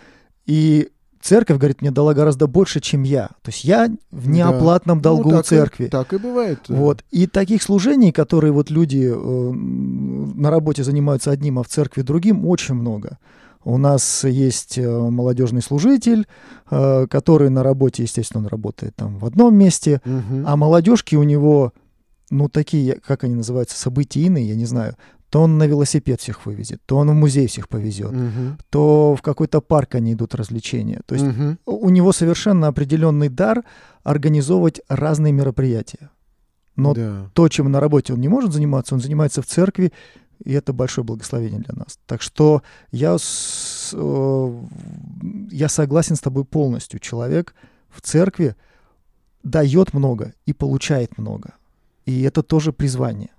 и 0.45 0.87
церковь, 1.25 1.57
говорит, 1.57 1.81
мне 1.81 1.91
дала 1.91 2.13
гораздо 2.13 2.47
больше, 2.47 2.79
чем 2.79 3.03
я. 3.03 3.27
То 3.41 3.49
есть 3.49 3.63
я 3.63 3.89
в 4.11 4.29
неоплатном 4.29 4.99
да. 4.99 5.09
долгу 5.09 5.31
ну, 5.31 5.37
так 5.37 5.45
церкви. 5.45 5.85
И, 5.85 5.87
так 5.87 6.13
и 6.13 6.17
бывает. 6.17 6.59
Вот. 6.67 7.03
И 7.09 7.25
таких 7.25 7.63
служений, 7.63 8.11
которые 8.11 8.53
вот 8.53 8.69
люди 8.69 9.11
э, 9.11 9.51
на 9.51 10.51
работе 10.51 10.83
занимаются 10.83 11.31
одним, 11.31 11.57
а 11.57 11.63
в 11.63 11.67
церкви 11.67 12.03
другим, 12.03 12.45
очень 12.45 12.75
много. 12.75 13.17
У 13.63 13.79
нас 13.79 14.23
есть 14.23 14.77
э, 14.77 14.87
молодежный 14.87 15.63
служитель, 15.63 16.27
э, 16.69 17.07
который 17.09 17.49
на 17.49 17.63
работе, 17.63 18.03
естественно, 18.03 18.43
он 18.43 18.47
работает 18.47 18.95
там 18.95 19.17
в 19.17 19.25
одном 19.25 19.55
месте, 19.55 20.01
угу. 20.05 20.43
а 20.45 20.55
молодежки 20.55 21.15
у 21.15 21.23
него, 21.23 21.73
ну, 22.29 22.49
такие, 22.49 22.99
как 23.03 23.23
они 23.23 23.33
называются, 23.33 23.75
событийные, 23.79 24.47
я 24.47 24.55
не 24.55 24.65
знаю, 24.65 24.95
то 25.35 25.41
он 25.41 25.57
на 25.57 25.67
велосипед 25.67 26.21
всех 26.21 26.45
вывезет, 26.45 26.81
то 26.85 26.95
он 26.95 27.09
в 27.09 27.13
музей 27.13 27.47
всех 27.47 27.67
повезет, 27.67 28.13
угу. 28.13 28.57
то 28.69 29.17
в 29.17 29.21
какой-то 29.21 29.59
парк 29.59 29.95
они 29.95 30.13
идут 30.13 30.33
развлечения. 30.33 31.01
То 31.05 31.15
есть 31.15 31.27
угу. 31.27 31.57
у 31.65 31.89
него 31.89 32.13
совершенно 32.13 32.67
определенный 32.67 33.27
дар 33.27 33.65
организовывать 34.03 34.79
разные 34.87 35.33
мероприятия. 35.33 36.09
Но 36.77 36.93
да. 36.93 37.29
то, 37.33 37.49
чем 37.49 37.69
на 37.69 37.81
работе 37.81 38.13
он 38.13 38.21
не 38.21 38.29
может 38.29 38.53
заниматься, 38.53 38.95
он 38.95 39.01
занимается 39.01 39.41
в 39.41 39.45
церкви, 39.45 39.91
и 40.45 40.53
это 40.53 40.71
большое 40.71 41.03
благословение 41.03 41.59
для 41.59 41.75
нас. 41.75 41.99
Так 42.05 42.21
что 42.21 42.61
я, 42.93 43.17
с, 43.17 43.91
э, 43.91 44.63
я 45.51 45.67
согласен 45.67 46.15
с 46.15 46.21
тобой 46.21 46.45
полностью. 46.45 47.01
Человек 47.01 47.55
в 47.89 47.99
церкви 47.99 48.55
дает 49.43 49.93
много 49.93 50.33
и 50.45 50.53
получает 50.53 51.17
много. 51.17 51.55
И 52.05 52.21
это 52.21 52.41
тоже 52.41 52.71
призвание. 52.71 53.31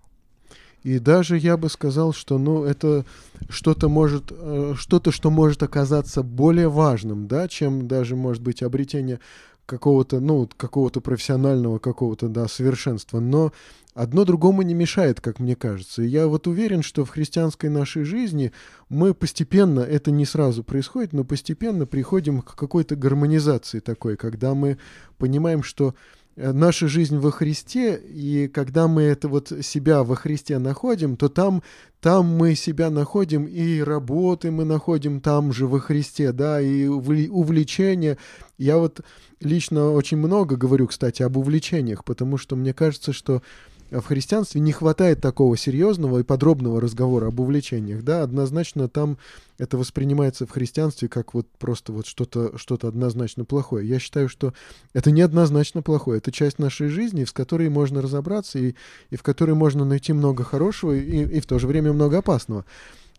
И 0.87 1.01
даже 1.01 1.37
я 1.37 1.57
бы 1.57 1.69
сказал, 1.69 2.13
что 2.13 2.39
ну, 2.39 2.63
это 2.63 3.05
что-то 3.49 3.89
может, 3.89 4.31
э, 4.31 4.75
что-то, 4.79 5.11
что 5.11 5.31
может 5.31 5.65
оказаться 5.65 6.23
более 6.23 6.69
важным, 6.69 7.27
да, 7.27 7.49
чем 7.49 7.89
даже, 7.89 8.15
может 8.15 8.41
быть, 8.41 8.63
обретение 8.63 9.19
какого-то, 9.67 10.21
ну, 10.21 10.49
какого-то 10.57 11.01
профессионального 11.01 11.81
какого-то, 11.81 12.29
да, 12.29 12.47
совершенства. 12.47 13.19
Но 13.19 13.53
одно 13.95 14.25
другому 14.25 14.63
не 14.63 14.75
мешает, 14.75 15.21
как 15.21 15.41
мне 15.41 15.57
кажется. 15.57 16.05
И 16.05 16.07
я 16.07 16.29
вот 16.29 16.47
уверен, 16.47 16.83
что 16.83 17.05
в 17.05 17.11
христианской 17.11 17.69
нашей 17.69 18.05
жизни 18.05 18.53
мы 18.89 19.13
постепенно, 19.13 19.81
это 19.81 20.13
не 20.13 20.25
сразу 20.25 20.63
происходит, 20.63 21.13
но 21.13 21.25
постепенно 21.25 21.87
приходим 21.87 22.43
к 22.43 22.55
какой-то 22.55 22.95
гармонизации 22.95 23.81
такой, 23.81 24.17
когда 24.17 24.55
мы 24.55 24.79
понимаем, 25.19 25.65
что 25.65 25.97
наша 26.37 26.87
жизнь 26.87 27.17
во 27.19 27.31
Христе, 27.31 27.97
и 27.97 28.49
когда 28.49 28.89
мы 28.89 29.03
это 29.03 29.29
вот 29.29 29.53
себя 29.63 30.05
во 30.05 30.15
Христе 30.17 30.59
находим, 30.59 31.17
то 31.17 31.29
там, 31.29 31.63
там 32.01 32.27
мы 32.27 32.55
себя 32.55 32.91
находим, 32.91 33.45
и 33.45 33.81
работы 33.81 34.51
мы 34.51 34.65
находим 34.65 35.21
там 35.21 35.53
же 35.53 35.67
во 35.67 35.81
Христе, 35.81 36.33
да, 36.33 36.61
и 36.61 36.87
увлечения. 36.87 38.19
Я 38.59 38.77
вот 38.77 39.01
лично 39.41 39.91
очень 39.93 40.19
много 40.19 40.57
говорю, 40.57 40.87
кстати, 40.87 41.23
об 41.23 41.37
увлечениях, 41.37 42.05
потому 42.05 42.37
что 42.37 42.55
мне 42.55 42.75
кажется, 42.75 43.13
что 43.13 43.43
в 43.91 44.03
христианстве 44.03 44.61
не 44.61 44.73
хватает 44.73 45.21
такого 45.21 45.57
серьезного 45.57 46.19
и 46.19 46.23
подробного 46.23 46.81
разговора 46.81 47.29
об 47.29 47.41
увлечениях, 47.41 48.03
да, 48.03 48.23
однозначно 48.23 48.89
там 48.89 49.19
это 49.59 49.79
воспринимается 49.79 50.47
в 50.47 50.51
христианстве 50.51 51.09
как 51.09 51.35
вот 51.35 51.47
просто 51.59 51.93
вот 51.93 52.07
что-то 52.07 52.57
что 52.59 52.79
однозначно 52.83 53.45
плохое. 53.45 53.89
Я 53.89 53.99
считаю, 53.99 54.29
что 54.29 54.53
это 54.93 55.11
не 55.11 55.23
однозначно 55.23 55.83
плохое, 55.83 56.19
это 56.19 56.33
часть 56.33 56.59
нашей 56.59 56.89
жизни, 56.89 57.25
с 57.25 57.33
которой 57.33 57.69
можно 57.69 58.03
разобраться 58.03 58.59
и, 58.59 58.75
и 59.11 59.17
в 59.17 59.23
которой 59.23 59.55
можно 59.55 59.85
найти 59.85 60.13
много 60.13 60.45
хорошего 60.45 60.93
и, 60.93 61.25
и 61.37 61.41
в 61.41 61.47
то 61.47 61.59
же 61.59 61.67
время 61.67 61.93
много 61.93 62.19
опасного. 62.19 62.65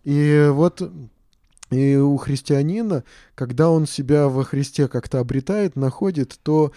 И 0.04 0.48
вот 0.52 0.82
и 1.70 1.96
у 1.98 2.16
христианина, 2.18 3.04
когда 3.36 3.70
он 3.70 3.88
себя 3.88 4.30
во 4.30 4.44
Христе 4.44 4.88
как-то 4.88 5.20
обретает, 5.20 5.76
находит, 5.76 6.40
то 6.42 6.72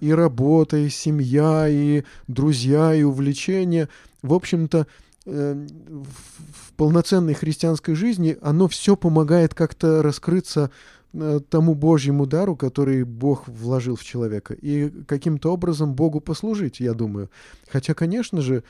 и 0.00 0.12
работа, 0.12 0.76
и 0.76 0.88
семья, 0.88 1.66
и 1.68 2.04
друзья, 2.28 2.94
и 2.94 3.02
увлечения. 3.02 3.88
В 4.22 4.34
общем-то, 4.34 4.86
э, 5.26 5.66
в 5.88 6.72
полноценной 6.74 7.34
христианской 7.34 7.94
жизни 7.94 8.38
оно 8.42 8.68
все 8.68 8.96
помогает 8.96 9.54
как-то 9.54 10.02
раскрыться 10.02 10.70
э, 11.12 11.40
тому 11.48 11.74
Божьему 11.74 12.26
дару, 12.26 12.56
который 12.56 13.04
Бог 13.04 13.48
вложил 13.48 13.96
в 13.96 14.04
человека, 14.04 14.54
и 14.54 14.90
каким-то 15.06 15.52
образом 15.52 15.94
Богу 15.94 16.20
послужить, 16.20 16.80
я 16.80 16.94
думаю. 16.94 17.30
Хотя, 17.68 17.94
конечно 17.94 18.40
же, 18.42 18.64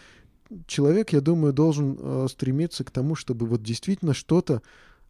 человек, 0.66 1.12
я 1.12 1.20
думаю, 1.20 1.52
должен 1.52 1.96
э, 1.98 2.26
стремиться 2.30 2.84
к 2.84 2.90
тому, 2.90 3.14
чтобы 3.14 3.46
вот 3.46 3.62
действительно 3.62 4.14
что-то 4.14 4.62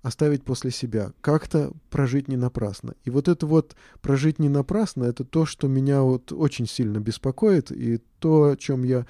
оставить 0.06 0.44
после 0.44 0.70
себя, 0.70 1.12
как-то 1.20 1.72
прожить 1.90 2.28
не 2.28 2.36
напрасно. 2.36 2.94
И 3.04 3.10
вот 3.10 3.26
это 3.26 3.44
вот 3.44 3.74
прожить 4.00 4.38
не 4.38 4.48
напрасно, 4.48 5.04
это 5.04 5.24
то, 5.24 5.46
что 5.46 5.66
меня 5.66 6.02
вот 6.02 6.30
очень 6.32 6.68
сильно 6.68 6.98
беспокоит, 6.98 7.72
и 7.72 8.00
то, 8.20 8.50
о 8.50 8.56
чем 8.56 8.84
я 8.84 9.04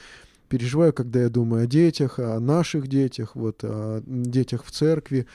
переживаю, 0.49 0.95
когда 0.95 1.21
я 1.21 1.29
думаю 1.29 1.65
о 1.65 1.67
детях, 1.67 2.19
о 2.19 2.41
наших 2.41 2.89
детях, 2.89 3.33
вот 3.35 3.63
о 3.63 4.03
детях 4.07 4.65
в 4.65 4.71
церкви, 4.71 5.27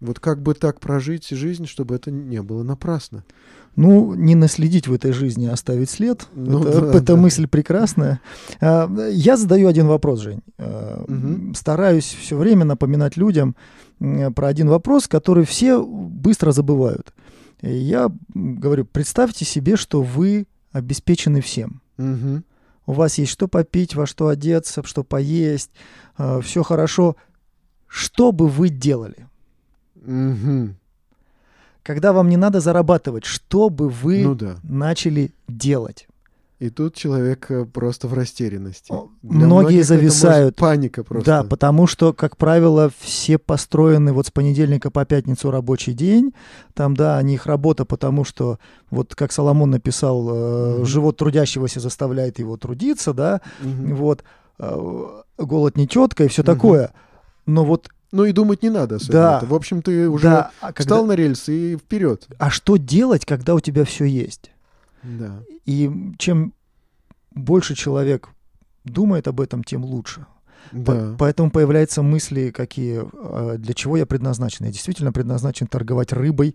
вот 0.00 0.20
как 0.20 0.40
бы 0.40 0.54
так 0.54 0.80
прожить 0.80 1.28
жизнь, 1.28 1.66
чтобы 1.66 1.96
это 1.96 2.10
не 2.10 2.40
было 2.40 2.62
напрасно. 2.62 3.22
Ну, 3.76 4.14
не 4.14 4.34
наследить 4.34 4.88
в 4.88 4.94
этой 4.94 5.12
жизни, 5.12 5.46
а 5.46 5.52
оставить 5.52 5.90
след. 5.90 6.26
Ну, 6.34 6.64
это, 6.64 6.80
да, 6.80 6.88
это 6.98 7.02
да. 7.02 7.16
мысль 7.16 7.46
прекрасная. 7.46 8.20
А, 8.60 8.90
я 9.10 9.36
задаю 9.36 9.68
один 9.68 9.86
вопрос, 9.86 10.20
Жень. 10.20 10.40
Угу. 10.58 11.54
Стараюсь 11.54 12.16
все 12.18 12.36
время 12.38 12.64
напоминать 12.64 13.18
людям 13.18 13.54
про 14.34 14.48
один 14.48 14.68
вопрос, 14.68 15.06
который 15.06 15.44
все 15.44 15.84
быстро 15.84 16.52
забывают. 16.52 17.12
Я 17.62 18.10
говорю, 18.34 18.86
представьте 18.86 19.44
себе, 19.44 19.76
что 19.76 20.02
вы 20.02 20.46
обеспечены 20.72 21.40
всем. 21.40 21.82
Угу. 21.98 22.42
У 22.86 22.92
вас 22.92 23.18
есть 23.18 23.30
что 23.30 23.48
попить, 23.48 23.94
во 23.94 24.06
что 24.06 24.28
одеться, 24.28 24.82
что 24.84 25.04
поесть, 25.04 25.70
а, 26.16 26.40
все 26.40 26.62
хорошо. 26.62 27.16
Что 27.86 28.32
бы 28.32 28.48
вы 28.48 28.68
делали? 28.68 29.26
Угу. 29.96 30.74
Когда 31.82 32.12
вам 32.12 32.28
не 32.28 32.36
надо 32.36 32.60
зарабатывать, 32.60 33.24
что 33.24 33.68
бы 33.68 33.88
вы 33.88 34.22
ну, 34.22 34.34
да. 34.34 34.56
начали 34.62 35.32
делать? 35.48 36.08
И 36.60 36.68
тут 36.68 36.94
человек 36.94 37.50
э, 37.50 37.64
просто 37.64 38.06
в 38.06 38.12
растерянности. 38.12 38.92
Для 39.22 39.46
Многие 39.46 39.80
зависают. 39.80 40.56
паника 40.56 41.02
просто. 41.02 41.24
Да, 41.24 41.42
потому 41.42 41.86
что, 41.86 42.12
как 42.12 42.36
правило, 42.36 42.90
все 42.98 43.38
построены 43.38 44.12
вот 44.12 44.26
с 44.26 44.30
понедельника 44.30 44.90
по 44.90 45.06
пятницу 45.06 45.50
рабочий 45.50 45.94
день. 45.94 46.34
Там, 46.74 46.94
да, 46.94 47.16
у 47.18 47.24
них 47.24 47.46
работа, 47.46 47.86
потому 47.86 48.24
что, 48.24 48.58
вот 48.90 49.14
как 49.14 49.32
Соломон 49.32 49.70
написал, 49.70 50.28
mm-hmm. 50.28 50.84
живот 50.84 51.16
трудящегося 51.16 51.80
заставляет 51.80 52.38
его 52.38 52.58
трудиться, 52.58 53.14
да, 53.14 53.40
mm-hmm. 53.62 53.94
вот, 53.94 54.22
э, 54.58 55.06
голод 55.38 55.78
нечетко 55.78 56.24
и 56.24 56.28
все 56.28 56.42
mm-hmm. 56.42 56.44
такое. 56.44 56.92
Но 57.46 57.64
вот 57.64 57.88
ну 58.12 58.24
и 58.24 58.32
думать 58.32 58.62
не 58.62 58.68
надо 58.68 58.98
Да. 59.08 59.40
В 59.42 59.54
общем, 59.54 59.80
ты 59.80 60.10
уже 60.10 60.24
да. 60.24 60.50
а 60.60 60.74
встал 60.74 60.98
когда... 60.98 61.06
на 61.06 61.12
рельсы 61.16 61.72
и 61.72 61.76
вперед. 61.76 62.26
А 62.38 62.50
что 62.50 62.76
делать, 62.76 63.24
когда 63.24 63.54
у 63.54 63.60
тебя 63.60 63.86
все 63.86 64.04
есть? 64.04 64.50
Да. 65.02 65.42
И 65.66 65.90
чем 66.18 66.52
больше 67.34 67.74
человек 67.74 68.28
думает 68.84 69.28
об 69.28 69.40
этом, 69.40 69.64
тем 69.64 69.84
лучше. 69.84 70.26
Да. 70.72 71.16
поэтому 71.18 71.50
появляются 71.50 72.02
мысли, 72.02 72.50
какие, 72.50 73.02
а, 73.02 73.56
для 73.56 73.74
чего 73.74 73.96
я 73.96 74.06
предназначен. 74.06 74.66
Я 74.66 74.70
действительно 74.70 75.10
предназначен 75.10 75.66
торговать 75.66 76.12
рыбой 76.12 76.54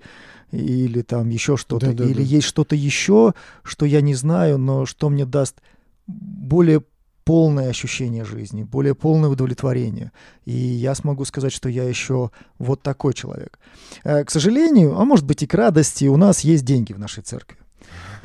или 0.52 1.02
там 1.02 1.30
еще 1.30 1.58
что-то. 1.58 1.88
Да, 1.88 1.93
да, 1.93 2.06
или 2.06 2.22
да. 2.22 2.22
есть 2.22 2.48
что-то 2.48 2.76
еще, 2.76 3.34
что 3.64 3.86
я 3.86 4.02
не 4.02 4.14
знаю, 4.14 4.58
но 4.58 4.86
что 4.86 5.10
мне 5.10 5.26
даст 5.26 5.62
более 6.08 6.84
полное 7.24 7.70
ощущение 7.70 8.24
жизни, 8.24 8.64
более 8.64 8.93
полное 8.93 9.30
удовлетворение. 9.30 10.12
И 10.46 10.54
я 10.54 10.93
смогу 10.93 11.26
сказать, 11.26 11.52
что 11.52 11.68
я 11.68 11.84
еще 11.84 12.30
вот 12.60 12.84
такой 12.84 13.14
человек. 13.14 13.60
Э, 14.04 14.24
к 14.24 14.30
сожалению, 14.30 14.98
а 15.00 15.06
может 15.06 15.26
быть 15.26 15.41
и 15.41 15.48
к 15.48 15.54
радости, 15.56 16.06
у 16.06 16.18
нас 16.18 16.41
есть 16.41 16.64
деньги 16.64 16.93
в 16.93 17.00
нашей 17.00 17.24
церкви. 17.24 17.58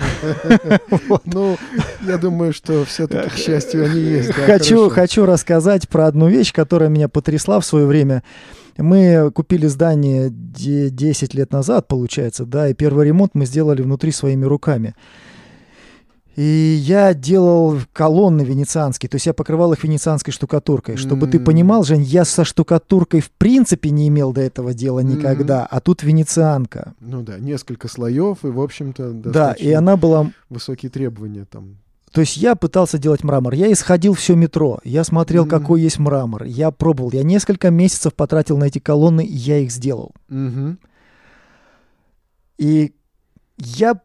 Ну, 1.24 1.56
я 2.02 2.18
думаю, 2.18 2.52
что 2.52 2.84
все-таки, 2.84 3.30
к 3.30 3.34
счастью, 3.34 3.84
они 3.84 4.00
есть. 4.00 4.32
Хочу, 4.32 5.26
рассказать 5.26 5.88
про 5.88 6.06
одну 6.06 6.28
вещь, 6.28 6.52
которая 6.52 6.88
меня 6.88 7.08
потрясла 7.08 7.60
в 7.60 7.66
свое 7.66 7.86
время. 7.86 8.22
Мы 8.76 9.30
купили 9.32 9.66
здание 9.66 10.30
10 10.30 11.34
лет 11.34 11.52
назад, 11.52 11.88
получается, 11.88 12.44
да, 12.44 12.68
и 12.68 12.74
первый 12.74 13.06
ремонт 13.06 13.32
мы 13.34 13.44
сделали 13.44 13.82
внутри 13.82 14.12
своими 14.12 14.44
руками. 14.44 14.94
И 16.40 16.78
я 16.80 17.12
делал 17.12 17.80
колонны 17.92 18.40
венецианские, 18.40 19.10
то 19.10 19.16
есть 19.16 19.26
я 19.26 19.34
покрывал 19.34 19.74
их 19.74 19.84
венецианской 19.84 20.32
штукатуркой. 20.32 20.96
Чтобы 20.96 21.26
mm-hmm. 21.26 21.30
ты 21.32 21.40
понимал, 21.40 21.84
Жень, 21.84 22.00
я 22.02 22.24
со 22.24 22.46
штукатуркой 22.46 23.20
в 23.20 23.30
принципе 23.30 23.90
не 23.90 24.08
имел 24.08 24.32
до 24.32 24.40
этого 24.40 24.72
дела 24.72 25.00
никогда, 25.00 25.64
mm-hmm. 25.64 25.68
а 25.70 25.80
тут 25.80 26.02
венецианка. 26.02 26.94
Ну 26.98 27.20
да, 27.20 27.38
несколько 27.38 27.88
слоев, 27.88 28.42
и, 28.42 28.46
в 28.46 28.58
общем-то, 28.58 29.12
Да, 29.12 29.52
и 29.52 29.70
она 29.70 29.98
была... 29.98 30.32
Высокие 30.48 30.88
требования 30.88 31.44
там. 31.44 31.76
То 32.10 32.22
есть 32.22 32.38
я 32.38 32.54
пытался 32.54 32.96
делать 32.96 33.22
мрамор. 33.22 33.52
Я 33.52 33.70
исходил 33.70 34.14
все 34.14 34.34
метро. 34.34 34.80
Я 34.82 35.04
смотрел, 35.04 35.44
mm-hmm. 35.44 35.50
какой 35.50 35.82
есть 35.82 35.98
мрамор. 35.98 36.44
Я 36.44 36.70
пробовал. 36.70 37.10
Я 37.12 37.22
несколько 37.22 37.68
месяцев 37.70 38.14
потратил 38.14 38.56
на 38.56 38.64
эти 38.64 38.78
колонны, 38.78 39.26
и 39.26 39.36
я 39.36 39.58
их 39.58 39.70
сделал. 39.70 40.14
Mm-hmm. 40.30 40.78
И 42.56 42.94
я 43.58 44.00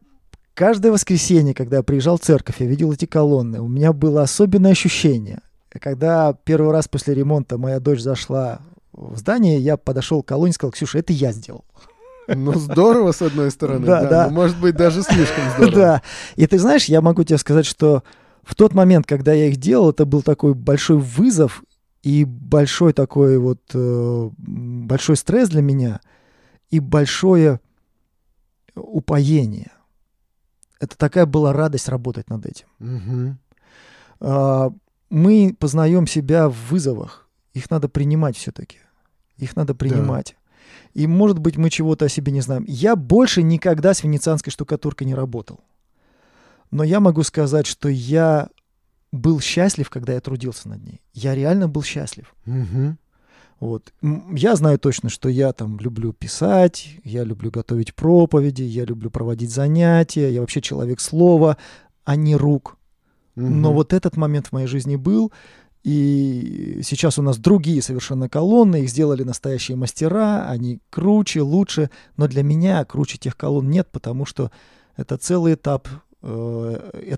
Каждое 0.56 0.90
воскресенье, 0.90 1.52
когда 1.52 1.76
я 1.76 1.82
приезжал 1.82 2.16
в 2.16 2.22
церковь, 2.22 2.56
я 2.60 2.66
видел 2.66 2.90
эти 2.90 3.04
колонны. 3.04 3.60
У 3.60 3.68
меня 3.68 3.92
было 3.92 4.22
особенное 4.22 4.70
ощущение. 4.70 5.42
Когда 5.68 6.32
первый 6.32 6.72
раз 6.72 6.88
после 6.88 7.12
ремонта 7.12 7.58
моя 7.58 7.78
дочь 7.78 8.00
зашла 8.00 8.60
в 8.94 9.18
здание, 9.18 9.58
я 9.58 9.76
подошел 9.76 10.22
к 10.22 10.28
колонне 10.28 10.52
и 10.52 10.54
сказал, 10.54 10.72
Ксюша, 10.72 11.00
это 11.00 11.12
я 11.12 11.32
сделал. 11.32 11.66
Ну, 12.26 12.54
здорово, 12.54 13.12
с 13.12 13.20
одной 13.20 13.50
стороны, 13.50 13.84
да, 13.84 14.04
да. 14.04 14.08
да. 14.08 14.28
может 14.30 14.58
быть, 14.58 14.74
даже 14.76 15.02
слишком 15.02 15.44
здорово. 15.58 15.72
Да. 15.74 16.02
И 16.36 16.46
ты 16.46 16.58
знаешь, 16.58 16.86
я 16.86 17.02
могу 17.02 17.22
тебе 17.22 17.36
сказать, 17.36 17.66
что 17.66 18.02
в 18.42 18.54
тот 18.54 18.72
момент, 18.72 19.04
когда 19.06 19.34
я 19.34 19.48
их 19.48 19.58
делал, 19.58 19.90
это 19.90 20.06
был 20.06 20.22
такой 20.22 20.54
большой 20.54 20.96
вызов 20.96 21.64
и 22.02 22.24
большой 22.24 22.94
такой 22.94 23.36
вот, 23.36 23.60
э, 23.74 24.30
большой 24.38 25.16
стресс 25.16 25.50
для 25.50 25.60
меня 25.60 26.00
и 26.70 26.80
большое 26.80 27.60
упоение 28.74 29.70
это 30.80 30.96
такая 30.96 31.26
была 31.26 31.52
радость 31.52 31.88
работать 31.88 32.28
над 32.28 32.46
этим. 32.46 32.66
Угу. 32.80 33.36
А, 34.20 34.72
мы 35.10 35.56
познаем 35.58 36.06
себя 36.06 36.48
в 36.48 36.56
вызовах. 36.70 37.28
Их 37.54 37.70
надо 37.70 37.88
принимать 37.88 38.36
все-таки. 38.36 38.78
Их 39.38 39.56
надо 39.56 39.74
принимать. 39.74 40.36
Да. 40.36 41.00
И, 41.00 41.06
может 41.06 41.38
быть, 41.38 41.56
мы 41.56 41.70
чего-то 41.70 42.06
о 42.06 42.08
себе 42.08 42.32
не 42.32 42.40
знаем. 42.40 42.64
Я 42.66 42.96
больше 42.96 43.42
никогда 43.42 43.94
с 43.94 44.02
венецианской 44.02 44.50
штукатуркой 44.50 45.06
не 45.06 45.14
работал. 45.14 45.60
Но 46.70 46.82
я 46.82 47.00
могу 47.00 47.22
сказать, 47.22 47.66
что 47.66 47.88
я 47.88 48.48
был 49.12 49.40
счастлив, 49.40 49.88
когда 49.90 50.14
я 50.14 50.20
трудился 50.20 50.68
над 50.68 50.82
ней. 50.84 51.00
Я 51.12 51.34
реально 51.34 51.68
был 51.68 51.82
счастлив. 51.82 52.34
Угу. 52.46 52.96
Вот. 53.60 53.92
Я 54.32 54.54
знаю 54.54 54.78
точно, 54.78 55.08
что 55.08 55.28
я 55.28 55.52
там 55.52 55.78
люблю 55.78 56.12
писать, 56.12 56.98
я 57.04 57.24
люблю 57.24 57.50
готовить 57.50 57.94
проповеди, 57.94 58.62
я 58.62 58.84
люблю 58.84 59.10
проводить 59.10 59.50
занятия, 59.50 60.30
я 60.30 60.40
вообще 60.40 60.60
человек 60.60 61.00
слова, 61.00 61.56
а 62.04 62.16
не 62.16 62.36
рук. 62.36 62.76
Угу. 63.36 63.46
Но 63.46 63.72
вот 63.72 63.92
этот 63.92 64.16
момент 64.16 64.48
в 64.48 64.52
моей 64.52 64.66
жизни 64.66 64.96
был, 64.96 65.32
и 65.84 66.80
сейчас 66.82 67.18
у 67.18 67.22
нас 67.22 67.38
другие 67.38 67.80
совершенно 67.80 68.28
колонны, 68.28 68.82
их 68.82 68.90
сделали 68.90 69.22
настоящие 69.22 69.76
мастера, 69.76 70.48
они 70.48 70.80
круче, 70.90 71.42
лучше, 71.42 71.90
но 72.16 72.26
для 72.26 72.42
меня 72.42 72.84
круче 72.84 73.18
тех 73.18 73.36
колонн 73.36 73.70
нет, 73.70 73.88
потому 73.90 74.26
что 74.26 74.50
это 74.96 75.16
целый 75.16 75.54
этап, 75.54 75.88
э, 76.22 77.16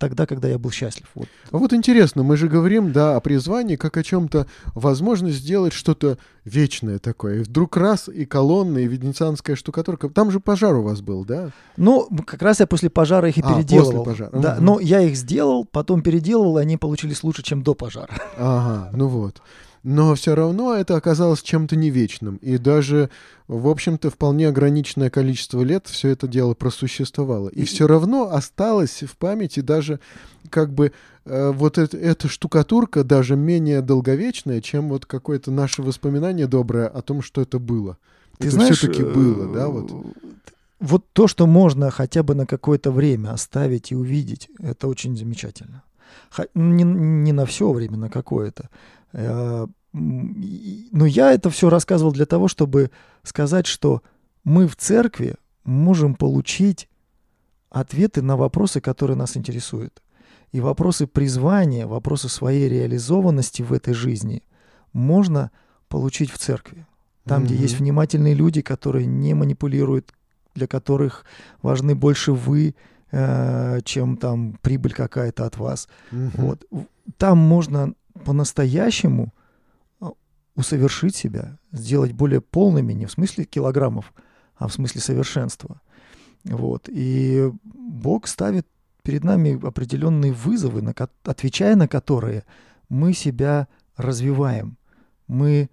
тогда, 0.00 0.26
когда 0.26 0.48
я 0.48 0.58
был 0.58 0.70
счастлив. 0.70 1.06
Вот. 1.14 1.28
А 1.52 1.58
вот 1.58 1.72
интересно, 1.74 2.22
мы 2.22 2.36
же 2.38 2.48
говорим, 2.48 2.90
да, 2.90 3.16
о 3.16 3.20
призвании, 3.20 3.76
как 3.76 3.98
о 3.98 4.02
чем-то, 4.02 4.46
возможность 4.74 5.36
сделать 5.36 5.74
что-то 5.74 6.16
вечное 6.44 6.98
такое. 6.98 7.36
И 7.36 7.42
вдруг 7.42 7.76
раз 7.76 8.08
и 8.08 8.24
колонны, 8.24 8.84
и 8.84 8.88
венецианская 8.88 9.56
штукатурка. 9.56 10.08
Там 10.08 10.30
же 10.30 10.40
пожар 10.40 10.74
у 10.74 10.82
вас 10.82 11.02
был, 11.02 11.24
да? 11.26 11.50
Ну, 11.76 12.08
как 12.26 12.40
раз 12.40 12.60
я 12.60 12.66
после 12.66 12.88
пожара 12.88 13.28
их 13.28 13.36
и 13.36 13.42
а, 13.42 13.54
переделывал. 13.54 14.04
После 14.04 14.26
пожара. 14.26 14.42
Да, 14.42 14.54
угу. 14.54 14.64
но 14.64 14.80
я 14.80 15.02
их 15.02 15.16
сделал, 15.16 15.66
потом 15.66 16.02
переделывал, 16.02 16.58
и 16.58 16.62
они 16.62 16.78
получились 16.78 17.22
лучше, 17.22 17.42
чем 17.42 17.62
до 17.62 17.74
пожара. 17.74 18.14
Ага, 18.38 18.90
ну 18.96 19.06
вот 19.06 19.42
но 19.82 20.14
все 20.14 20.34
равно 20.34 20.74
это 20.74 20.96
оказалось 20.96 21.42
чем-то 21.42 21.76
не 21.76 21.90
вечным. 21.90 22.36
И 22.36 22.58
даже, 22.58 23.10
в 23.48 23.68
общем-то, 23.68 24.10
вполне 24.10 24.48
ограниченное 24.48 25.10
количество 25.10 25.62
лет 25.62 25.86
все 25.86 26.10
это 26.10 26.28
дело 26.28 26.54
просуществовало. 26.54 27.48
И 27.48 27.64
все 27.64 27.86
равно 27.86 28.30
осталось 28.32 29.02
в 29.02 29.16
памяти 29.16 29.60
даже 29.60 30.00
как 30.50 30.72
бы 30.72 30.92
э, 31.24 31.50
вот 31.50 31.78
это, 31.78 31.96
эта 31.96 32.28
штукатурка 32.28 33.04
даже 33.04 33.36
менее 33.36 33.80
долговечная, 33.80 34.60
чем 34.60 34.88
вот 34.90 35.06
какое-то 35.06 35.50
наше 35.50 35.82
воспоминание 35.82 36.46
доброе 36.46 36.88
о 36.88 37.00
том, 37.00 37.22
что 37.22 37.40
это 37.40 37.58
было. 37.58 37.96
Ты 38.38 38.48
это 38.48 38.56
знаешь, 38.56 38.78
все-таки 38.78 39.02
было, 39.02 39.52
да, 39.52 39.68
вот. 39.68 39.90
Вот 40.78 41.04
то, 41.12 41.28
что 41.28 41.46
можно 41.46 41.90
хотя 41.90 42.22
бы 42.22 42.34
на 42.34 42.46
какое-то 42.46 42.90
время 42.90 43.32
оставить 43.32 43.92
и 43.92 43.94
увидеть, 43.94 44.48
это 44.58 44.88
очень 44.88 45.16
замечательно. 45.16 45.82
Не, 46.54 46.84
не 46.84 47.32
на 47.32 47.44
все 47.44 47.70
время, 47.70 47.98
на 47.98 48.08
какое-то. 48.08 48.70
Э, 49.12 49.66
но 49.92 51.06
я 51.06 51.32
это 51.32 51.50
все 51.50 51.68
рассказывал 51.68 52.12
для 52.12 52.26
того, 52.26 52.48
чтобы 52.48 52.90
сказать, 53.22 53.66
что 53.66 54.02
мы 54.44 54.68
в 54.68 54.76
церкви 54.76 55.36
можем 55.64 56.14
получить 56.14 56.88
ответы 57.70 58.22
на 58.22 58.36
вопросы, 58.36 58.80
которые 58.80 59.16
нас 59.16 59.36
интересуют. 59.36 60.02
И 60.52 60.60
вопросы 60.60 61.06
призвания, 61.06 61.86
вопросы 61.86 62.28
своей 62.28 62.68
реализованности 62.68 63.62
в 63.62 63.72
этой 63.72 63.94
жизни 63.94 64.42
можно 64.92 65.50
получить 65.88 66.30
в 66.30 66.38
церкви. 66.38 66.86
Там, 67.24 67.42
mm-hmm. 67.42 67.46
где 67.46 67.54
есть 67.56 67.78
внимательные 67.78 68.34
люди, 68.34 68.60
которые 68.62 69.06
не 69.06 69.34
манипулируют, 69.34 70.12
для 70.54 70.66
которых 70.66 71.24
важны 71.62 71.94
больше 71.94 72.32
вы, 72.32 72.74
э, 73.12 73.80
чем 73.84 74.16
там 74.16 74.58
прибыль 74.62 74.92
какая-то 74.92 75.46
от 75.46 75.56
вас. 75.56 75.88
Mm-hmm. 76.10 76.30
Вот. 76.36 76.64
Там 77.16 77.38
можно 77.38 77.94
по-настоящему 78.24 79.32
а, 80.00 80.10
усовершить 80.54 81.16
себя, 81.16 81.58
сделать 81.72 82.12
более 82.12 82.40
полными, 82.40 82.92
не 82.92 83.06
в 83.06 83.12
смысле 83.12 83.44
килограммов, 83.44 84.12
а 84.56 84.68
в 84.68 84.72
смысле 84.72 85.00
совершенства. 85.00 85.80
Вот. 86.44 86.88
И 86.88 87.50
Бог 87.64 88.26
ставит 88.26 88.66
перед 89.02 89.24
нами 89.24 89.58
определенные 89.66 90.32
вызовы, 90.32 90.82
на, 90.82 90.94
отвечая 91.24 91.76
на 91.76 91.88
которые 91.88 92.44
мы 92.88 93.12
себя 93.12 93.68
развиваем, 93.96 94.76
мы 95.26 95.70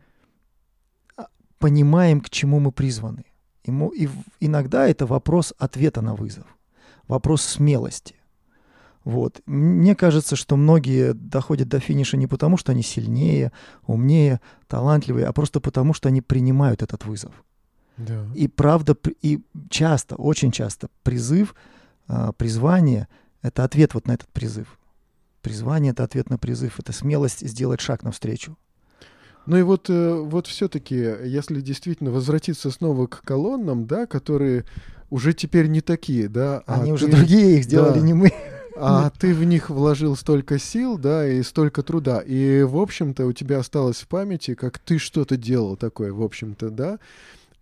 а, 1.15 1.27
понимаем, 1.57 2.21
к 2.21 2.29
чему 2.29 2.59
мы 2.59 2.71
призваны. 2.71 3.25
И, 3.63 3.71
и 3.71 4.09
иногда 4.39 4.87
это 4.87 5.05
вопрос 5.05 5.53
ответа 5.57 6.01
на 6.01 6.15
вызов, 6.15 6.45
вопрос 7.07 7.41
смелости. 7.41 8.16
Вот. 9.07 9.41
Мне 9.45 9.95
кажется, 9.95 10.35
что 10.35 10.57
многие 10.57 11.13
доходят 11.13 11.69
до 11.69 11.79
финиша 11.79 12.17
не 12.17 12.27
потому, 12.27 12.57
что 12.57 12.73
они 12.73 12.83
сильнее, 12.83 13.53
умнее, 13.85 14.41
талантливые, 14.67 15.27
а 15.27 15.31
просто 15.31 15.61
потому, 15.61 15.93
что 15.93 16.09
они 16.09 16.21
принимают 16.21 16.81
этот 16.81 17.05
вызов. 17.05 17.31
Да. 17.95 18.25
И 18.35 18.49
правда, 18.49 18.97
и 19.21 19.39
часто, 19.69 20.15
очень 20.15 20.51
часто 20.51 20.89
призыв, 21.03 21.55
а, 22.09 22.33
призвание— 22.33 23.07
это 23.41 23.63
ответ 23.63 23.93
вот 23.93 24.07
на 24.07 24.11
этот 24.11 24.27
призыв. 24.27 24.77
Призвание— 25.41 25.91
это 25.93 26.03
ответ 26.03 26.29
на 26.29 26.37
призыв, 26.37 26.77
это 26.77 26.91
смелость 26.91 27.47
сделать 27.47 27.79
шаг 27.79 28.03
навстречу. 28.03 28.57
Ну 29.45 29.55
и 29.55 29.61
вот, 29.61 29.89
э, 29.89 30.15
вот 30.15 30.47
все-таки, 30.47 30.95
если 30.95 31.61
действительно 31.61 32.11
возвратиться 32.11 32.71
снова 32.71 33.07
к 33.07 33.21
колоннам, 33.21 33.87
да, 33.87 34.05
которые 34.05 34.65
уже 35.09 35.31
теперь 35.31 35.67
не 35.67 35.79
такие, 35.79 36.27
да. 36.27 36.61
А 36.67 36.81
Они 36.81 36.91
а 36.91 36.95
уже 36.95 37.05
ты, 37.05 37.15
другие, 37.15 37.59
их 37.59 37.63
сделали 37.63 38.01
да, 38.01 38.05
не 38.05 38.13
мы 38.13 38.33
а 38.79 39.11
ты 39.17 39.33
в 39.33 39.43
них 39.43 39.69
вложил 39.69 40.15
столько 40.15 40.59
сил, 40.59 40.97
да, 40.97 41.27
и 41.27 41.41
столько 41.43 41.83
труда. 41.83 42.19
И, 42.19 42.63
в 42.63 42.77
общем-то, 42.77 43.25
у 43.25 43.33
тебя 43.33 43.59
осталось 43.59 43.97
в 43.97 44.07
памяти, 44.07 44.55
как 44.55 44.79
ты 44.79 44.97
что-то 44.97 45.37
делал 45.37 45.75
такое, 45.75 46.13
в 46.13 46.21
общем-то, 46.21 46.69
да. 46.69 46.99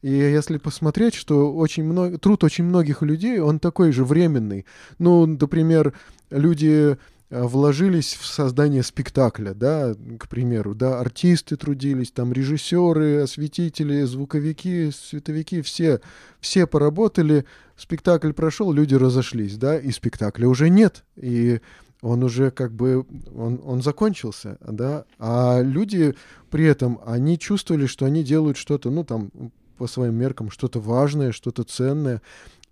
И 0.02 0.12
если 0.12 0.58
посмотреть, 0.58 1.16
что 1.16 1.52
очень 1.54 1.84
много, 1.84 2.18
труд 2.18 2.44
очень 2.44 2.66
многих 2.66 3.02
людей, 3.02 3.40
он 3.40 3.60
такой 3.60 3.92
же 3.92 4.06
временный. 4.06 4.66
Ну, 5.00 5.26
например, 5.26 5.94
люди 6.30 6.98
вложились 7.44 8.14
в 8.14 8.26
создание 8.26 8.84
спектакля, 8.84 9.54
да, 9.54 9.96
к 10.20 10.28
примеру, 10.30 10.76
да, 10.76 11.00
артисты 11.00 11.56
трудились, 11.56 12.12
там 12.12 12.32
режиссеры, 12.32 13.22
осветители, 13.22 14.04
звуковики, 14.04 14.92
световики, 14.92 15.62
все, 15.62 16.02
все 16.40 16.68
поработали, 16.68 17.46
спектакль 17.76 18.32
прошел, 18.32 18.72
люди 18.72 18.96
разошлись, 18.96 19.58
да, 19.58 19.78
и 19.78 19.92
спектакля 19.92 20.48
уже 20.48 20.70
нет, 20.70 21.04
и 21.16 21.60
он 22.02 22.24
уже 22.24 22.52
как 22.52 22.72
бы, 22.72 23.06
он, 23.36 23.62
он 23.66 23.82
закончился, 23.82 24.58
да, 24.62 25.06
а 25.20 25.62
люди 25.62 26.16
при 26.50 26.66
этом, 26.66 27.00
они 27.06 27.38
чувствовали, 27.38 27.86
что 27.86 28.06
они 28.06 28.24
делают 28.24 28.58
что-то, 28.58 28.90
ну, 28.92 29.04
там, 29.04 29.32
по 29.78 29.88
своим 29.88 30.16
меркам, 30.16 30.50
что-то 30.52 30.80
важное, 30.80 31.32
что-то 31.32 31.64
ценное, 31.64 32.22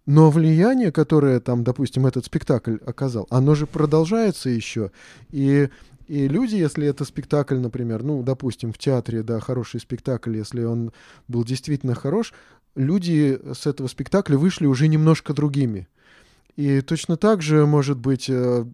но 0.05 0.29
влияние, 0.29 0.91
которое 0.91 1.39
там, 1.39 1.63
допустим, 1.63 2.05
этот 2.05 2.25
спектакль 2.25 2.77
оказал, 2.85 3.27
оно 3.29 3.55
же 3.55 3.67
продолжается 3.67 4.49
еще. 4.49 4.91
И, 5.31 5.69
и 6.07 6.27
люди, 6.27 6.55
если 6.55 6.85
это 6.87 7.05
спектакль, 7.05 7.57
например, 7.57 8.03
ну, 8.03 8.21
допустим, 8.21 8.73
в 8.73 8.77
театре, 8.77 9.23
да, 9.23 9.39
хороший 9.39 9.79
спектакль, 9.79 10.35
если 10.35 10.63
он 10.63 10.91
был 11.27 11.45
действительно 11.45 11.95
хорош, 11.95 12.33
люди 12.75 13.39
с 13.53 13.65
этого 13.65 13.87
спектакля 13.87 14.37
вышли 14.37 14.65
уже 14.65 14.87
немножко 14.87 15.33
другими. 15.33 15.87
И 16.55 16.81
точно 16.81 17.17
так 17.17 17.41
же, 17.41 17.65
может 17.65 17.97
быть, 17.97 18.25
э, 18.29 18.65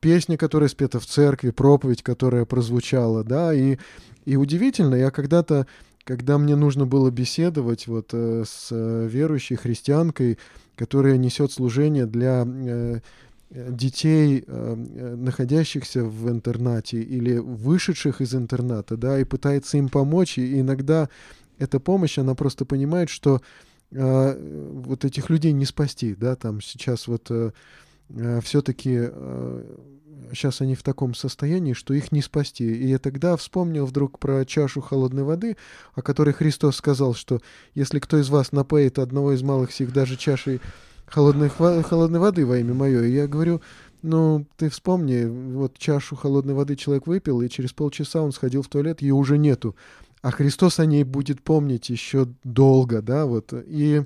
песня, 0.00 0.36
которая 0.36 0.68
спета 0.68 0.98
в 0.98 1.06
церкви, 1.06 1.50
проповедь, 1.50 2.02
которая 2.02 2.44
прозвучала, 2.44 3.22
да, 3.22 3.54
и, 3.54 3.76
и 4.24 4.36
удивительно, 4.36 4.94
я 4.94 5.10
когда-то 5.10 5.66
когда 6.06 6.38
мне 6.38 6.54
нужно 6.54 6.86
было 6.86 7.10
беседовать 7.10 7.88
вот 7.88 8.10
э, 8.12 8.44
с 8.46 8.68
э, 8.70 9.08
верующей 9.10 9.56
христианкой, 9.56 10.38
которая 10.76 11.16
несет 11.16 11.50
служение 11.50 12.06
для 12.06 12.46
э, 12.46 13.00
детей, 13.50 14.44
находящихся 14.46 16.04
в 16.04 16.28
интернате 16.28 17.00
или 17.00 17.38
вышедших 17.38 18.20
из 18.20 18.34
интерната, 18.34 18.96
да, 18.96 19.20
и 19.20 19.24
пытается 19.24 19.78
им 19.78 19.88
помочь, 19.88 20.36
и 20.36 20.60
иногда 20.60 21.08
эта 21.58 21.78
помощь, 21.78 22.18
она 22.18 22.34
просто 22.34 22.64
понимает, 22.64 23.08
что 23.08 23.40
вот 23.92 25.04
этих 25.04 25.30
людей 25.30 25.52
не 25.52 25.64
спасти, 25.64 26.16
да, 26.16 26.34
там 26.34 26.60
сейчас 26.60 27.06
вот 27.06 27.30
все-таки 28.42 29.10
сейчас 30.32 30.60
они 30.60 30.74
в 30.74 30.82
таком 30.82 31.14
состоянии, 31.14 31.72
что 31.72 31.94
их 31.94 32.12
не 32.12 32.22
спасти. 32.22 32.64
И 32.64 32.88
я 32.88 32.98
тогда 32.98 33.36
вспомнил 33.36 33.86
вдруг 33.86 34.18
про 34.18 34.44
чашу 34.44 34.80
холодной 34.80 35.22
воды, 35.22 35.56
о 35.94 36.02
которой 36.02 36.32
Христос 36.32 36.76
сказал, 36.76 37.14
что 37.14 37.40
если 37.74 37.98
кто 37.98 38.18
из 38.18 38.28
вас 38.28 38.52
напоит 38.52 38.98
одного 38.98 39.32
из 39.32 39.42
малых 39.42 39.72
сих 39.72 39.92
даже 39.92 40.16
чашей 40.16 40.60
холодной, 41.06 41.48
холодной 41.48 42.20
воды 42.20 42.44
во 42.46 42.58
имя 42.58 42.74
мое, 42.74 43.04
я 43.04 43.26
говорю, 43.26 43.60
ну, 44.02 44.46
ты 44.56 44.68
вспомни, 44.68 45.24
вот 45.24 45.78
чашу 45.78 46.16
холодной 46.16 46.54
воды 46.54 46.76
человек 46.76 47.06
выпил, 47.06 47.42
и 47.42 47.48
через 47.48 47.72
полчаса 47.72 48.22
он 48.22 48.32
сходил 48.32 48.62
в 48.62 48.68
туалет, 48.68 49.02
ее 49.02 49.14
уже 49.14 49.38
нету. 49.38 49.74
А 50.22 50.30
Христос 50.30 50.80
о 50.80 50.86
ней 50.86 51.04
будет 51.04 51.42
помнить 51.42 51.90
еще 51.90 52.28
долго, 52.42 53.02
да, 53.02 53.26
вот. 53.26 53.52
И 53.52 54.02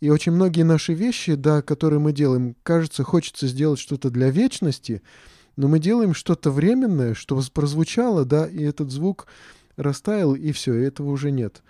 и 0.00 0.08
очень 0.08 0.32
многие 0.32 0.62
наши 0.62 0.94
вещи, 0.94 1.34
да, 1.34 1.60
которые 1.60 2.00
мы 2.00 2.12
делаем, 2.12 2.56
кажется, 2.62 3.04
хочется 3.04 3.46
сделать 3.46 3.78
что-то 3.78 4.10
для 4.10 4.30
вечности, 4.30 5.02
но 5.60 5.68
мы 5.68 5.78
делаем 5.78 6.14
что-то 6.14 6.50
временное, 6.50 7.12
что 7.12 7.38
прозвучало, 7.52 8.24
да, 8.24 8.46
и 8.46 8.62
этот 8.62 8.90
звук 8.90 9.26
растаял, 9.76 10.34
и 10.34 10.52
все, 10.52 10.74
и 10.74 10.84
этого 10.84 11.10
уже 11.10 11.30
нет. 11.30 11.62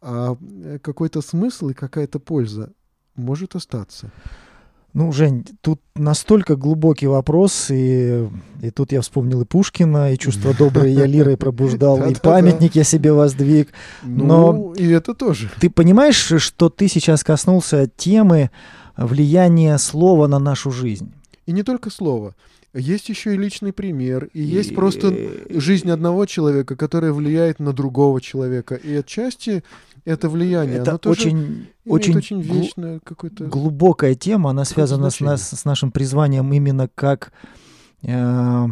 А 0.00 0.38
э, 0.40 0.78
какой-то 0.80 1.20
смысл 1.20 1.68
и 1.68 1.74
какая-то 1.74 2.18
польза 2.18 2.72
может 3.16 3.56
остаться. 3.56 4.10
Ну, 4.94 5.12
Жень, 5.12 5.44
тут 5.60 5.82
настолько 5.94 6.56
глубокий 6.56 7.08
вопрос, 7.08 7.66
и, 7.70 8.26
и 8.62 8.70
тут 8.70 8.90
я 8.90 9.02
вспомнил 9.02 9.42
и 9.42 9.44
Пушкина, 9.44 10.14
и 10.14 10.18
чувство 10.18 10.54
доброе 10.54 10.88
я 10.88 11.04
лирой 11.04 11.36
пробуждал, 11.36 12.02
и 12.08 12.14
памятник 12.14 12.74
я 12.74 12.84
себе 12.84 13.12
воздвиг. 13.12 13.68
Но 14.02 14.52
ну, 14.54 14.72
и 14.72 14.88
это 14.88 15.12
тоже. 15.12 15.50
Ты 15.60 15.68
понимаешь, 15.68 16.32
что 16.38 16.70
ты 16.70 16.88
сейчас 16.88 17.22
коснулся 17.22 17.86
темы 17.86 18.50
влияния 18.96 19.76
слова 19.76 20.26
на 20.26 20.38
нашу 20.38 20.70
жизнь? 20.70 21.12
И 21.44 21.52
не 21.52 21.62
только 21.62 21.90
слова. 21.90 22.34
Есть 22.72 23.08
еще 23.08 23.34
и 23.34 23.36
личный 23.36 23.72
пример, 23.72 24.28
и, 24.32 24.40
и 24.40 24.42
есть 24.42 24.74
просто 24.76 25.12
жизнь 25.48 25.90
одного 25.90 26.24
человека, 26.26 26.76
которая 26.76 27.12
влияет 27.12 27.58
на 27.58 27.72
другого 27.72 28.20
человека. 28.20 28.76
И 28.76 28.94
отчасти 28.94 29.64
это 30.04 30.28
влияние, 30.28 30.78
это 30.78 30.92
оно 30.92 31.00
очень, 31.04 31.68
очень, 31.84 32.16
очень 32.16 32.40
вечное 32.40 33.00
какое-то... 33.00 33.44
глубокая 33.44 34.14
тема, 34.14 34.50
она 34.50 34.64
связана 34.64 35.10
с, 35.10 35.20
нас, 35.20 35.50
с 35.50 35.64
нашим 35.64 35.90
призванием 35.90 36.52
именно 36.52 36.88
как 36.94 37.32
э, 38.02 38.66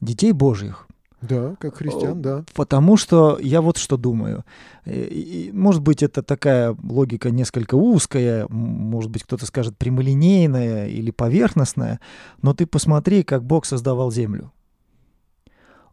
детей 0.00 0.32
Божьих. 0.32 0.83
Да, 1.28 1.56
как 1.58 1.76
христиан, 1.76 2.20
да. 2.20 2.44
Потому 2.54 2.96
что 2.96 3.38
я 3.40 3.60
вот 3.60 3.78
что 3.78 3.96
думаю. 3.96 4.44
И, 4.86 5.50
может 5.52 5.82
быть, 5.82 6.02
это 6.02 6.22
такая 6.22 6.76
логика 6.82 7.30
несколько 7.30 7.74
узкая, 7.74 8.46
может 8.48 9.10
быть, 9.10 9.24
кто-то 9.24 9.46
скажет 9.46 9.76
прямолинейная 9.78 10.88
или 10.88 11.10
поверхностная, 11.10 12.00
но 12.42 12.52
ты 12.52 12.66
посмотри, 12.66 13.22
как 13.22 13.44
Бог 13.44 13.64
создавал 13.64 14.10
землю. 14.10 14.52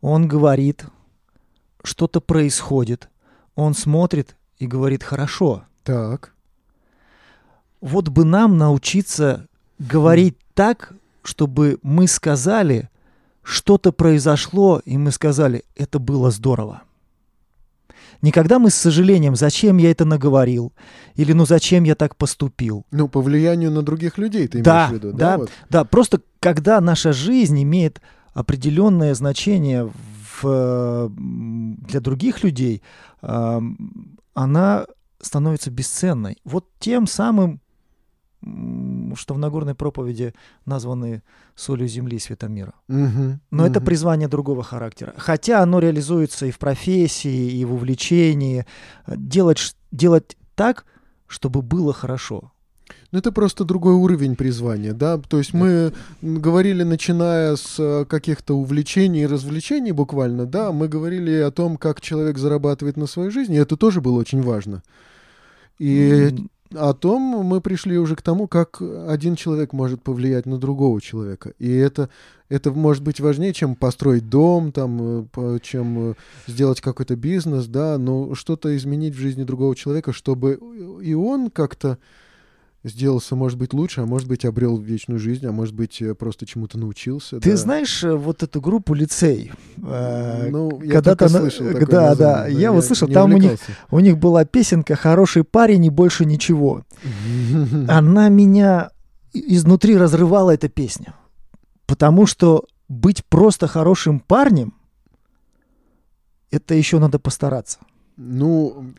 Он 0.02 0.28
говорит, 0.28 0.86
что-то 1.84 2.22
происходит, 2.22 3.10
он 3.56 3.74
смотрит 3.74 4.36
и 4.58 4.68
говорит 4.68 5.04
«хорошо». 5.04 5.64
Так. 5.84 6.34
Вот 7.80 8.10
бы 8.10 8.26
нам 8.26 8.58
научиться 8.58 9.48
говорить 9.80 10.38
так, 10.54 10.94
чтобы 11.24 11.80
мы 11.82 12.08
сказали, 12.08 12.90
что-то 13.44 13.92
произошло, 13.92 14.82
и 14.86 14.98
мы 14.98 15.12
сказали, 15.12 15.64
это 15.76 16.00
было 16.00 16.32
здорово. 16.32 16.84
Никогда 18.22 18.60
мы 18.60 18.70
с 18.70 18.76
сожалением, 18.76 19.36
зачем 19.36 19.78
я 19.78 19.89
это 19.89 20.06
наговорил, 20.06 20.74
или 21.16 21.34
ну 21.34 21.46
зачем 21.46 21.84
я 21.84 21.96
так 21.96 22.16
поступил. 22.16 22.86
Ну, 22.92 23.08
по 23.08 23.20
влиянию 23.20 23.72
на 23.72 23.82
других 23.82 24.20
людей 24.20 24.48
ты 24.48 24.62
да, 24.62 24.89
имеешь 24.89 24.89
в 24.89 24.94
виду, 24.94 25.12
да? 25.14 25.18
Да, 25.18 25.38
вот? 25.38 25.50
да, 25.70 25.84
просто 25.86 26.22
когда 26.39 26.80
наша 26.82 27.14
жизнь 27.14 27.62
имеет 27.64 28.00
определенное 28.34 29.16
значение 29.16 29.92
в, 30.42 31.12
для 31.18 32.00
других 32.00 32.44
людей, 32.44 32.84
она 33.22 34.86
становится 35.20 35.72
бесценной. 35.72 36.38
Вот 36.44 36.68
тем 36.80 37.08
самым, 37.08 37.60
что 38.44 39.34
в 39.34 39.38
Нагорной 39.38 39.76
проповеди 39.76 40.34
названы 40.66 41.22
солью 41.56 41.88
земли 41.88 42.18
и 42.18 42.20
светом 42.20 42.54
мира. 42.54 42.74
Угу, 42.88 43.39
Но 43.52 43.64
угу. 43.64 43.70
это 43.70 43.82
призвание 43.82 44.28
другого 44.28 44.64
характера. 44.64 45.14
Хотя 45.18 45.62
оно 45.62 45.80
реализуется 45.80 46.46
и 46.46 46.52
в 46.52 46.58
профессии, 46.58 47.52
и 47.52 47.66
в 47.66 47.74
увлечении. 47.74 48.66
Делать, 49.08 49.76
делать 49.92 50.38
так, 50.56 50.86
чтобы 51.28 51.62
было 51.62 51.94
хорошо. 51.94 52.52
Ну, 53.12 53.20
это 53.20 53.32
просто 53.32 53.64
другой 53.64 53.94
уровень 53.94 54.36
призвания, 54.36 54.94
да? 54.94 55.18
То 55.18 55.38
есть 55.38 55.54
мы 55.54 55.94
говорили, 56.22 56.84
начиная 56.84 57.56
с 57.56 57.76
э, 57.78 58.06
каких-то 58.06 58.58
увлечений 58.58 59.24
и 59.24 59.28
развлечений 59.28 59.92
буквально, 59.92 60.46
да, 60.46 60.72
мы 60.72 60.88
говорили 60.88 61.34
о 61.36 61.52
том, 61.52 61.78
как 61.78 62.02
человек 62.02 62.38
зарабатывает 62.38 62.98
на 62.98 63.08
свою 63.08 63.32
жизнь, 63.32 63.54
и 63.54 63.58
это 63.58 63.78
тоже 63.78 64.02
было 64.02 64.20
очень 64.20 64.42
важно. 64.42 64.82
И 65.78 66.34
о 66.74 66.94
том 66.94 67.22
мы 67.22 67.62
пришли 67.62 67.98
уже 67.98 68.16
к 68.16 68.22
тому, 68.22 68.48
как 68.48 68.82
один 68.82 69.36
человек 69.36 69.74
может 69.74 70.02
повлиять 70.02 70.46
на 70.46 70.58
другого 70.58 71.02
человека. 71.02 71.54
И 71.60 71.72
это, 71.72 72.10
это 72.50 72.72
может 72.72 73.04
быть 73.04 73.20
важнее, 73.20 73.54
чем 73.54 73.76
построить 73.76 74.30
дом, 74.30 74.72
там, 74.72 75.28
э, 75.36 75.60
чем 75.62 76.12
э, 76.12 76.14
сделать 76.48 76.82
какой-то 76.82 77.16
бизнес, 77.16 77.68
да, 77.68 77.98
но 77.98 78.36
что-то 78.36 78.76
изменить 78.76 79.16
в 79.16 79.20
жизни 79.20 79.44
другого 79.44 79.76
человека, 79.76 80.14
чтобы 80.14 80.60
и 81.02 81.14
он 81.14 81.50
как-то 81.50 81.98
сделался, 82.84 83.36
может 83.36 83.58
быть, 83.58 83.74
лучше, 83.74 84.02
а 84.02 84.06
может 84.06 84.28
быть, 84.28 84.46
обрел 84.46 84.78
вечную 84.78 85.20
жизнь, 85.20 85.46
а 85.46 85.52
может 85.52 85.76
быть, 85.76 86.02
э, 86.02 86.16
просто 86.16 86.46
чему-то 86.46 86.78
научился. 86.78 87.40
Ты 87.40 87.52
да. 87.52 87.58
знаешь 87.58 88.04
э, 88.04 88.14
вот 88.14 88.44
эту 88.44 88.60
группу 88.60 88.94
лицей? 88.94 89.52
Э, 89.78 90.48
ну, 90.50 90.82
я 90.82 91.02
когда 91.02 91.30
слышал 91.30 91.68
такое 91.68 91.86
Да, 91.86 92.10
название, 92.10 92.16
да, 92.16 92.48
я, 92.48 92.60
я 92.60 92.72
вот 92.72 92.86
слышал, 92.86 93.08
там 93.08 93.34
у 93.34 93.38
них, 93.38 93.60
у 93.92 94.00
них 94.00 94.18
была 94.18 94.46
песенка 94.46 94.96
«Хороший 94.96 95.44
парень 95.44 95.86
и 95.86 95.90
больше 95.90 96.26
ничего». 96.26 96.84
Она 97.88 98.30
меня 98.30 98.90
изнутри 99.34 99.98
разрывала, 99.98 100.52
эта 100.52 100.68
песня. 100.68 101.14
Потому 101.86 102.26
что 102.26 102.66
быть 102.88 103.24
просто 103.26 103.68
хорошим 103.68 104.20
парнем, 104.20 104.74
это 106.50 106.74
еще 106.74 107.00
надо 107.00 107.20
постараться. 107.20 107.80
Ну, 108.18 108.93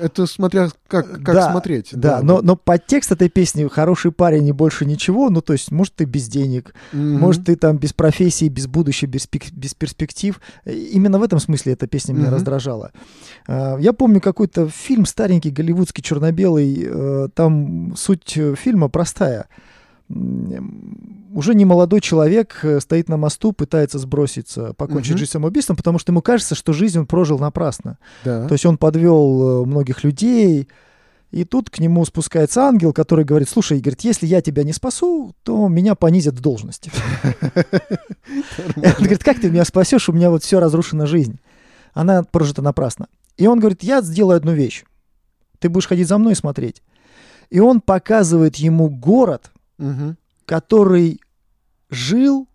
это 0.00 0.26
смотря 0.26 0.68
как, 0.88 1.10
как 1.22 1.34
да, 1.34 1.50
смотреть. 1.50 1.90
Да, 1.92 2.18
да, 2.18 2.22
но, 2.22 2.40
но 2.42 2.56
подтекст 2.56 3.12
этой 3.12 3.28
песни 3.28 3.66
«Хороший 3.68 4.12
парень 4.12 4.46
и 4.48 4.52
больше 4.52 4.84
ничего», 4.84 5.30
ну, 5.30 5.40
то 5.40 5.52
есть, 5.52 5.70
может, 5.70 5.94
ты 5.94 6.04
без 6.04 6.28
денег, 6.28 6.74
mm-hmm. 6.92 7.18
может, 7.18 7.44
ты 7.46 7.56
там 7.56 7.78
без 7.78 7.92
профессии, 7.92 8.48
без 8.48 8.66
будущего, 8.66 9.08
без, 9.08 9.28
без 9.52 9.74
перспектив. 9.74 10.40
Именно 10.64 11.18
в 11.18 11.22
этом 11.22 11.38
смысле 11.38 11.74
эта 11.74 11.86
песня 11.86 12.12
меня 12.12 12.28
mm-hmm. 12.28 12.34
раздражала. 12.34 12.92
А, 13.46 13.78
я 13.78 13.92
помню 13.92 14.20
какой-то 14.20 14.68
фильм 14.68 15.06
старенький, 15.06 15.50
голливудский, 15.50 16.02
черно-белый, 16.02 16.86
э, 16.86 17.28
там 17.34 17.94
суть 17.96 18.38
фильма 18.56 18.88
простая– 18.88 19.46
уже 21.32 21.54
не 21.54 21.64
молодой 21.64 22.00
человек 22.00 22.58
э, 22.62 22.80
стоит 22.80 23.08
на 23.08 23.16
мосту, 23.16 23.52
пытается 23.52 23.98
сброситься, 23.98 24.74
покончить 24.74 25.12
угу. 25.12 25.18
жизнь 25.18 25.30
самоубийством, 25.30 25.76
потому 25.76 25.98
что 25.98 26.10
ему 26.10 26.22
кажется, 26.22 26.54
что 26.54 26.72
жизнь 26.72 26.98
он 26.98 27.06
прожил 27.06 27.38
напрасно. 27.38 27.98
Да. 28.24 28.48
То 28.48 28.54
есть 28.54 28.66
он 28.66 28.78
подвел 28.78 29.62
э, 29.62 29.66
многих 29.66 30.02
людей, 30.02 30.68
и 31.30 31.44
тут 31.44 31.70
к 31.70 31.78
нему 31.78 32.04
спускается 32.04 32.62
ангел, 32.62 32.92
который 32.92 33.24
говорит, 33.24 33.48
слушай, 33.48 33.78
Игорь, 33.78 33.94
если 34.02 34.26
я 34.26 34.42
тебя 34.42 34.64
не 34.64 34.72
спасу, 34.72 35.32
то 35.44 35.68
меня 35.68 35.94
понизят 35.94 36.34
в 36.34 36.40
должности. 36.40 36.90
Он 38.76 38.82
говорит, 38.82 39.22
как 39.22 39.40
ты 39.40 39.48
меня 39.48 39.64
спасешь, 39.64 40.08
у 40.08 40.12
меня 40.12 40.30
вот 40.30 40.42
все 40.42 40.58
разрушена 40.58 41.06
жизнь. 41.06 41.38
Она 41.92 42.24
прожита 42.24 42.62
напрасно. 42.62 43.06
И 43.36 43.46
он 43.46 43.58
говорит, 43.58 43.82
я 43.82 44.02
сделаю 44.02 44.36
одну 44.36 44.52
вещь. 44.52 44.84
Ты 45.60 45.68
будешь 45.68 45.86
ходить 45.86 46.08
за 46.08 46.18
мной 46.18 46.32
и 46.32 46.36
смотреть. 46.36 46.82
И 47.48 47.60
он 47.60 47.80
показывает 47.80 48.56
ему 48.56 48.88
город, 48.88 49.50
угу. 49.80 50.16
который 50.46 51.20
жил, 51.90 52.46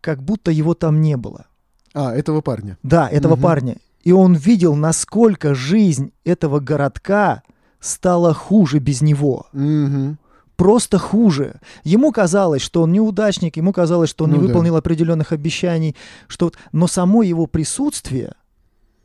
как 0.00 0.22
будто 0.22 0.50
его 0.50 0.74
там 0.74 1.00
не 1.00 1.16
было. 1.16 1.46
А, 1.94 2.14
этого 2.14 2.40
парня. 2.40 2.78
Да, 2.82 3.08
этого 3.08 3.34
угу. 3.34 3.42
парня. 3.42 3.76
И 4.02 4.12
он 4.12 4.34
видел, 4.34 4.74
насколько 4.74 5.54
жизнь 5.54 6.12
этого 6.24 6.60
городка 6.60 7.42
стала 7.80 8.32
хуже 8.34 8.78
без 8.78 9.02
него. 9.02 9.46
Угу. 9.52 10.16
Просто 10.56 10.98
хуже. 10.98 11.60
Ему 11.84 12.12
казалось, 12.12 12.62
что 12.62 12.82
он 12.82 12.92
неудачник, 12.92 13.56
ему 13.56 13.72
казалось, 13.72 14.10
что 14.10 14.24
он 14.24 14.30
ну, 14.30 14.36
не 14.36 14.46
выполнил 14.46 14.72
да. 14.74 14.78
определенных 14.78 15.32
обещаний, 15.32 15.96
что... 16.26 16.52
но 16.72 16.86
само 16.86 17.22
его 17.22 17.46
присутствие 17.46 18.34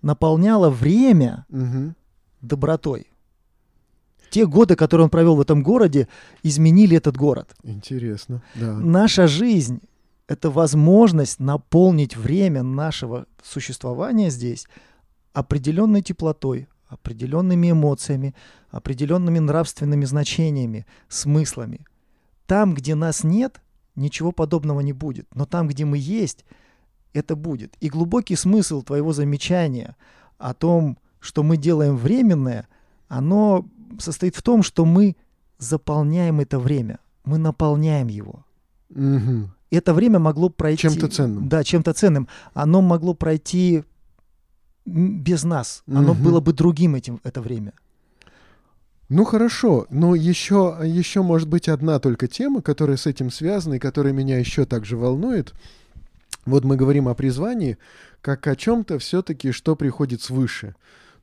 наполняло 0.01 0.69
время 0.69 1.45
угу. 1.49 1.93
добротой 2.41 3.12
те 4.33 4.47
годы, 4.47 4.75
которые 4.75 5.03
он 5.03 5.09
провел 5.11 5.35
в 5.35 5.41
этом 5.41 5.61
городе, 5.61 6.07
изменили 6.41 6.97
этот 6.97 7.15
город. 7.15 7.55
Интересно, 7.63 8.41
да. 8.55 8.73
Наша 8.73 9.27
жизнь— 9.27 9.79
это 10.27 10.49
возможность 10.49 11.39
наполнить 11.39 12.17
время 12.17 12.63
нашего 12.63 13.27
существования 13.43 14.31
здесь 14.31 14.65
определенной 15.33 16.01
теплотой, 16.01 16.67
определенными 16.87 17.69
эмоциями, 17.69 18.33
определенными 18.71 19.37
нравственными 19.37 20.05
значениями, 20.05 20.87
смыслами. 21.09 21.85
Там, 22.47 22.73
где 22.73 22.95
нас 22.95 23.23
нет, 23.23 23.61
ничего 23.95 24.31
подобного 24.31 24.79
не 24.79 24.93
будет. 24.93 25.27
Но 25.35 25.45
там, 25.45 25.67
где 25.67 25.85
мы 25.85 25.99
есть, 25.99 26.43
это 27.13 27.35
будет. 27.35 27.75
И 27.81 27.89
глубокий 27.89 28.35
смысл 28.35 28.81
твоего 28.81 29.13
замечания 29.13 29.95
о 30.39 30.55
том, 30.55 30.97
что 31.19 31.43
мы 31.43 31.57
делаем 31.57 31.97
временное, 31.97 32.67
оно 33.07 33.63
состоит 33.99 34.35
в 34.35 34.41
том, 34.41 34.63
что 34.63 34.85
мы 34.85 35.15
заполняем 35.57 36.39
это 36.39 36.59
время, 36.59 36.99
мы 37.23 37.37
наполняем 37.37 38.07
его. 38.07 38.45
Угу. 38.89 39.49
Это 39.71 39.93
время 39.93 40.19
могло 40.19 40.49
пройти... 40.49 40.81
Чем-то 40.81 41.07
ценным. 41.07 41.49
Да, 41.49 41.63
чем-то 41.63 41.93
ценным. 41.93 42.27
Оно 42.53 42.81
могло 42.81 43.13
пройти 43.13 43.83
без 44.85 45.43
нас. 45.43 45.83
Оно 45.87 46.11
угу. 46.11 46.23
было 46.23 46.39
бы 46.41 46.53
другим 46.53 46.95
этим, 46.95 47.19
это 47.23 47.41
время. 47.41 47.73
Ну 49.09 49.25
хорошо, 49.25 49.85
но 49.89 50.15
еще, 50.15 50.77
еще 50.83 51.21
может 51.21 51.47
быть 51.47 51.69
одна 51.69 51.99
только 51.99 52.27
тема, 52.27 52.61
которая 52.61 52.97
с 52.97 53.05
этим 53.05 53.29
связана 53.31 53.75
и 53.75 53.79
которая 53.79 54.13
меня 54.13 54.39
еще 54.39 54.65
также 54.65 54.97
волнует. 54.97 55.53
Вот 56.45 56.63
мы 56.63 56.75
говорим 56.75 57.07
о 57.07 57.13
призвании, 57.13 57.77
как 58.21 58.47
о 58.47 58.55
чем-то 58.55 58.99
все-таки, 58.99 59.51
что 59.51 59.75
приходит 59.75 60.21
свыше. 60.21 60.75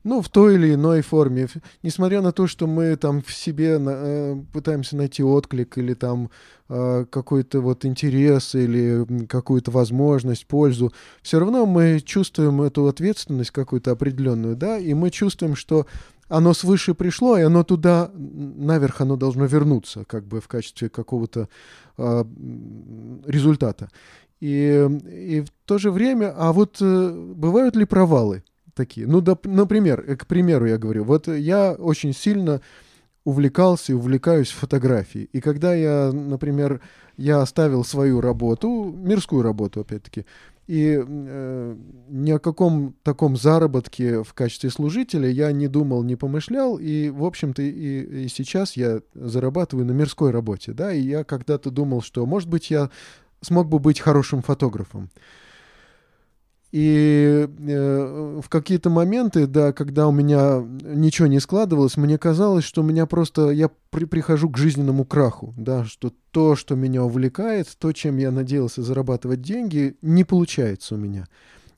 Ну, 0.03 0.21
в 0.21 0.29
той 0.29 0.55
или 0.55 0.73
иной 0.73 1.01
форме. 1.01 1.47
Несмотря 1.83 2.21
на 2.21 2.31
то, 2.31 2.47
что 2.47 2.67
мы 2.67 2.95
там 2.95 3.21
в 3.21 3.33
себе 3.33 3.77
э, 3.79 4.41
пытаемся 4.51 4.95
найти 4.95 5.23
отклик 5.23 5.77
или 5.77 5.93
там 5.93 6.29
э, 6.69 7.05
какой-то 7.09 7.61
вот 7.61 7.85
интерес 7.85 8.55
или 8.55 9.25
какую-то 9.27 9.71
возможность, 9.71 10.47
пользу, 10.47 10.91
все 11.21 11.39
равно 11.39 11.65
мы 11.65 11.99
чувствуем 11.99 12.61
эту 12.61 12.87
ответственность 12.87 13.51
какую-то 13.51 13.91
определенную, 13.91 14.55
да, 14.55 14.77
и 14.77 14.93
мы 14.93 15.11
чувствуем, 15.11 15.55
что 15.55 15.85
оно 16.27 16.53
свыше 16.53 16.93
пришло, 16.93 17.37
и 17.37 17.41
оно 17.41 17.63
туда, 17.63 18.09
наверх, 18.15 19.01
оно 19.01 19.17
должно 19.17 19.45
вернуться, 19.45 20.05
как 20.05 20.25
бы 20.25 20.39
в 20.39 20.47
качестве 20.47 20.89
какого-то 20.89 21.49
э, 21.97 22.25
результата. 23.25 23.89
И, 24.39 24.89
и 25.11 25.41
в 25.41 25.49
то 25.65 25.77
же 25.77 25.91
время, 25.91 26.33
а 26.35 26.51
вот 26.53 26.77
э, 26.81 27.33
бывают 27.35 27.75
ли 27.75 27.85
провалы? 27.85 28.43
Такие. 28.73 29.07
Ну, 29.07 29.21
да, 29.21 29.37
например, 29.43 30.03
э, 30.05 30.15
к 30.15 30.27
примеру 30.27 30.65
я 30.67 30.77
говорю, 30.77 31.03
вот 31.03 31.27
я 31.27 31.73
очень 31.73 32.13
сильно 32.13 32.61
увлекался 33.23 33.91
и 33.91 33.95
увлекаюсь 33.95 34.49
фотографией. 34.49 35.29
И 35.31 35.41
когда 35.41 35.73
я, 35.73 36.11
например, 36.11 36.81
я 37.17 37.41
оставил 37.41 37.83
свою 37.83 38.19
работу, 38.19 38.93
мирскую 38.97 39.43
работу, 39.43 39.81
опять-таки, 39.81 40.25
и 40.67 41.03
э, 41.05 41.75
ни 42.09 42.31
о 42.31 42.39
каком 42.39 42.95
таком 43.03 43.35
заработке 43.35 44.23
в 44.23 44.33
качестве 44.33 44.69
служителя 44.69 45.29
я 45.29 45.51
не 45.51 45.67
думал, 45.67 46.03
не 46.03 46.15
помышлял, 46.15 46.77
и, 46.77 47.09
в 47.09 47.25
общем-то, 47.25 47.61
и, 47.61 48.25
и 48.25 48.27
сейчас 48.27 48.77
я 48.77 49.01
зарабатываю 49.13 49.85
на 49.85 49.91
мирской 49.91 50.31
работе, 50.31 50.71
да, 50.71 50.93
и 50.93 51.01
я 51.01 51.23
когда-то 51.23 51.71
думал, 51.71 52.01
что, 52.01 52.25
может 52.25 52.47
быть, 52.47 52.71
я 52.71 52.89
смог 53.41 53.67
бы 53.67 53.79
быть 53.79 53.99
хорошим 53.99 54.41
фотографом. 54.41 55.09
И 56.71 57.49
э, 57.67 58.39
в 58.41 58.47
какие-то 58.47 58.89
моменты, 58.89 59.45
да, 59.45 59.73
когда 59.73 60.07
у 60.07 60.11
меня 60.11 60.65
ничего 60.83 61.27
не 61.27 61.41
складывалось, 61.41 61.97
мне 61.97 62.17
казалось, 62.17 62.63
что 62.63 62.81
у 62.81 62.85
меня 62.85 63.05
просто 63.05 63.49
я 63.49 63.69
при, 63.89 64.05
прихожу 64.05 64.49
к 64.49 64.57
жизненному 64.57 65.03
краху, 65.03 65.53
да, 65.57 65.83
что 65.83 66.13
то, 66.31 66.55
что 66.55 66.75
меня 66.75 67.03
увлекает, 67.03 67.67
то, 67.77 67.91
чем 67.91 68.17
я 68.17 68.31
надеялся 68.31 68.83
зарабатывать 68.83 69.41
деньги, 69.41 69.97
не 70.01 70.23
получается 70.23 70.95
у 70.95 70.97
меня. 70.97 71.27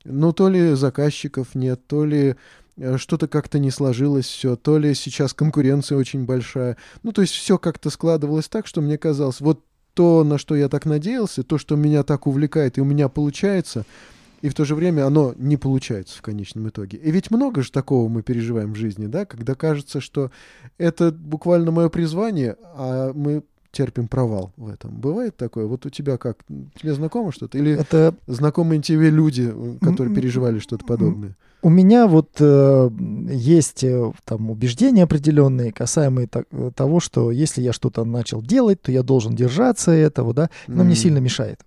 Ну, 0.06 0.32
то 0.32 0.48
ли 0.48 0.76
заказчиков 0.76 1.56
нет, 1.56 1.82
то 1.88 2.06
ли 2.06 2.36
э, 2.78 2.98
что-то 2.98 3.28
как-то 3.28 3.58
не 3.58 3.72
сложилось 3.72 4.26
все, 4.26 4.56
то 4.56 4.78
ли 4.78 4.94
сейчас 4.94 5.34
конкуренция 5.34 5.98
очень 5.98 6.26
большая. 6.26 6.78
Ну, 7.02 7.14
то 7.14 7.22
есть 7.22 7.34
все 7.34 7.58
как-то 7.58 7.90
складывалось 7.90 8.48
так, 8.48 8.68
что 8.68 8.80
мне 8.82 9.00
казалось, 9.00 9.42
вот 9.42 9.66
то, 9.96 10.24
на 10.24 10.38
что 10.38 10.56
я 10.56 10.70
так 10.70 10.86
надеялся, 10.86 11.42
то, 11.42 11.58
что 11.58 11.76
меня 11.76 12.04
так 12.04 12.28
увлекает 12.28 12.78
и 12.78 12.82
у 12.82 12.86
меня 12.86 13.10
получается— 13.10 13.88
и 14.44 14.50
в 14.50 14.54
то 14.54 14.66
же 14.66 14.76
время 14.76 15.08
оно 15.08 15.34
не 15.38 15.56
получается 15.56 16.18
в 16.18 16.22
конечном 16.22 16.68
итоге. 16.68 16.98
И 16.98 17.12
ведь 17.12 17.32
много 17.32 17.64
же 17.64 17.72
такого 17.72 18.10
мы 18.10 18.24
переживаем 18.24 18.74
в 18.74 18.76
жизни, 18.76 19.08
да, 19.08 19.26
когда 19.26 19.56
кажется, 19.56 20.02
что 20.02 20.32
это 20.78 21.14
буквально 21.14 21.72
мое 21.72 21.88
призвание, 21.88 22.58
а 22.76 23.14
мы 23.14 23.44
терпим 23.72 24.10
провал 24.10 24.52
в 24.58 24.68
этом. 24.68 25.00
Бывает 25.00 25.38
такое? 25.38 25.66
Вот 25.66 25.86
у 25.86 25.90
тебя 25.90 26.18
как? 26.18 26.40
Тебе 26.76 26.94
знакомо 26.94 27.32
что-то? 27.32 27.58
Или 27.58 27.72
это... 27.72 28.16
знакомые 28.28 28.82
тебе 28.82 29.10
люди, 29.10 29.52
которые 29.82 30.14
переживали 30.14 30.60
что-то 30.60 30.86
подобное? 30.86 31.38
У 31.62 31.70
меня 31.70 32.08
вот 32.08 32.32
э, 32.42 32.90
есть 33.32 33.86
э, 33.86 34.12
там 34.26 34.52
убеждения 34.52 35.04
определенные, 35.04 35.72
касаемые 35.72 36.28
так, 36.28 36.46
э, 36.52 36.72
того, 36.76 37.00
что 37.00 37.32
если 37.32 37.62
я 37.62 37.72
что-то 37.72 38.04
начал 38.04 38.42
делать, 38.42 38.82
то 38.82 38.92
я 38.92 39.02
должен 39.02 39.34
держаться 39.34 39.92
этого, 39.92 40.34
да, 40.34 40.50
но 40.68 40.84
mm. 40.84 40.86
мне 40.86 40.96
сильно 40.96 41.20
мешает. 41.20 41.62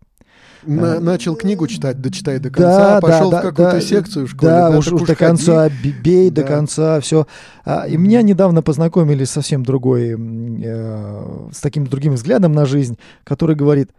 На, 0.67 1.01
начал 1.01 1.37
книгу 1.37 1.67
читать, 1.67 2.01
дочитай 2.01 2.39
до 2.39 2.51
конца, 2.51 2.95
да, 2.95 3.01
пошел 3.01 3.31
да, 3.31 3.39
в 3.39 3.43
какую-то 3.43 3.73
да, 3.73 3.81
секцию 3.81 4.27
в 4.27 4.31
школе. 4.31 4.53
Да, 4.53 4.71
да 4.71 4.79
уж, 4.79 4.89
уж 4.89 5.03
до 5.03 5.15
конца, 5.15 5.69
бей 6.03 6.31
да. 6.31 6.43
до 6.43 6.49
конца, 6.49 7.01
все. 7.01 7.27
А, 7.65 7.87
и 7.87 7.97
меня 7.97 8.23
недавно 8.23 8.63
познакомили 8.63 9.25
с 9.25 9.31
совсем 9.31 9.65
другой, 9.65 10.17
э, 10.19 11.49
с 11.53 11.61
таким 11.61 11.87
другим 11.87 12.15
взглядом 12.15 12.53
на 12.53 12.67
жизнь, 12.67 12.99
который 13.25 13.57
говорит, 13.57 13.91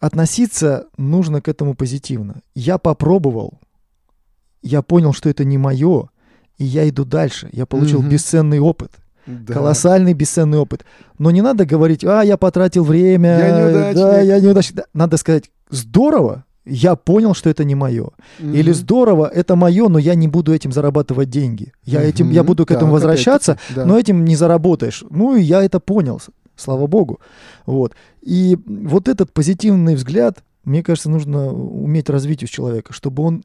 относиться 0.00 0.86
нужно 0.96 1.40
к 1.40 1.48
этому 1.48 1.74
позитивно. 1.74 2.42
Я 2.54 2.78
попробовал, 2.78 3.58
я 4.62 4.82
понял, 4.82 5.12
что 5.12 5.28
это 5.28 5.44
не 5.44 5.58
мое, 5.58 6.08
и 6.56 6.64
я 6.64 6.88
иду 6.88 7.04
дальше. 7.04 7.48
Я 7.52 7.66
получил 7.66 8.00
угу. 8.00 8.08
бесценный 8.08 8.60
опыт. 8.60 8.92
Да. 9.28 9.52
Колоссальный 9.52 10.14
бесценный 10.14 10.58
опыт. 10.58 10.86
Но 11.18 11.30
не 11.30 11.42
надо 11.42 11.66
говорить, 11.66 12.02
а, 12.02 12.22
я 12.22 12.38
потратил 12.38 12.82
время, 12.82 13.38
я 13.38 13.60
неудачник. 13.60 13.94
да, 13.94 14.20
я 14.22 14.40
неудачник. 14.40 14.80
Надо 14.94 15.18
сказать, 15.18 15.50
здорово, 15.68 16.44
я 16.64 16.96
понял, 16.96 17.34
что 17.34 17.50
это 17.50 17.64
не 17.64 17.74
мое. 17.74 18.08
Mm-hmm. 18.38 18.56
Или 18.56 18.72
здорово, 18.72 19.26
это 19.26 19.54
мое, 19.54 19.88
но 19.88 19.98
я 19.98 20.14
не 20.14 20.28
буду 20.28 20.54
этим 20.54 20.72
зарабатывать 20.72 21.28
деньги. 21.28 21.74
Я, 21.84 22.00
mm-hmm. 22.00 22.08
этим, 22.08 22.30
я 22.30 22.42
буду 22.42 22.64
к 22.64 22.70
этому 22.70 22.92
так, 22.92 22.92
возвращаться, 22.94 23.58
да. 23.74 23.84
но 23.84 23.98
этим 23.98 24.24
не 24.24 24.34
заработаешь. 24.34 25.04
Ну 25.10 25.36
и 25.36 25.42
я 25.42 25.62
это 25.62 25.78
понял, 25.78 26.22
слава 26.56 26.86
богу. 26.86 27.20
Вот. 27.66 27.94
И 28.22 28.58
вот 28.66 29.08
этот 29.08 29.32
позитивный 29.32 29.94
взгляд, 29.94 30.38
мне 30.64 30.82
кажется, 30.82 31.10
нужно 31.10 31.52
уметь 31.52 32.08
развить 32.08 32.42
у 32.42 32.46
человека, 32.46 32.94
чтобы 32.94 33.22
он 33.24 33.44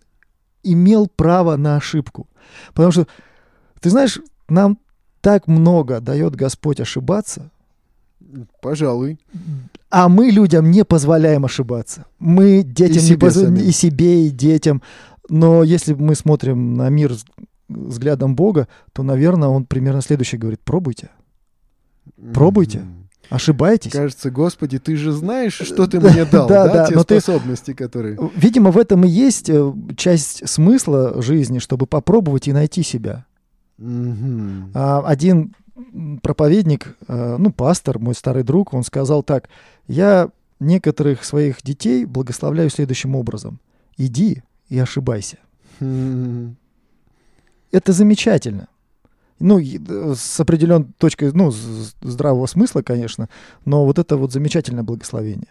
имел 0.63 1.07
право 1.13 1.57
на 1.57 1.75
ошибку. 1.75 2.29
Потому 2.73 2.93
что, 2.93 3.07
ты 3.81 3.89
знаешь, 3.89 4.19
нам 4.47 4.77
так 5.23 5.47
много 5.47 6.01
дает 6.01 6.35
Господь 6.35 6.81
ошибаться. 6.81 7.49
Пожалуй. 8.61 9.17
А 9.89 10.09
мы 10.09 10.31
людям 10.31 10.69
не 10.69 10.83
позволяем 10.83 11.45
ошибаться. 11.45 12.05
Мы 12.19 12.61
детям 12.61 12.97
и 12.97 12.99
себе, 12.99 13.13
не 13.13 13.17
поз... 13.17 13.37
и 13.37 13.71
себе, 13.71 14.27
и 14.27 14.29
детям. 14.29 14.81
Но 15.29 15.63
если 15.63 15.93
мы 15.93 16.15
смотрим 16.15 16.75
на 16.75 16.89
мир 16.89 17.13
взглядом 17.69 18.35
Бога, 18.35 18.67
то, 18.91 19.01
наверное, 19.01 19.47
он 19.47 19.65
примерно 19.65 20.01
следующее 20.01 20.39
говорит: 20.39 20.59
пробуйте. 20.59 21.09
Пробуйте. 22.33 22.81
Ошибаетесь? 23.29 23.91
Кажется, 23.91 24.29
Господи, 24.29 24.77
ты 24.77 24.97
же 24.97 25.13
знаешь, 25.13 25.53
что 25.53 25.87
ты 25.87 26.01
мне 26.01 26.25
дал, 26.25 26.49
да, 26.49 26.67
да, 26.67 26.87
те 26.87 26.99
способности, 26.99 27.73
которые... 27.73 28.19
Видимо, 28.35 28.71
в 28.71 28.77
этом 28.77 29.05
и 29.05 29.07
есть 29.07 29.49
э, 29.49 29.73
часть 29.95 30.47
смысла 30.49 31.21
жизни, 31.21 31.59
чтобы 31.59 31.87
попробовать 31.87 32.49
и 32.49 32.53
найти 32.53 32.83
себя. 32.83 33.25
Один 34.73 35.55
проповедник, 36.21 36.95
э, 37.07 37.37
ну, 37.37 37.51
пастор, 37.51 37.99
мой 37.99 38.15
старый 38.15 38.43
друг, 38.43 38.73
он 38.73 38.83
сказал 38.83 39.23
так, 39.23 39.49
я 39.87 40.29
некоторых 40.59 41.23
своих 41.23 41.61
детей 41.63 42.05
благословляю 42.05 42.69
следующим 42.69 43.15
образом. 43.15 43.59
Иди 43.97 44.43
и 44.69 44.79
ошибайся. 44.79 45.37
Это 47.71 47.91
замечательно. 47.91 48.67
Ну, 49.39 49.59
э, 49.59 50.15
с 50.15 50.39
определенной 50.39 50.87
точкой, 50.97 51.31
ну, 51.33 51.51
здравого 51.51 52.45
смысла, 52.45 52.81
конечно, 52.81 53.29
но 53.65 53.83
вот 53.83 53.99
это 53.99 54.15
вот 54.15 54.31
замечательное 54.31 54.83
благословение. 54.83 55.49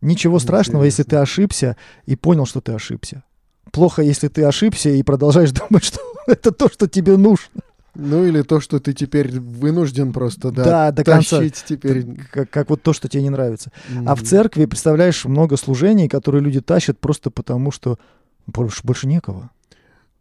Ничего 0.00 0.38
страшного, 0.38 0.84
если 0.84 1.02
ты 1.02 1.16
ошибся 1.16 1.76
и 2.04 2.14
понял, 2.14 2.44
что 2.44 2.60
ты 2.60 2.72
ошибся. 2.72 3.24
Плохо, 3.72 4.02
если 4.02 4.28
ты 4.28 4.44
ошибся 4.44 4.90
и 4.90 5.02
продолжаешь 5.02 5.50
думать, 5.68 5.84
что 5.84 6.00
это 6.26 6.52
то, 6.52 6.68
что 6.68 6.88
тебе 6.88 7.16
нужно. 7.16 7.60
Ну 7.94 8.24
или 8.24 8.42
то, 8.42 8.60
что 8.60 8.80
ты 8.80 8.92
теперь 8.92 9.38
вынужден 9.38 10.12
просто, 10.12 10.50
да, 10.50 10.64
да 10.64 10.90
до 10.90 11.04
конца. 11.04 11.40
теперь. 11.48 12.04
Как, 12.30 12.50
как 12.50 12.70
вот 12.70 12.82
то, 12.82 12.92
что 12.92 13.08
тебе 13.08 13.22
не 13.22 13.30
нравится. 13.30 13.70
Mm-hmm. 13.88 14.04
А 14.06 14.14
в 14.16 14.22
церкви, 14.22 14.66
представляешь, 14.66 15.24
много 15.24 15.56
служений, 15.56 16.08
которые 16.08 16.42
люди 16.42 16.60
тащат 16.60 16.98
просто 16.98 17.30
потому, 17.30 17.70
что 17.70 17.98
больше, 18.46 18.80
больше 18.82 19.06
некого. 19.06 19.50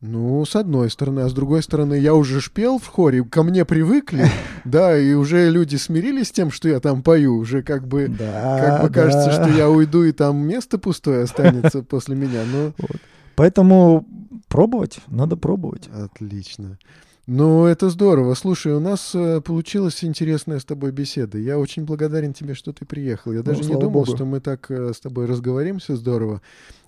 Ну, 0.06 0.44
с 0.44 0.58
одной 0.58 0.90
стороны, 0.90 1.22
а 1.22 1.30
с 1.30 1.34
другой 1.34 1.64
стороны, 1.64 1.94
я 1.94 2.14
уже 2.14 2.42
шпел 2.42 2.78
в 2.78 2.88
хоре, 2.88 3.24
ко 3.24 3.42
мне 3.42 3.64
привыкли, 3.64 4.28
да, 4.66 4.98
и 4.98 5.14
уже 5.14 5.50
люди 5.50 5.78
смирились 5.78 6.28
с 6.28 6.32
тем, 6.32 6.52
что 6.52 6.68
я 6.68 6.82
там 6.82 7.02
пою, 7.02 7.38
уже 7.38 7.64
как 7.64 7.88
бы, 7.88 8.10
да, 8.10 8.60
как 8.60 8.82
бы 8.82 8.90
да. 8.90 9.02
кажется, 9.02 9.32
что 9.32 9.48
я 9.48 9.70
уйду, 9.70 10.04
и 10.04 10.12
там 10.12 10.46
место 10.46 10.78
пустое 10.78 11.24
останется 11.24 11.84
после 11.84 12.18
меня, 12.18 12.42
но... 12.52 12.74
Вот. 12.78 12.98
Поэтому 13.36 14.06
пробовать, 14.54 15.00
надо 15.08 15.36
пробовать. 15.36 15.90
Отлично. 15.92 16.78
Ну, 17.26 17.66
это 17.66 17.90
здорово. 17.90 18.36
Слушай, 18.36 18.74
у 18.74 18.80
нас 18.80 19.16
э, 19.16 19.42
получилась 19.42 20.04
интересная 20.04 20.60
с 20.60 20.66
тобой 20.66 20.92
беседа. 20.92 21.40
Я 21.40 21.58
очень 21.58 21.86
благодарен 21.86 22.34
тебе, 22.34 22.54
что 22.54 22.72
ты 22.72 22.86
приехал. 22.86 23.32
Я 23.32 23.40
ну, 23.40 23.46
даже 23.46 23.64
не 23.64 23.74
думал, 23.74 24.04
Богу. 24.04 24.16
что 24.16 24.26
мы 24.26 24.42
так 24.42 24.70
э, 24.70 24.94
с 24.94 25.00
тобой 25.00 25.26
разговоримся 25.26 25.96
здорово. 25.96 26.42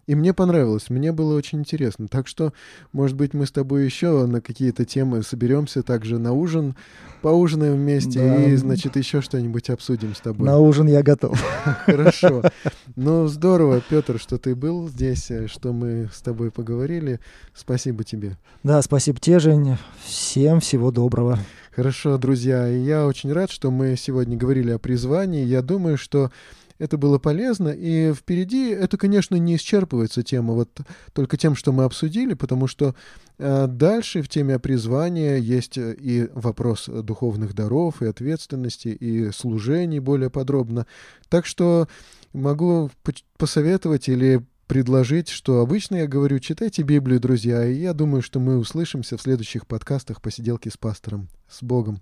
И 0.08 0.14
мне 0.14 0.34
понравилось, 0.34 0.90
мне 0.90 1.12
было 1.12 1.36
очень 1.36 1.60
интересно. 1.60 2.08
Так 2.08 2.28
что, 2.28 2.54
может 2.92 3.18
быть, 3.18 3.34
мы 3.34 3.46
с 3.46 3.52
тобой 3.52 3.86
еще 3.86 4.26
на 4.28 4.40
какие-то 4.40 4.86
темы 4.86 5.24
соберемся 5.24 5.82
также 5.82 6.20
на 6.20 6.32
ужин, 6.32 6.76
поужинаем 7.22 7.76
вместе 7.76 8.20
да. 8.20 8.46
и, 8.46 8.56
значит, 8.56 8.96
еще 8.96 9.22
что-нибудь 9.22 9.70
обсудим 9.72 10.14
с 10.14 10.20
тобой. 10.20 10.46
На 10.46 10.60
ужин 10.60 10.88
я 10.88 11.02
готов. 11.02 11.42
Хорошо. 11.86 12.44
Ну, 12.96 13.28
здорово, 13.28 13.82
Петр, 13.90 14.20
что 14.20 14.38
ты 14.38 14.56
был 14.56 14.88
здесь, 14.90 15.32
э, 15.32 15.48
что 15.48 15.74
мы 15.74 16.10
с 16.14 16.22
тобой 16.22 16.52
поговорили. 16.52 17.20
Спасибо 17.56 18.04
тебе. 18.04 18.38
Да, 18.64 18.82
спасибо 18.84 19.20
тебе, 19.20 19.40
Жень. 19.40 19.78
Всем 20.04 20.60
всего 20.60 20.92
доброго. 20.92 21.40
Хорошо, 21.76 22.18
друзья. 22.18 22.70
И 22.70 22.80
я 22.80 23.08
очень 23.08 23.34
рад, 23.34 23.50
что 23.50 23.72
мы 23.72 23.96
сегодня 23.98 24.38
говорили 24.38 24.72
о 24.72 24.80
призвании. 24.80 25.44
Я 25.44 25.62
думаю, 25.62 25.98
что 25.98 26.32
это 26.78 26.98
было 26.98 27.18
полезно. 27.18 27.70
И 27.70 28.14
впереди 28.14 28.70
это, 28.70 28.98
конечно, 28.98 29.36
не 29.36 29.56
исчерпывается 29.56 30.24
тема 30.24 30.54
вот 30.54 30.70
только 31.14 31.38
тем, 31.38 31.56
что 31.56 31.72
мы 31.72 31.84
обсудили, 31.84 32.34
потому 32.34 32.68
что 32.68 32.96
э, 33.38 33.68
дальше 33.68 34.22
в 34.22 34.30
теме 34.30 34.60
призвания 34.60 35.38
есть 35.38 35.78
и 35.78 36.30
вопрос 36.34 36.88
духовных 36.88 37.54
даров, 37.54 38.02
и 38.02 38.08
ответственности, 38.08 38.90
и 38.90 39.32
служений 39.32 40.00
более 40.00 40.30
подробно. 40.30 40.86
Так 41.30 41.46
что 41.46 41.88
могу 42.34 42.92
посоветовать 43.38 44.10
или 44.10 44.44
предложить, 44.68 45.30
что 45.30 45.60
обычно 45.62 45.98
я 45.98 46.08
говорю, 46.08 46.40
читайте 46.40 46.82
Библию, 46.82 47.20
друзья, 47.20 47.66
и 47.66 47.76
я 47.76 47.94
думаю, 47.94 48.22
что 48.22 48.40
мы 48.40 48.58
услышимся 48.58 49.18
в 49.18 49.22
следующих 49.22 49.68
подкастах 49.68 50.22
«Посиделки 50.22 50.70
с 50.70 50.78
пастором». 50.78 51.30
С 51.48 51.62
Богом! 51.62 52.02